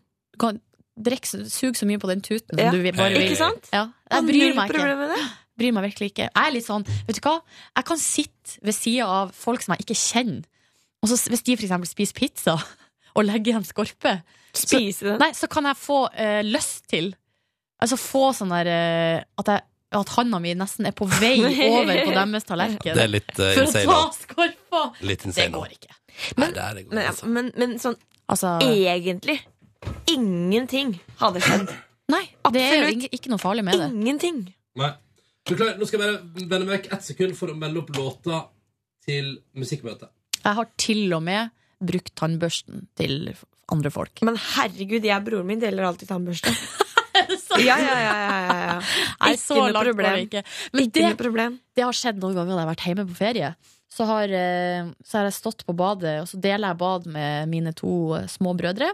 [0.40, 0.60] Kan
[0.96, 2.70] drikke, sug så mye på den tuten Ja.
[2.72, 3.28] du vil- bare vil.
[3.28, 3.68] Ikke sant?
[3.72, 3.90] Ja.
[4.10, 4.78] Jeg bryr meg ikke.
[4.78, 5.24] problem med det.
[5.58, 6.30] Bryr meg virkelig ikke.
[6.34, 7.42] Jeg er litt sånn, vet du hva?
[7.76, 10.44] Jeg kan sitte ved sida av folk som jeg ikke kjenner,
[11.02, 12.56] og så hvis de for eksempel spiser pizza
[13.16, 14.22] og legger igjen skorpe,
[14.54, 15.18] Spise den.
[15.18, 17.14] nei, så kan jeg få uh, lyst til
[17.84, 19.64] Altså få sånn der eh, at, jeg,
[20.00, 22.96] at handa mi nesten er på vei over på deres tallerken.
[22.96, 24.82] Det er litt uh, for å ta skorpa!
[25.04, 25.90] Litt Det går ikke.
[25.92, 26.40] ikke.
[26.40, 27.30] Nei, det er det går, Men, altså.
[27.30, 29.34] men, men sånn Altså, Egentlig.
[30.08, 31.72] Ingenting hadde skjedd.
[32.14, 32.22] nei,
[32.54, 33.16] det er jo absolutt.
[33.18, 33.88] ikke noe farlig med det.
[33.92, 34.38] Ingenting.
[34.80, 34.88] Nei.
[35.44, 38.38] Beklager, nå skal jeg bare vende meg vekk ett sekund for å melde opp låta
[39.04, 40.08] til musikkmøtet.
[40.38, 41.52] Jeg har til og med
[41.84, 43.34] brukt tannbørsten til
[43.72, 44.24] andre folk.
[44.24, 46.54] Men herregud, jeg og broren min deler alltid tannbørste.
[47.68, 48.78] Ja, ja, ja, ja, ja, ja.
[49.20, 50.18] Nei, Ikke så noe langt problem.
[50.26, 50.42] ikke.
[50.72, 51.56] Men Ikke det, noe problem.
[51.76, 53.54] det har skjedd noen ganger da jeg har vært hjemme på ferie.
[53.94, 57.50] Så har, eh, så har jeg stått på badet, og så deler jeg bad med
[57.52, 58.90] mine to eh, små brødre.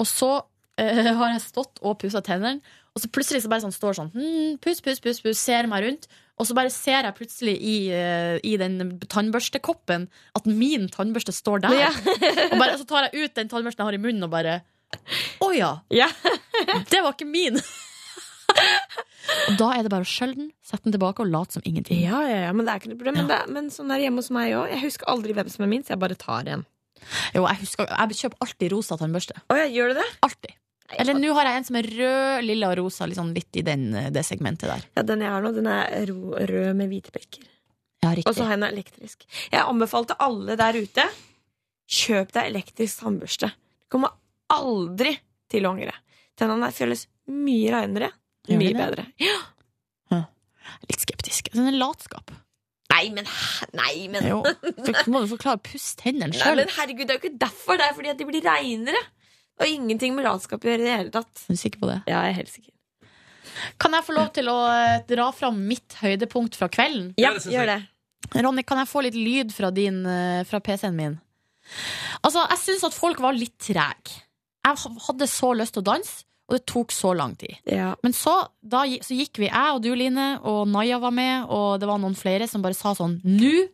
[0.00, 3.74] Og så uh, har jeg stått og pussa tennene, og så plutselig så bare sånn
[3.74, 6.08] står sånn hm, Puss, puss, puss, puss, ser meg rundt.
[6.40, 10.08] Og så bare ser jeg plutselig i, uh, i den tannbørstekoppen
[10.40, 11.76] at min tannbørste står der.
[11.84, 11.92] Ja.
[12.48, 14.62] og bare, så tar jeg ut den tannbørsten jeg har i munnen, og bare
[15.44, 15.74] Å ja!
[15.92, 16.08] Ja.
[16.90, 17.60] Det var ikke min!
[18.60, 22.00] Og da er det bare å skjølle den, sette den tilbake og late som ingenting.
[22.02, 23.18] Ja, ja, ja, men det er ikke noe problem.
[23.20, 24.70] Men, det, men sånn er hjemme hos meg òg.
[24.72, 26.64] Jeg husker aldri hvem som er min, så jeg bare tar en.
[27.34, 29.38] Jo, jeg, husker, jeg kjøper alltid rosa tannbørste.
[29.48, 30.08] Å ja, gjør du det?
[30.26, 30.56] Alltid.
[30.98, 33.86] Eller nå har jeg en som er rød, lilla og rosa, liksom litt i den,
[34.10, 34.84] det segmentet der.
[34.98, 37.46] Ja, den jeg har nå, den er ro, rød med hvite prikker.
[38.02, 39.26] Ja, Og så har jeg en elektrisk.
[39.52, 41.04] Jeg anbefalte alle der ute
[41.90, 43.50] kjøp deg elektrisk tannbørste.
[43.84, 44.14] Du kommer
[44.50, 45.12] aldri
[45.52, 45.94] til å angre.
[46.38, 48.10] Tennene føles mye renere.
[48.48, 48.78] Gjør Mye det?
[48.80, 49.06] bedre.
[49.20, 49.38] Ja.
[50.88, 51.50] Litt skeptisk.
[51.52, 52.30] Sånn en latskap.
[52.90, 53.26] Nei, men?
[53.76, 54.38] Nei, men Jo.
[54.86, 56.56] Så må du forklare Pust hendene sjøl.
[56.62, 57.78] men herregud, det er jo ikke derfor.
[57.78, 59.00] Det er fordi at de blir reinere.
[59.60, 61.42] Og ingenting med latskap å gjøre i det hele tatt.
[61.46, 61.98] Er du sikker på det?
[62.08, 62.72] Ja, jeg er helt sikker.
[63.82, 67.10] Kan jeg få lov til å eh, dra fram mitt høydepunkt fra kvelden?
[67.20, 67.78] Ja, det gjør det.
[68.40, 71.18] Ronny, kan jeg få litt lyd fra, din, eh, fra PC-en min?
[72.24, 74.16] Altså, jeg syns at folk var litt trege.
[74.64, 77.54] Jeg hadde så lyst til å danse, og det tok så lang tid.
[77.70, 77.92] Ja.
[78.02, 81.78] Men så, da, så gikk vi, jeg og du, Line, og Naya var med, og
[81.78, 83.68] det var noen flere som bare sa sånn Nå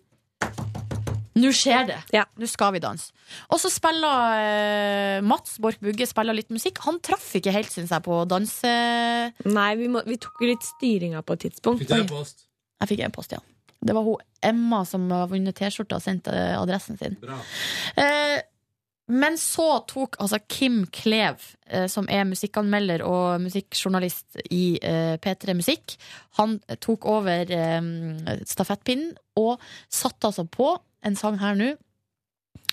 [1.36, 1.96] nå skjer det.
[2.16, 2.22] Ja.
[2.40, 3.10] Nå skal vi danse.
[3.52, 6.80] Og så spiller eh, Mats Borch Bugge spiller litt musikk.
[6.86, 8.72] Han traff ikke helt, syns jeg, på danse...
[9.44, 11.84] Nei, vi, må, vi tok jo litt styringa på et tidspunkt.
[11.84, 12.46] Fikk du en post?
[12.80, 13.42] Jeg fikk en post, ja.
[13.86, 17.20] Det var hun Emma som har vunnet T-skjorta og sendt eh, adressen sin.
[17.20, 17.36] Bra.
[18.00, 18.38] Eh,
[19.06, 25.54] men så tok altså Kim Klev, eh, som er musikkanmelder og musikkjournalist i eh, P3
[25.54, 25.94] Musikk,
[26.40, 27.90] han tok over eh,
[28.50, 30.72] stafettpinnen og satte altså på
[31.06, 31.70] en sang her nå.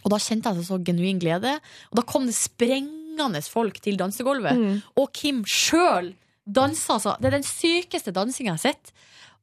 [0.04, 1.54] Og da kjente jeg altså så genuin glede.
[1.92, 4.58] Og da kom det sprengende folk til dansegulvet.
[4.58, 4.82] Mm.
[5.00, 6.12] Og Kim sjøl
[6.44, 7.14] dansa altså.
[7.22, 8.92] Det er den sykeste dansinga jeg har sett.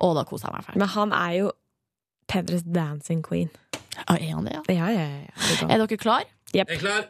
[0.04, 0.80] Og da kosa jeg meg fælt.
[0.82, 1.52] Men han er jo
[2.30, 3.48] Pedres dancing queen.
[3.96, 4.60] Ja, er han det, ja?
[4.74, 5.66] Ja, ja, ja.
[5.66, 6.28] Er dere klar?
[6.54, 7.04] Jeg er klar.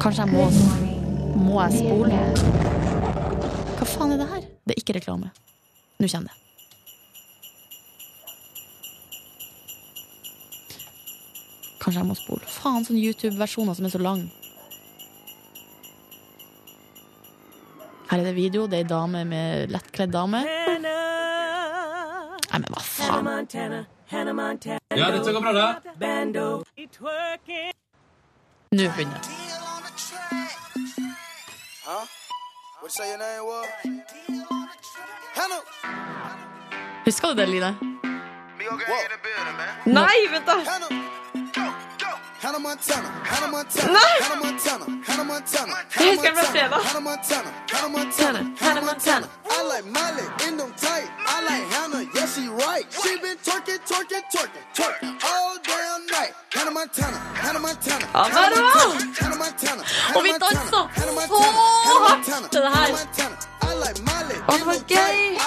[0.00, 0.44] Kanskje jeg må
[1.44, 2.20] Må jeg spole?
[3.76, 4.46] Hva faen er det her?
[4.64, 5.28] Det er ikke reklame.
[6.00, 6.36] Nå kommer det.
[11.80, 12.48] Kanskje jeg må spole.
[12.48, 14.24] Faen, sånne YouTube-versjoner som er så lang.
[18.10, 18.66] Her er det video.
[18.66, 20.40] Det er ei dame med lettkledd dame.
[20.48, 20.80] Nei,
[22.56, 23.84] men hva faen?
[24.96, 25.92] Ja, dette går bra, det.
[28.72, 29.30] Nå begynner det.
[35.36, 35.62] Hannah.
[37.04, 37.70] Husker du det, Line?
[39.86, 40.56] Nei, vent da!
[42.40, 42.48] Nei!
[42.48, 44.32] Jeg
[46.08, 46.80] husker jeg ble fredag.
[46.86, 47.50] Hannah Montana.
[47.72, 48.40] Hannah Montana.
[48.60, 49.26] Hannah Montana.
[49.44, 51.06] I like Miley in them tight.
[51.28, 52.02] I like Hannah.
[52.14, 52.86] Yeah, she right.
[53.02, 56.32] She been twerking, twerking, twerking, twerking all damn night.
[56.56, 57.18] Hannah Montana.
[57.44, 58.06] Hannah Montana.
[58.14, 58.88] Ja, hva er det da?
[59.20, 59.82] Hannah Montana.
[60.16, 62.88] Og vi dansa så hardt til det her.
[64.48, 65.40] Å, det var gøy.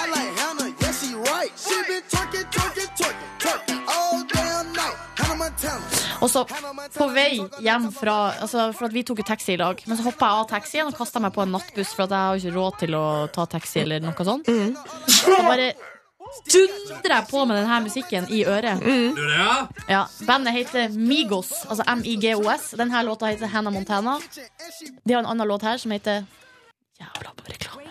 [6.24, 6.44] Og så
[6.94, 9.80] på vei hjem fra altså For at vi tok jo taxi i lag.
[9.86, 12.28] Men så hoppa jeg av taxien og kasta meg på en nattbuss, for at jeg
[12.28, 13.04] har ikke råd til å
[13.34, 14.50] ta taxi eller noe sånt.
[15.10, 15.72] Så bare
[16.50, 18.80] dundrer jeg på med denne musikken i øret.
[18.82, 19.56] Du det, ja?
[19.90, 22.72] Ja, Bandet heter Migos, altså M-I-G-O-S.
[22.80, 24.18] Denne låta heter Hannah Montana.
[25.04, 26.24] De har en annen låt her som heter
[27.00, 27.90] Jævla på reklame.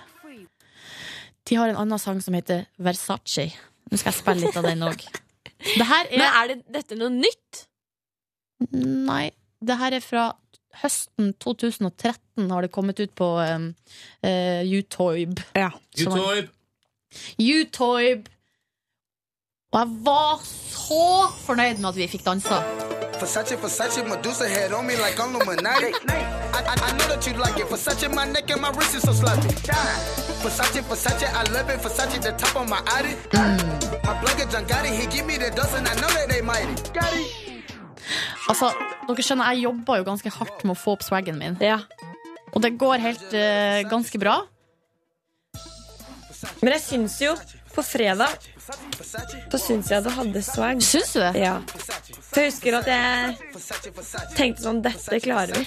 [1.44, 3.50] De har en annen sang som heter Versace.
[3.92, 5.04] Nå skal jeg spille litt av den òg.
[5.64, 7.66] Det her Men er er det, dette noe nytt?
[8.72, 9.32] Nei,
[9.64, 10.26] det her er fra
[10.82, 13.70] høsten 2013 har det kommet ut på um,
[14.26, 15.40] uh, Utoib.
[15.56, 15.70] Ja.
[15.98, 16.50] Er-
[17.38, 18.30] Utoib.
[19.74, 21.04] Og jeg var så
[21.48, 22.60] fornøyd med at vi fikk dansa.
[23.24, 25.34] Versace, Versace, Medusa head on me like I'm.
[25.36, 27.68] I, I, I know that you like it.
[27.70, 29.48] Versace, my neck and my wrist is so sloppy.
[30.44, 31.80] Versace, Versace, I love it.
[31.82, 33.16] Versace, the top of my Audi.
[34.04, 34.92] My plug is John Gotti.
[35.00, 36.74] He give me the and I know that they mighty.
[36.92, 37.53] Gotti.
[38.52, 38.72] Altså,
[39.08, 41.58] dere skjønner, jeg jobber jo ganske hardt med å få opp swaggen min.
[41.64, 41.82] Ja.
[42.54, 44.42] Og det går helt eh, ganske bra.
[46.62, 47.34] Men jeg syns jo
[47.74, 48.34] på fredag
[49.50, 50.82] Så syns jeg du hadde swag.
[50.84, 51.32] Syns du det?
[51.42, 51.56] Ja.
[52.30, 53.38] For jeg husker at jeg
[54.38, 55.66] tenkte sånn Dette klarer vi.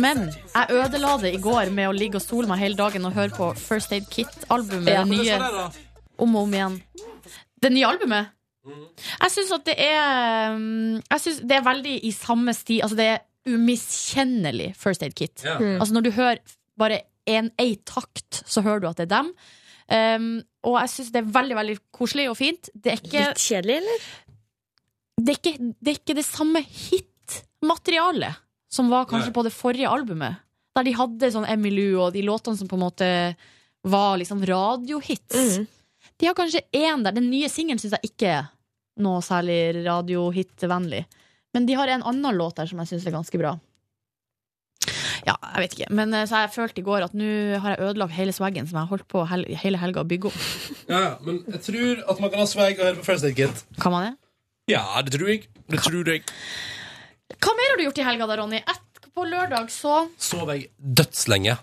[0.00, 3.16] Men jeg ødela det i går med å ligge og sole meg hele dagen og
[3.16, 4.90] høre på First Aid Kit-albumet.
[4.94, 5.04] Ja.
[5.04, 5.38] Det nye
[6.24, 6.80] om og om igjen.
[7.62, 8.32] Det nye albumet?
[8.64, 12.80] Jeg syns at det er um, Jeg synes det er veldig i samme sti.
[12.84, 15.44] Altså det er umiskjennelig First Aid Kit.
[15.44, 15.58] Ja.
[15.76, 16.40] Altså når du hører
[16.80, 19.32] bare en, ei takt, så hører du at det er dem.
[19.84, 20.28] Um,
[20.64, 22.70] og jeg syns det er veldig veldig koselig og fint.
[22.72, 24.06] Det er ikke Litt kjedelig, eller?
[25.20, 28.40] det er ikke det, er ikke det samme hit-materialet
[28.74, 29.36] som var kanskje Nei.
[29.36, 30.40] på det forrige albumet.
[30.74, 33.08] Der de hadde sånn Emilu og de låtene som på en måte
[33.86, 35.60] var liksom radiohits.
[35.60, 35.68] Mm.
[36.18, 37.14] De har kanskje én der.
[37.14, 38.48] Den nye singelen syns jeg ikke er
[39.02, 41.04] noe særlig radiohit-vennlig.
[41.54, 43.54] Men de har en annen låt der som jeg syns er ganske bra.
[45.24, 45.88] Ja, jeg vet ikke.
[45.96, 47.28] Men eh, så jeg følte i går at nå
[47.62, 50.30] har jeg ødelagt hele swaggen som jeg har holdt på hel hele helga å bygge
[50.30, 50.42] opp.
[50.92, 53.38] Ja, ja, men jeg tror at man kan ha swag og høre på First Aid
[53.38, 53.62] Kit.
[53.80, 54.12] Kan man det?
[54.74, 55.46] Ja, det tror jeg.
[55.72, 56.26] Det tror jeg.
[57.40, 58.60] Hva mer har du gjort i helga da, Ronny?
[58.60, 61.56] Et, på lørdag så Sov jeg dødslenge.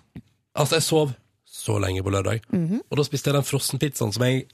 [0.58, 1.14] Altså, jeg sov
[1.46, 2.42] så lenge på lørdag.
[2.90, 4.48] Og da spiste jeg den frossenpizzaen som jeg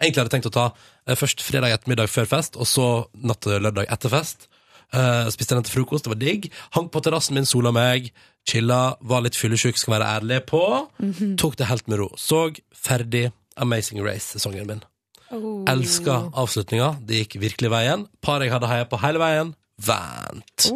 [0.00, 0.66] egentlig hadde tenkt å ta
[1.06, 2.86] eh, først fredag ettermiddag før fest, og så
[3.26, 4.48] natt til lørdag etter fest.
[4.94, 6.50] Eh, spiste den til frokost, det var digg.
[6.76, 8.12] Hang på terrassen min, sola meg,
[8.48, 10.62] chilla, var litt fyllesyk, skal være ærlig på.
[11.40, 12.10] Tok det helt med ro.
[12.20, 14.84] Så ferdig Amazing Race-sesongen min.
[15.66, 16.92] Elska avslutninga.
[17.02, 18.04] Det gikk virkelig veien.
[18.22, 20.68] Par jeg hadde heia på hele veien, vant.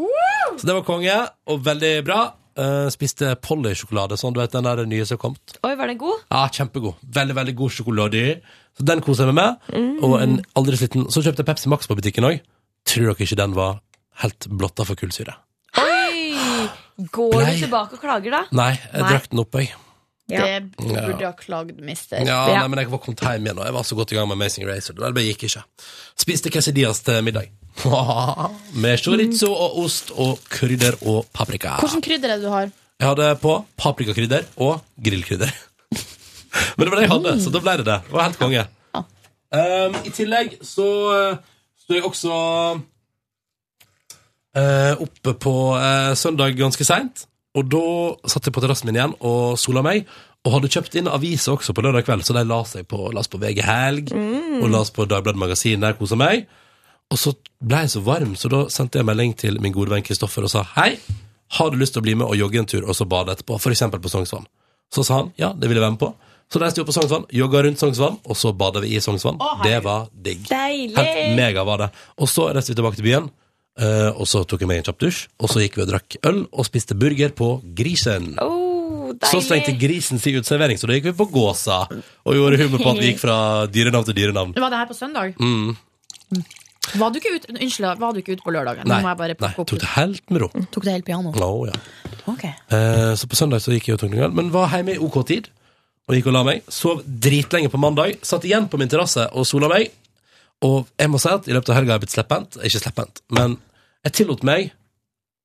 [0.59, 1.17] Så det var konge,
[1.47, 2.21] og veldig bra.
[2.59, 5.59] Eh, spiste Polly-sjokolade, sånn du vet den der nye som har kommet.
[5.63, 6.25] Oi, var den god?
[6.33, 6.97] Ja, kjempegod.
[7.19, 8.25] Veldig, veldig god sjokolade.
[8.79, 10.01] Så den koser jeg meg med.
[10.07, 12.41] Og en aldri sliten Så kjøpte jeg Pepsi Max på butikken òg.
[12.89, 13.81] Tror dere ikke den var
[14.25, 15.37] helt blotta for kullsyre?
[15.79, 16.37] Oi!
[17.13, 17.55] Går Blei.
[17.55, 18.43] du tilbake og klager, da?
[18.53, 19.11] Nei, jeg Nei.
[19.15, 19.71] drakk den opp, jeg.
[20.31, 20.47] Ja.
[20.61, 22.21] Det burde ha klagd, mister.
[22.25, 22.61] Ja, Ja.
[22.61, 24.39] Nei, men jeg var kommet hjem igjen, og jeg var så godt i gang med
[24.39, 24.95] Amazing Racer.
[24.95, 25.65] Det bare gikk ikke.
[26.19, 27.51] Spiste quesadillas til middag.
[28.83, 31.77] med chorizo og ost og krydder og paprika.
[31.81, 32.71] Hvilket krydder er det du har?
[33.01, 35.53] Jeg hadde på paprikakrydder og grillkrydder.
[36.77, 37.99] Men det var det jeg hadde, så da ble det det.
[38.07, 38.67] Det var helt konge.
[39.51, 41.39] Um, I tillegg så uh,
[41.81, 42.35] sto jeg også
[44.55, 47.25] uh, oppe på uh, søndag ganske seint.
[47.59, 47.85] Og da
[48.31, 50.07] satt jeg på terrassen min igjen og sola meg.
[50.47, 53.29] Og hadde kjøpt inn aviser også på lørdag kveld, så de la seg på, las
[53.29, 55.83] på VG Helg og las på Dagbladet Magasin.
[55.83, 56.47] Der kosa meg.
[57.11, 60.07] Og så ble jeg så varm, så da sendte jeg melding til min gode venn
[60.07, 60.95] Kristoffer og sa hei,
[61.59, 63.59] har du lyst til å bli med og jogge en tur og så bade etterpå,
[63.73, 64.47] eksempel på Sognsvann?
[64.95, 66.13] Så sa han ja, det vil jeg være med på.
[66.51, 69.39] Så reiste vi opp på Sognsvann, jogga rundt Sognsvann, og så bada vi i Sognsvann.
[69.63, 70.47] det var digg.
[70.51, 70.97] Deilig!
[70.97, 71.91] Helt mega var det.
[72.19, 73.29] Og så reiste vi tilbake til byen,
[73.79, 76.17] eh, og så tok jeg meg en kjapp dusj, og så gikk vi og drakk
[76.31, 78.33] øl og spiste burger på Grisen.
[78.43, 82.83] Oh, Så stengte grisen sin utservering, så da gikk vi på Gåsa og gjorde humor
[82.83, 83.37] på at vi gikk fra
[83.71, 84.55] dyrenavn til dyrenavn.
[84.57, 85.35] Var det her på søndag?
[85.39, 85.75] Mm.
[86.97, 88.83] Var du ikke ute Unnskyld, var du ikke ute på lørdag?
[88.83, 90.49] Nå Nei, må jeg bare nei, tok det helt med ro.
[90.75, 91.33] Tok det helt piano?
[91.37, 91.75] No, ja.
[92.31, 92.55] okay.
[92.73, 95.03] uh, så på søndag så gikk jeg og tok noen øl, men var hjemme i
[95.03, 95.51] OK tid.
[96.11, 96.65] Og gikk og la meg.
[96.73, 98.17] Sov dritlenge på mandag.
[98.27, 99.93] Satt igjen på min terrasse og sola meg.
[100.67, 102.59] Og jeg må si at i løpet av helga har jeg blitt slepphendt.
[102.67, 103.57] Ikke slepphendt, men
[104.05, 104.73] jeg tillot meg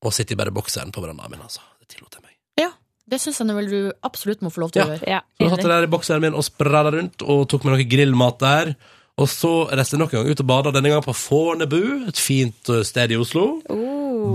[0.06, 1.40] å sitte i bare bokseren på verandaen min.
[1.46, 1.62] altså.
[1.80, 2.34] Det tillot jeg meg.
[2.60, 2.70] Ja,
[3.10, 4.88] det syns jeg vel du absolutt må få lov til Ja.
[4.88, 5.08] å gjøre.
[5.08, 5.74] Ja, Så satt jeg enig.
[5.76, 8.76] der i bokseren min og sprella rundt og tok med noe grillmat der.
[9.18, 12.18] Og så reiste jeg nok en gang ut og bada, denne gangen på Fornebu, et
[12.20, 13.62] fint eh, sted i Oslo.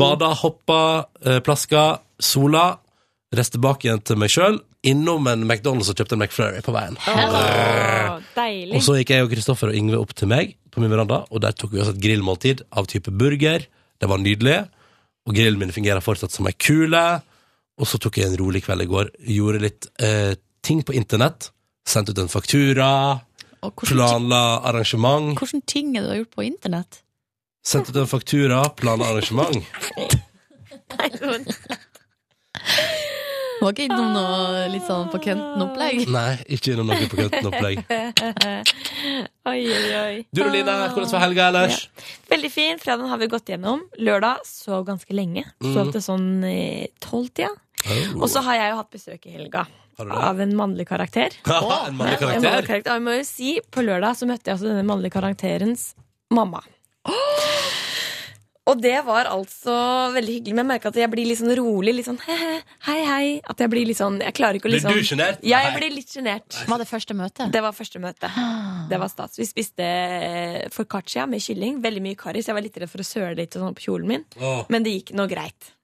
[0.01, 2.79] Bada, hoppa, eh, plaska, sola.
[3.35, 4.59] Reiste tilbake igjen til meg sjøl.
[4.83, 6.97] Innom en McDonald's og kjøpte en McFlurry på veien.
[7.07, 8.75] Åh, deilig.
[8.77, 11.43] Og så gikk jeg og Kristoffer og Yngve opp til meg på min veranda, og
[11.45, 13.67] der tok vi oss et grillmåltid av type burger.
[14.01, 14.59] Det var nydelig.
[15.29, 17.03] Og grillen min fungerer fortsatt som ei kule.
[17.81, 19.11] Og så tok jeg en rolig kveld i går.
[19.37, 20.35] Gjorde litt eh,
[20.65, 21.51] ting på internett.
[21.89, 23.21] Sendte ut en faktura.
[23.61, 25.37] Planla arrangement.
[25.37, 27.03] hvordan ting er det du har gjort på internett?
[27.65, 28.65] Sendte ut en faktura.
[28.77, 29.65] Planla arrangement.
[33.61, 36.07] Var ikke innom noe litt sånn på kønten-opplegg?
[36.17, 37.83] Nei, ikke innom noe på kønten-opplegg.
[39.51, 40.17] Oi, oi, oi.
[40.33, 41.83] Du og Line, hvordan var helga ellers?
[42.31, 42.81] Veldig fin.
[42.81, 43.83] Fredagen har vi gått gjennom.
[44.01, 45.45] Lørdag sov ganske lenge.
[45.75, 47.51] Sov til sånn eh, tolvtida.
[47.81, 48.21] Oh.
[48.21, 49.67] Og så har jeg jo hatt besøk i helga
[50.01, 51.35] av en mannlig karakter.
[51.51, 52.69] En mannlig En mannlig karakter.
[52.69, 52.91] karakter.
[52.93, 55.91] Og jeg må jo si, på lørdag så møtte jeg altså denne mannlige karakterens
[56.37, 56.63] mamma.
[58.71, 59.75] Og det var altså
[60.15, 60.55] veldig hyggelig.
[60.55, 61.95] Men jeg merka at jeg blir litt sånn rolig.
[61.97, 62.53] Litt sånn he-he,
[62.87, 63.25] hei, hei.
[63.51, 65.43] At jeg blir litt sånn Jeg klarer ikke å Blir liksom du sjenert?
[65.47, 66.61] Ja, jeg blir litt sjenert.
[66.71, 67.49] Var det første møte?
[67.51, 68.31] Det var første møte.
[68.91, 69.37] Det var stas.
[69.41, 71.83] Vi spiste eh, foccaccia med kylling.
[71.85, 74.11] Veldig mye karri, så jeg var litt redd for å søle litt sånn på kjolen
[74.15, 74.27] min.
[74.41, 74.63] Oh.
[74.73, 75.75] Men det gikk nå greit.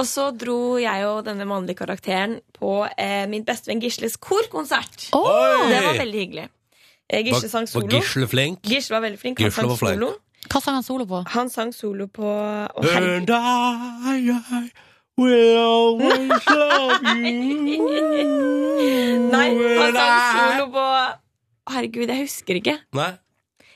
[0.00, 5.10] Og så dro jeg og denne mannlige karakteren på eh, min bestevenn Gisles korkonsert.
[5.14, 5.64] Oh.
[5.70, 6.46] Det var veldig hyggelig.
[7.08, 7.90] Eh, Gisle sang Var solo.
[7.92, 8.64] Gisle flink?
[8.66, 9.38] Gisle var veldig flink.
[9.40, 10.00] Han Gisle sang var flink.
[10.00, 10.12] solo.
[10.50, 11.22] Hva sang han solo på?
[11.34, 12.96] Han sang solo på oh.
[12.96, 14.70] And I, I
[15.16, 17.80] will always love you.
[19.30, 19.48] Nei,
[19.80, 20.86] han sang solo på
[21.74, 22.76] Herregud, jeg husker ikke.
[22.98, 23.12] Nei.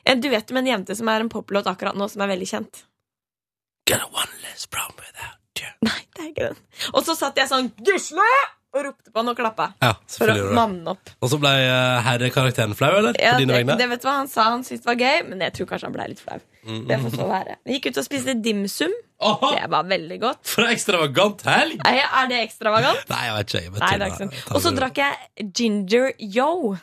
[0.09, 2.85] En duett med en jente som er en poplåt akkurat nå, som er veldig kjent.
[3.89, 5.73] Get a one less problem without you.
[5.89, 6.61] Nei, det er ikke den.
[6.93, 8.28] Og så satt jeg sånn Gisle!
[8.78, 9.64] Og ropte på han og klappa.
[9.82, 11.10] Ja, For å manne opp.
[11.24, 13.18] Og så ble eh, herrekarakteren flau, eller?
[13.18, 13.48] Ja, det,
[13.80, 15.96] det vet du hva Han sa han syntes var gøy, men jeg tror kanskje han
[15.98, 16.38] ble litt flau.
[16.68, 16.82] Mm.
[16.88, 17.56] Det får så være.
[17.66, 18.94] Vi gikk ut og spiste dimsum.
[19.18, 20.44] Åhå, Det var veldig godt.
[20.46, 21.80] for ekstravagant helg!
[21.82, 23.09] Nei, er det ekstravagant?
[23.10, 23.62] Nei, jeg vet ikke.
[23.64, 23.98] Jeg vet Nei, ikke.
[23.98, 24.55] det er ikke sånn.
[24.55, 26.76] Og så drakk jeg ginger yo.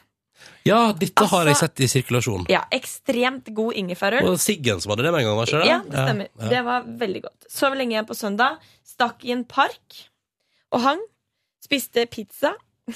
[0.68, 2.46] Ja, dette har jeg Altså- sett i sirkulasjon.
[2.52, 4.28] Ja, Ekstremt god ingefærøl.
[4.34, 5.70] Og Siggen som hadde det med en gang, var ikke det?
[5.70, 6.28] Ja, det stemmer.
[6.42, 6.50] Ja.
[6.50, 7.48] Det var veldig godt.
[7.56, 8.58] Sov lenge igjen på søndag.
[8.84, 10.02] Stakk i en park
[10.74, 11.00] og hang.
[11.66, 12.54] Spiste pizza.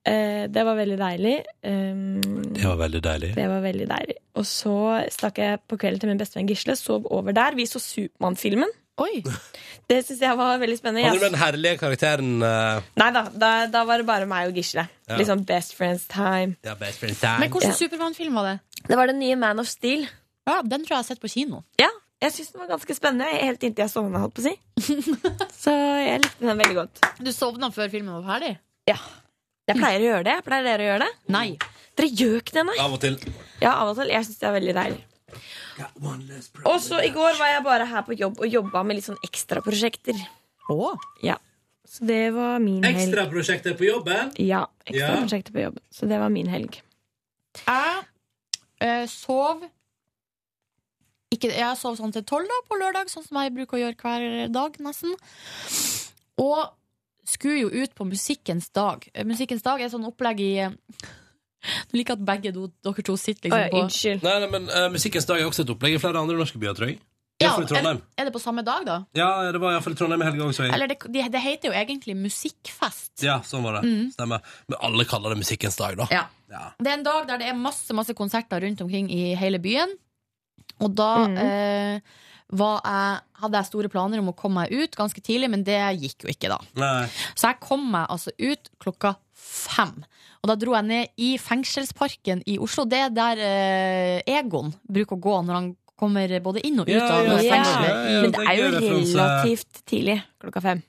[0.00, 1.32] Eh, det var veldig deilig.
[1.68, 2.14] Um,
[2.56, 3.28] Det var veldig deilig.
[3.36, 4.14] det var veldig deilig.
[4.40, 4.72] Og så
[5.12, 6.72] stakk jeg på kvelden til min bestevenn Gisle.
[6.80, 7.52] Sov over der.
[7.58, 8.72] Vi så Supermann-filmen.
[9.04, 9.20] Oi!
[9.92, 11.04] Det syns jeg var veldig spennende.
[11.04, 12.80] Hadde du den herlige karakteren uh...
[12.96, 14.86] Nei da, da, da var det bare meg og Gisle.
[15.08, 15.20] Ja.
[15.20, 16.56] Liksom best friends time.
[16.64, 17.38] ja, Best friends Time?
[17.44, 17.78] Men hvilken Ja.
[17.84, 18.58] Supermann-film var det?
[18.88, 20.08] Det var den nye Man of Steel.
[20.48, 21.60] Ja, Den tror jeg jeg har sett på kino.
[21.78, 23.28] Ja, jeg syns den var ganske spennende.
[23.40, 24.54] Helt inntil jeg sovna, holdt på å si.
[25.64, 27.02] Så jeg likte den veldig godt.
[27.20, 28.54] Du sovna før filmen var ferdig?
[28.90, 28.98] Ja.
[29.70, 30.36] Jeg pleier å gjøre det.
[30.46, 31.12] Pleier dere å gjøre det?
[31.32, 31.46] Nei.
[31.98, 32.76] Dere gjør ikke det, nei?
[32.82, 33.16] Av og til.
[33.62, 34.10] Ja, av og til.
[34.12, 35.00] Jeg syns det er veldig deilig.
[36.68, 39.20] Og så i går var jeg bare her på jobb og jobba med litt sånn
[39.26, 40.18] ekstraprosjekter.
[40.72, 40.90] Å.
[41.24, 41.38] Ja.
[41.90, 43.00] Så det var min helg.
[43.06, 44.32] Ekstraprosjekter på jobben.
[44.38, 44.92] Ja, Ja.
[44.92, 45.82] ekstraprosjekter på jobben.
[45.90, 46.80] Så det var min helg.
[47.64, 48.04] Jeg
[48.80, 49.64] eh, sov
[51.34, 53.98] ikke, Jeg sov sånn til tolv da, på lørdag, sånn som jeg bruker å gjøre
[54.02, 55.14] hver dag, nesten.
[56.40, 56.58] Og
[57.30, 59.06] skulle jo ut på Musikkens dag.
[59.14, 60.74] Eh, Musikkens dag er sånn opplegg i eh,
[61.90, 64.26] Du liker at begge do, dere to sitter liksom på unnskyld.
[64.26, 66.74] Nei, nei, men uh, Musikkens dag er også et opplegg i flere andre norske byer,
[66.78, 66.98] tror jeg.
[67.40, 68.00] Ja, Iallfall i Trondheim.
[68.20, 68.96] Er det på samme dag, da?
[69.16, 70.66] Ja, det var iallfall i Trondheim i helga også.
[70.66, 73.14] Eller det, det, det heter jo egentlig Musikkfest.
[73.24, 73.94] Ja, sånn var det.
[74.12, 74.44] Stemmer.
[74.68, 76.08] Men alle kaller det Musikkens dag, da.
[76.12, 76.26] Ja.
[76.52, 76.66] Ja.
[76.76, 79.94] Det er en dag der det er masse, masse konserter rundt omkring i hele byen.
[80.80, 81.38] Og da mm.
[81.44, 82.20] eh,
[82.56, 85.78] var jeg, hadde jeg store planer om å komme meg ut ganske tidlig, men det
[86.00, 86.58] gikk jo ikke da.
[86.80, 87.04] Nei.
[87.34, 90.00] Så jeg kom meg altså ut klokka fem.
[90.40, 92.86] Og da dro jeg ned i fengselsparken i Oslo.
[92.88, 95.70] Det er der eh, Egon bruker å gå når han
[96.00, 97.90] kommer både inn og ut Ja, av ja, Ja, fengselet.
[97.90, 100.16] ja, Men det er jo relativt tidlig.
[100.40, 100.80] Klokka fem.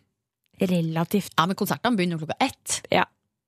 [0.61, 1.33] Relativt.
[1.35, 2.77] Ja, men konsertene begynner jo klokka ett.
[2.93, 3.03] Ja.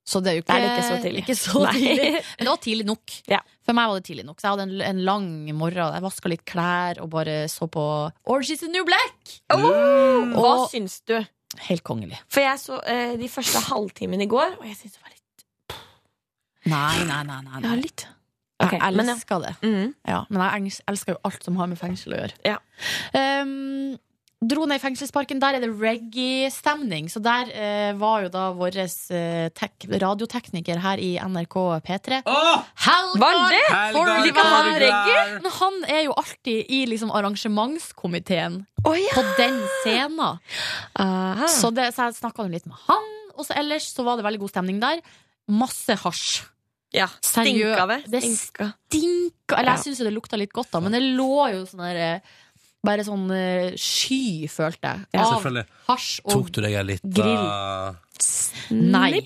[0.05, 1.21] Så det er jo Det er ikke så tidlig.
[1.23, 2.07] Ikke så tidlig.
[2.37, 3.13] Men det var tidlig nok.
[3.33, 3.39] Ja.
[3.63, 4.41] For meg var det tidlig nok.
[4.41, 5.93] Så jeg hadde en, en lang morgen.
[5.95, 7.83] Jeg vaska litt klær og bare så på
[8.27, 9.37] Orange is the New Black.
[9.55, 9.63] Oh,
[10.35, 11.15] hva Og- syns du?
[11.69, 12.17] Helt kongelig.
[12.33, 15.79] For jeg så eh, de første halvtimene i går, og jeg syns det var litt
[16.65, 17.39] Nei, nei, nei.
[17.45, 18.05] nei, Ja, litt.
[18.63, 19.13] Okay, jeg men ja.
[19.17, 19.51] elsker det.
[19.61, 19.89] Mm.
[20.07, 22.37] Ja, men jeg els- elsker jo alt som har med fengsel å gjøre.
[22.47, 22.57] Ja.
[23.13, 23.97] Um,
[24.49, 25.39] dro ned i fengselsparken.
[25.41, 27.09] Der er det reggae-stemning.
[27.11, 29.65] Så der eh, var jo da vår eh,
[30.03, 32.21] radiotekniker her i NRK P3.
[32.25, 32.63] oh!
[32.85, 33.63] Helgar Var det?
[33.71, 39.11] Han Men han er jo alltid i liksom arrangementskomiteen oh, ja!
[39.15, 40.39] på den scenen.
[40.99, 41.49] Aha.
[41.51, 44.43] Så, det, så jeg snakka litt med han, og så ellers så var det veldig
[44.43, 45.03] god stemning der.
[45.51, 46.43] Masse hasj.
[46.93, 47.09] ja.
[47.25, 48.03] Stinka det?
[48.07, 48.71] det Stinka.
[48.87, 51.83] Stinka Eller jeg syns jo det lukta litt godt, da, men det lå jo sånn
[51.87, 52.33] der eh,
[52.83, 55.45] Bare sånn eh, sky, følte jeg, Ja, av
[55.87, 57.95] hasj og Tok du deg en liten grill.
[58.75, 59.23] Nei.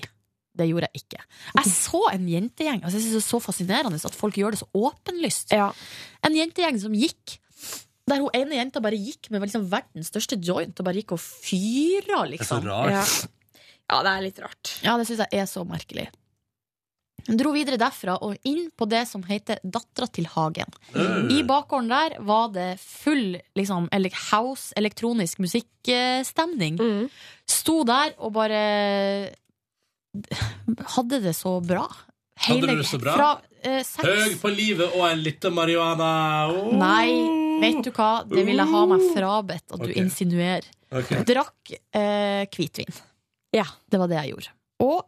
[0.58, 1.20] Det gjorde jeg ikke.
[1.54, 2.80] Jeg så en jentegjeng.
[2.82, 5.54] Altså, jeg synes det er så fascinerende at folk gjør det så åpenlyst.
[5.54, 5.68] Ja.
[6.26, 7.38] En jentegjeng som gikk
[8.08, 11.20] der hun ene jenta bare gikk med liksom verdens største joint og bare gikk og
[11.20, 12.64] fyra, Det er så liksom.
[12.70, 12.94] rart.
[12.94, 13.04] Ja.
[13.92, 14.72] ja, det er litt rart.
[14.86, 16.08] Ja, det syns jeg er så merkelig.
[17.28, 20.72] Dro videre derfra og inn på det som heter Dattera til Hagen.
[21.28, 23.88] I bakgården der var det full liksom,
[24.30, 26.78] house, elektronisk musikkstemning.
[26.80, 27.08] Mm.
[27.48, 28.62] Sto der og bare
[30.96, 31.84] hadde det så bra.
[32.38, 33.16] Hadde du det så bra?
[33.18, 33.28] Fra
[33.66, 34.04] eh, sex...
[34.06, 36.10] Høg på livet og en liten marihuana.
[36.54, 36.72] Oh.
[36.78, 37.10] Nei,
[37.62, 38.22] vet du hva?
[38.28, 39.96] Det vil jeg ha meg frabedt at du Ok.
[39.98, 40.68] insinuerer.
[40.88, 41.24] Okay.
[41.28, 43.00] Drakk eh, hvitvin.
[43.52, 43.66] Ja.
[43.90, 44.54] Det var det jeg gjorde.
[44.86, 44.98] Og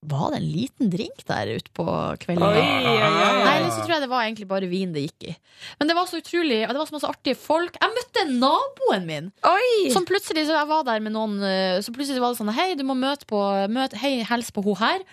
[0.00, 1.84] Var det en liten drink der ute på
[2.22, 2.40] kvelden?
[2.46, 3.10] Oi, oi, oi.
[3.44, 5.34] Nei, eller så tror jeg det var egentlig bare vin det gikk i.
[5.76, 7.76] Men det var så utrolig Det var så masse artige folk.
[7.76, 9.28] Jeg møtte naboen min!
[9.44, 9.90] Oi!
[9.92, 12.70] Som plutselig, så Jeg var der med noen eh, Så plutselig var det sånn Hei,
[12.80, 15.04] du må møte på møte, Hei, hils på hun her.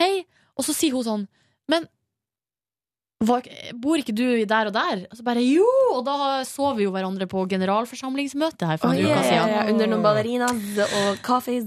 [0.00, 0.24] Hei.
[0.56, 1.26] Og så sier hun sånn
[1.68, 1.84] Men
[3.20, 5.02] bor ikke du der og der?
[5.10, 5.66] Og så bare jo!
[5.92, 9.52] Og da så vi jo hverandre på generalforsamlingsmøte her for uker ja, siden.
[9.52, 11.66] ja, under noen ballerinas og kaffes.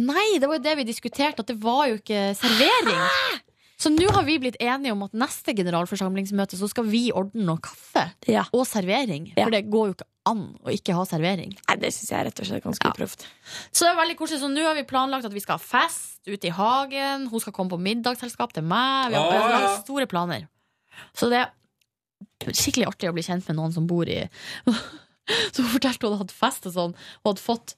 [0.00, 3.02] Nei, det var jo det vi diskuterte, at det var jo ikke servering.
[3.84, 7.60] Så nå har vi blitt enige om at neste generalforsamlingsmøte så skal vi ordne noe
[7.60, 8.46] kaffe Ja.
[8.54, 9.32] og servering.
[9.34, 9.44] Ja.
[9.44, 11.52] For det går jo ikke an å ikke ha servering.
[11.68, 12.94] Nei, det syns jeg er rett og slett ganske Ja.
[12.94, 13.26] uproft.
[13.74, 14.40] Så det er veldig koselig.
[14.40, 17.26] Så nå har vi planlagt at vi skal ha fest ute i hagen.
[17.28, 19.10] Hun skal komme på middagsselskap til meg.
[19.10, 19.58] Vi har ja.
[19.58, 20.48] lagt store planer.
[21.16, 24.22] Så det er skikkelig artig å bli kjent med noen som bor i
[25.54, 27.76] Så hun fortalte hun hadde hatt fest og sånn, og hadde fått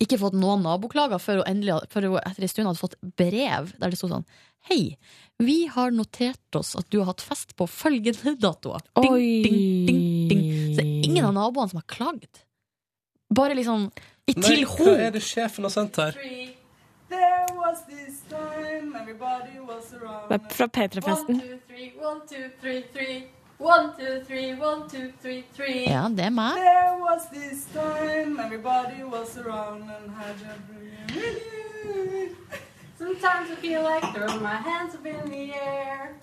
[0.00, 3.72] ikke fått noen naboklager før hun endelig før hun etter en stund hadde fått brev
[3.76, 4.24] der det sto sånn
[4.70, 4.94] Hei,
[5.42, 8.84] vi har notert oss at du har hatt fest på følgende datoer.
[9.02, 9.56] Ding, ding,
[9.88, 10.44] ding, ding.
[10.70, 12.44] Så det er ingen av naboene som har klagd.
[13.34, 13.88] Bare liksom
[14.30, 16.14] i Nei, til hva er det sjefen har sendt her?
[20.28, 21.42] Det er fra P3-festen.
[25.86, 26.52] Ja, det er meg.
[26.56, 32.28] There was this time everybody was around and had a really
[32.98, 36.14] Sometimes I feel like throwing my hands up in the air.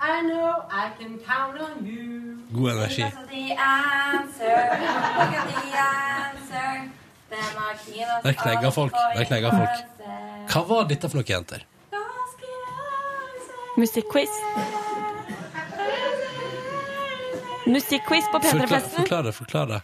[0.00, 2.38] I know I can count on you.
[2.52, 2.96] God energi.
[2.96, 4.56] Because of the answer.
[5.18, 6.92] Look at the answer.
[7.30, 8.92] Der knegger folk.
[9.16, 10.04] Der knegger folk.
[10.52, 11.64] Hva var dette for noe, jenter?
[13.76, 14.32] Musikkquiz.
[17.66, 18.96] Musikkquiz på Forklar, P3-festen.
[19.02, 19.32] forklar det.
[19.34, 19.80] forklar det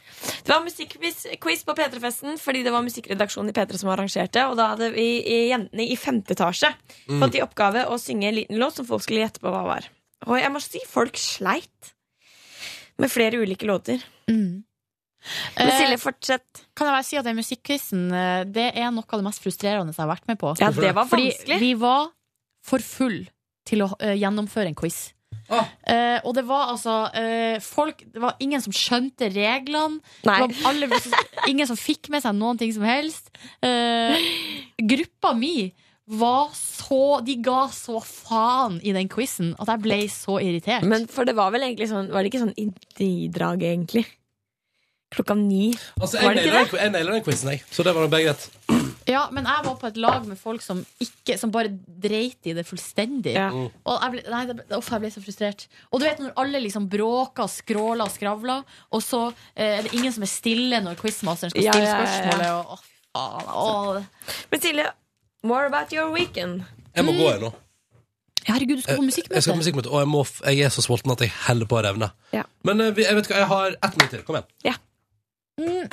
[0.47, 4.45] Det var musikkquiz på P3-festen fordi det var musikkredaksjonen i P3 som arrangerte.
[4.47, 6.71] Og da hadde vi i jentene i femte etasje
[7.09, 9.91] fått i oppgave å synge en liten låt som folk skulle gjette på hva var.
[10.29, 11.93] Og jeg må si folk sleit
[13.03, 14.05] med flere ulike låter.
[14.31, 14.63] Mm.
[15.57, 16.65] Men Eh, Silje, fortsett.
[16.75, 19.95] Kan jeg bare si at den musikkquizen eh, Det er noe av det mest frustrerende
[19.95, 20.55] jeg har vært med på.
[20.61, 22.11] Ja, det var Fordi vi var
[22.63, 23.25] for full
[23.69, 25.13] til å eh, gjennomføre en quiz.
[25.53, 25.69] Ah.
[25.89, 30.01] Eh, og det var altså eh, folk Det var ingen som skjønte reglene.
[30.27, 30.37] Nei.
[30.43, 30.89] Det var alle,
[31.51, 33.33] ingen som fikk med seg noen ting som helst.
[33.65, 34.17] Eh,
[34.79, 35.73] gruppa mi
[36.13, 40.87] var så De ga så faen i den quizen at jeg ble så irritert.
[40.89, 44.05] Men for det var vel egentlig sånn Var det ikke sånn indidrag, egentlig?
[45.13, 45.73] Klokka ni.
[46.01, 47.63] Altså, Var Jeg det ikke nailer den, jeg den quizen, jeg.
[47.71, 48.49] Så det var begge rett.
[49.11, 51.73] Ja, men jeg var på et lag med folk som ikke Som bare
[52.03, 53.33] dreit i det fullstendig.
[53.35, 53.49] Ja.
[53.51, 55.67] Og jeg ble, nei, det, uff, jeg ble så frustrert.
[55.91, 58.63] Og du vet når alle liksom bråker, skråler og skravler,
[58.95, 59.25] og så
[59.57, 62.07] eh, er det ingen som er stille når quizmasteren skal Ja, stille ja, ja, ja.
[62.07, 62.53] spørsmålet.
[62.53, 62.79] Og,
[63.13, 64.47] å, faen, å.
[64.55, 64.87] Men Silje,
[65.43, 66.63] more about your weekend.
[66.97, 67.53] Jeg må gå, jeg nå.
[68.43, 69.59] Herregud, du skal på Jeg skal på musikkmøte.
[69.61, 72.09] musikkmøte, og jeg, må, jeg er så sulten at jeg heller på å revne.
[72.35, 72.43] Ja.
[72.67, 74.25] Men eh, jeg vet hva, jeg har ett minutt til.
[74.27, 74.79] Kom igjen.
[75.61, 75.89] Mm.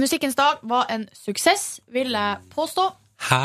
[0.00, 2.86] Musikkens dag var en suksess, vil jeg påstå.
[3.28, 3.40] Hæ?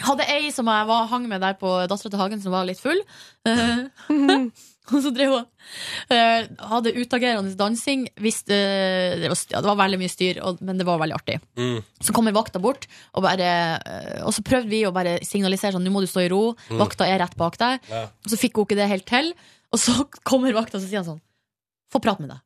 [0.00, 2.80] Hadde ei som jeg var, hang med der på Dattera til Hagen, som var litt
[2.80, 2.96] full.
[3.44, 3.82] Eh,
[4.92, 5.44] og så drev hun
[6.14, 8.06] eh, Hadde utagerende dansing.
[8.16, 8.60] Hvis det,
[9.20, 11.36] det, var, ja, det var veldig mye styr, og, men det var veldig artig.
[11.60, 11.82] Mm.
[12.00, 13.50] Så kommer vakta bort, og, bare,
[13.84, 16.54] eh, og så prøvde vi å bare signalisere sånn Nå må du stå i ro.
[16.80, 17.84] Vakta er rett bak deg.
[17.92, 18.06] Ja.
[18.24, 19.34] Og så fikk hun ikke det helt til.
[19.76, 19.98] Og så
[20.28, 21.22] kommer vakta og så sier han sånn
[21.92, 22.40] Få prate med deg.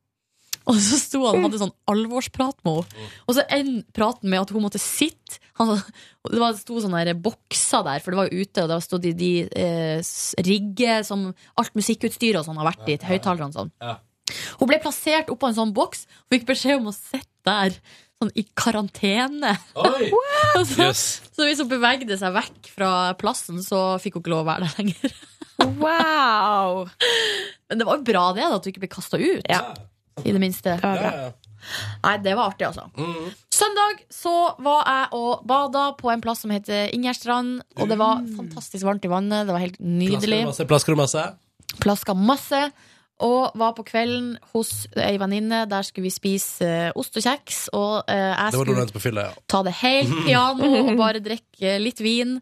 [0.66, 3.08] Og så sto han og hadde sånn alvorsprat med henne.
[3.28, 5.38] Og så en praten med at hun måtte sitte.
[5.60, 5.76] Han,
[6.26, 9.04] det var, sto sånne der bokser der, for det var jo ute, og det stod
[9.06, 10.00] de, de eh,
[10.44, 13.70] rigge som alt musikkutstyret og sånn har vært i, høyttalerne og sånn.
[13.80, 13.94] Ja.
[14.58, 17.78] Hun ble plassert oppå en sånn boks og fikk beskjed om å sitte der
[18.18, 19.54] sånn i karantene.
[19.78, 20.10] Oi!
[20.56, 21.00] Så, Yes.
[21.36, 22.90] så hvis hun bevegde seg vekk fra
[23.20, 25.16] plassen, så fikk hun ikke lov å være der lenger.
[25.82, 26.86] Wow!
[27.68, 29.44] Men det var jo bra det, da, at hun ikke ble kasta ut.
[29.50, 29.60] Ja.
[30.24, 30.76] I det minste.
[30.76, 31.26] Det var Ja, bra.
[31.26, 31.32] ja.
[32.04, 32.84] Nei, det var artig, altså.
[32.96, 33.30] Mm.
[33.50, 34.32] Søndag så
[34.62, 37.62] var jeg og bada på en plass som heter Ingjerdstrand.
[37.80, 39.46] Og det var fantastisk varmt i vannet.
[39.48, 40.44] Det var helt nydelig.
[40.68, 41.24] Plasker masse?
[41.82, 42.60] Plaska masse.
[43.24, 45.64] Og var på kvelden hos ei venninne.
[45.68, 47.62] Der skulle vi spise eh, ost og kjeks.
[47.72, 49.44] Og eh, jeg skulle det på fylla, ja.
[49.48, 52.36] ta det helt piano og bare drikke litt vin.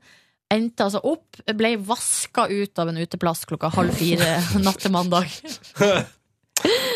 [0.53, 5.31] Endte altså opp, ble vaska ut av en uteplass klokka halv fire natt til mandag.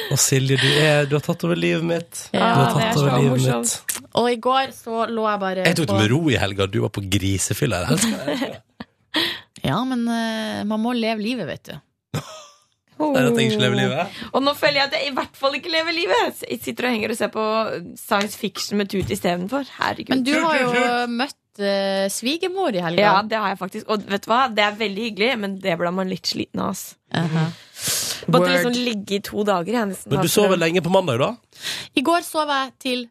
[0.08, 2.20] Og Silje, du, er, du har tatt over livet mitt.
[2.32, 3.74] Ja, du har det er tatt så over livet morsomt.
[3.98, 4.12] mitt.
[4.22, 6.78] Og i går så lå jeg bare Jeg tok det med ro i helga, du
[6.86, 7.84] var på grisefylla.
[7.84, 8.54] i helga.
[9.68, 11.74] Ja, men uh, man må leve livet, vet du.
[12.98, 14.16] Det er at jeg ikke lever livet.
[14.34, 16.40] Og nå føler jeg at jeg i hvert fall ikke lever livet.
[16.50, 17.44] Jeg sitter og henger og ser på
[18.00, 19.68] science fiction med Tut istedenfor.
[19.76, 20.10] Herregud.
[20.14, 20.72] Men du har jo
[21.12, 23.02] møtt eh, svigermor i helga.
[23.02, 23.88] Ja, det har jeg faktisk.
[23.90, 24.40] Og vet du hva?
[24.54, 26.74] Det er veldig hyggelig, men det blir man litt sliten av.
[26.74, 26.96] ass.
[28.28, 28.50] Måtte Word.
[28.52, 29.72] liksom ligge i to dager.
[29.72, 31.30] Jeg, nesten Men du sov vel lenge på mandag, da?
[31.96, 33.04] I går sov jeg til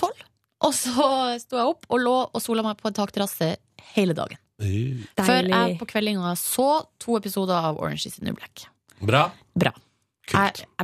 [0.00, 0.22] tolv,
[0.64, 1.08] og så
[1.42, 3.54] sto jeg opp og lå og sola meg på en takterrasse
[3.96, 4.40] hele dagen.
[4.62, 6.68] Før jeg på kveldinga så
[7.02, 8.68] to episoder av Orange is the New Black.
[9.02, 9.26] Bra.
[9.58, 9.74] Bra.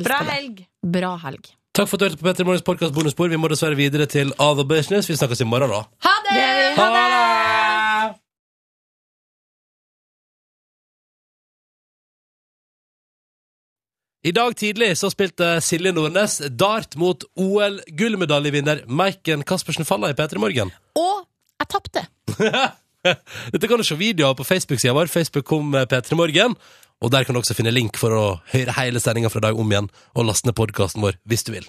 [0.03, 0.67] Bra helg!
[0.83, 1.55] Bra helg.
[1.79, 3.31] Takk for at du hørte på Petter Morgens podkast bonusspor.
[3.31, 5.07] Vi må dessverre videre til Other Business.
[5.07, 5.85] Vi snakkes i morgen, da.
[6.09, 6.48] Ha det!
[6.77, 7.09] Ha det!
[14.29, 20.43] I dag tidlig så spilte Silje Nordnes dart mot OL-gullmedaljevinner Maiken Caspersen Falla i P3
[20.43, 20.73] Morgen.
[20.99, 21.23] Og
[21.63, 22.03] jeg tapte.
[23.55, 25.09] Dette kan du se videoer på Facebook-sida vår.
[25.13, 26.59] Facebook kom P3 Morgen.
[26.99, 29.71] Og der kan du også finne link for å høre hele sendinga fra dag om
[29.71, 29.87] igjen
[30.19, 31.69] og laste ned podkasten vår hvis du vil.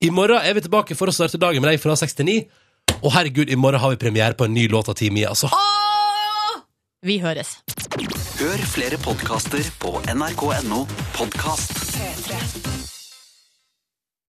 [0.00, 2.46] I morgen er vi tilbake for å starte dagen med deg fra 69.
[3.02, 5.50] Og herregud, i morgen har vi premiere på en ny låt av Team I, altså.
[5.52, 6.58] Åh!
[7.06, 7.56] Vi høres.
[8.40, 10.84] Hør flere podkaster på nrk.no
[11.16, 11.72] podkast.
[11.96, 12.69] P3.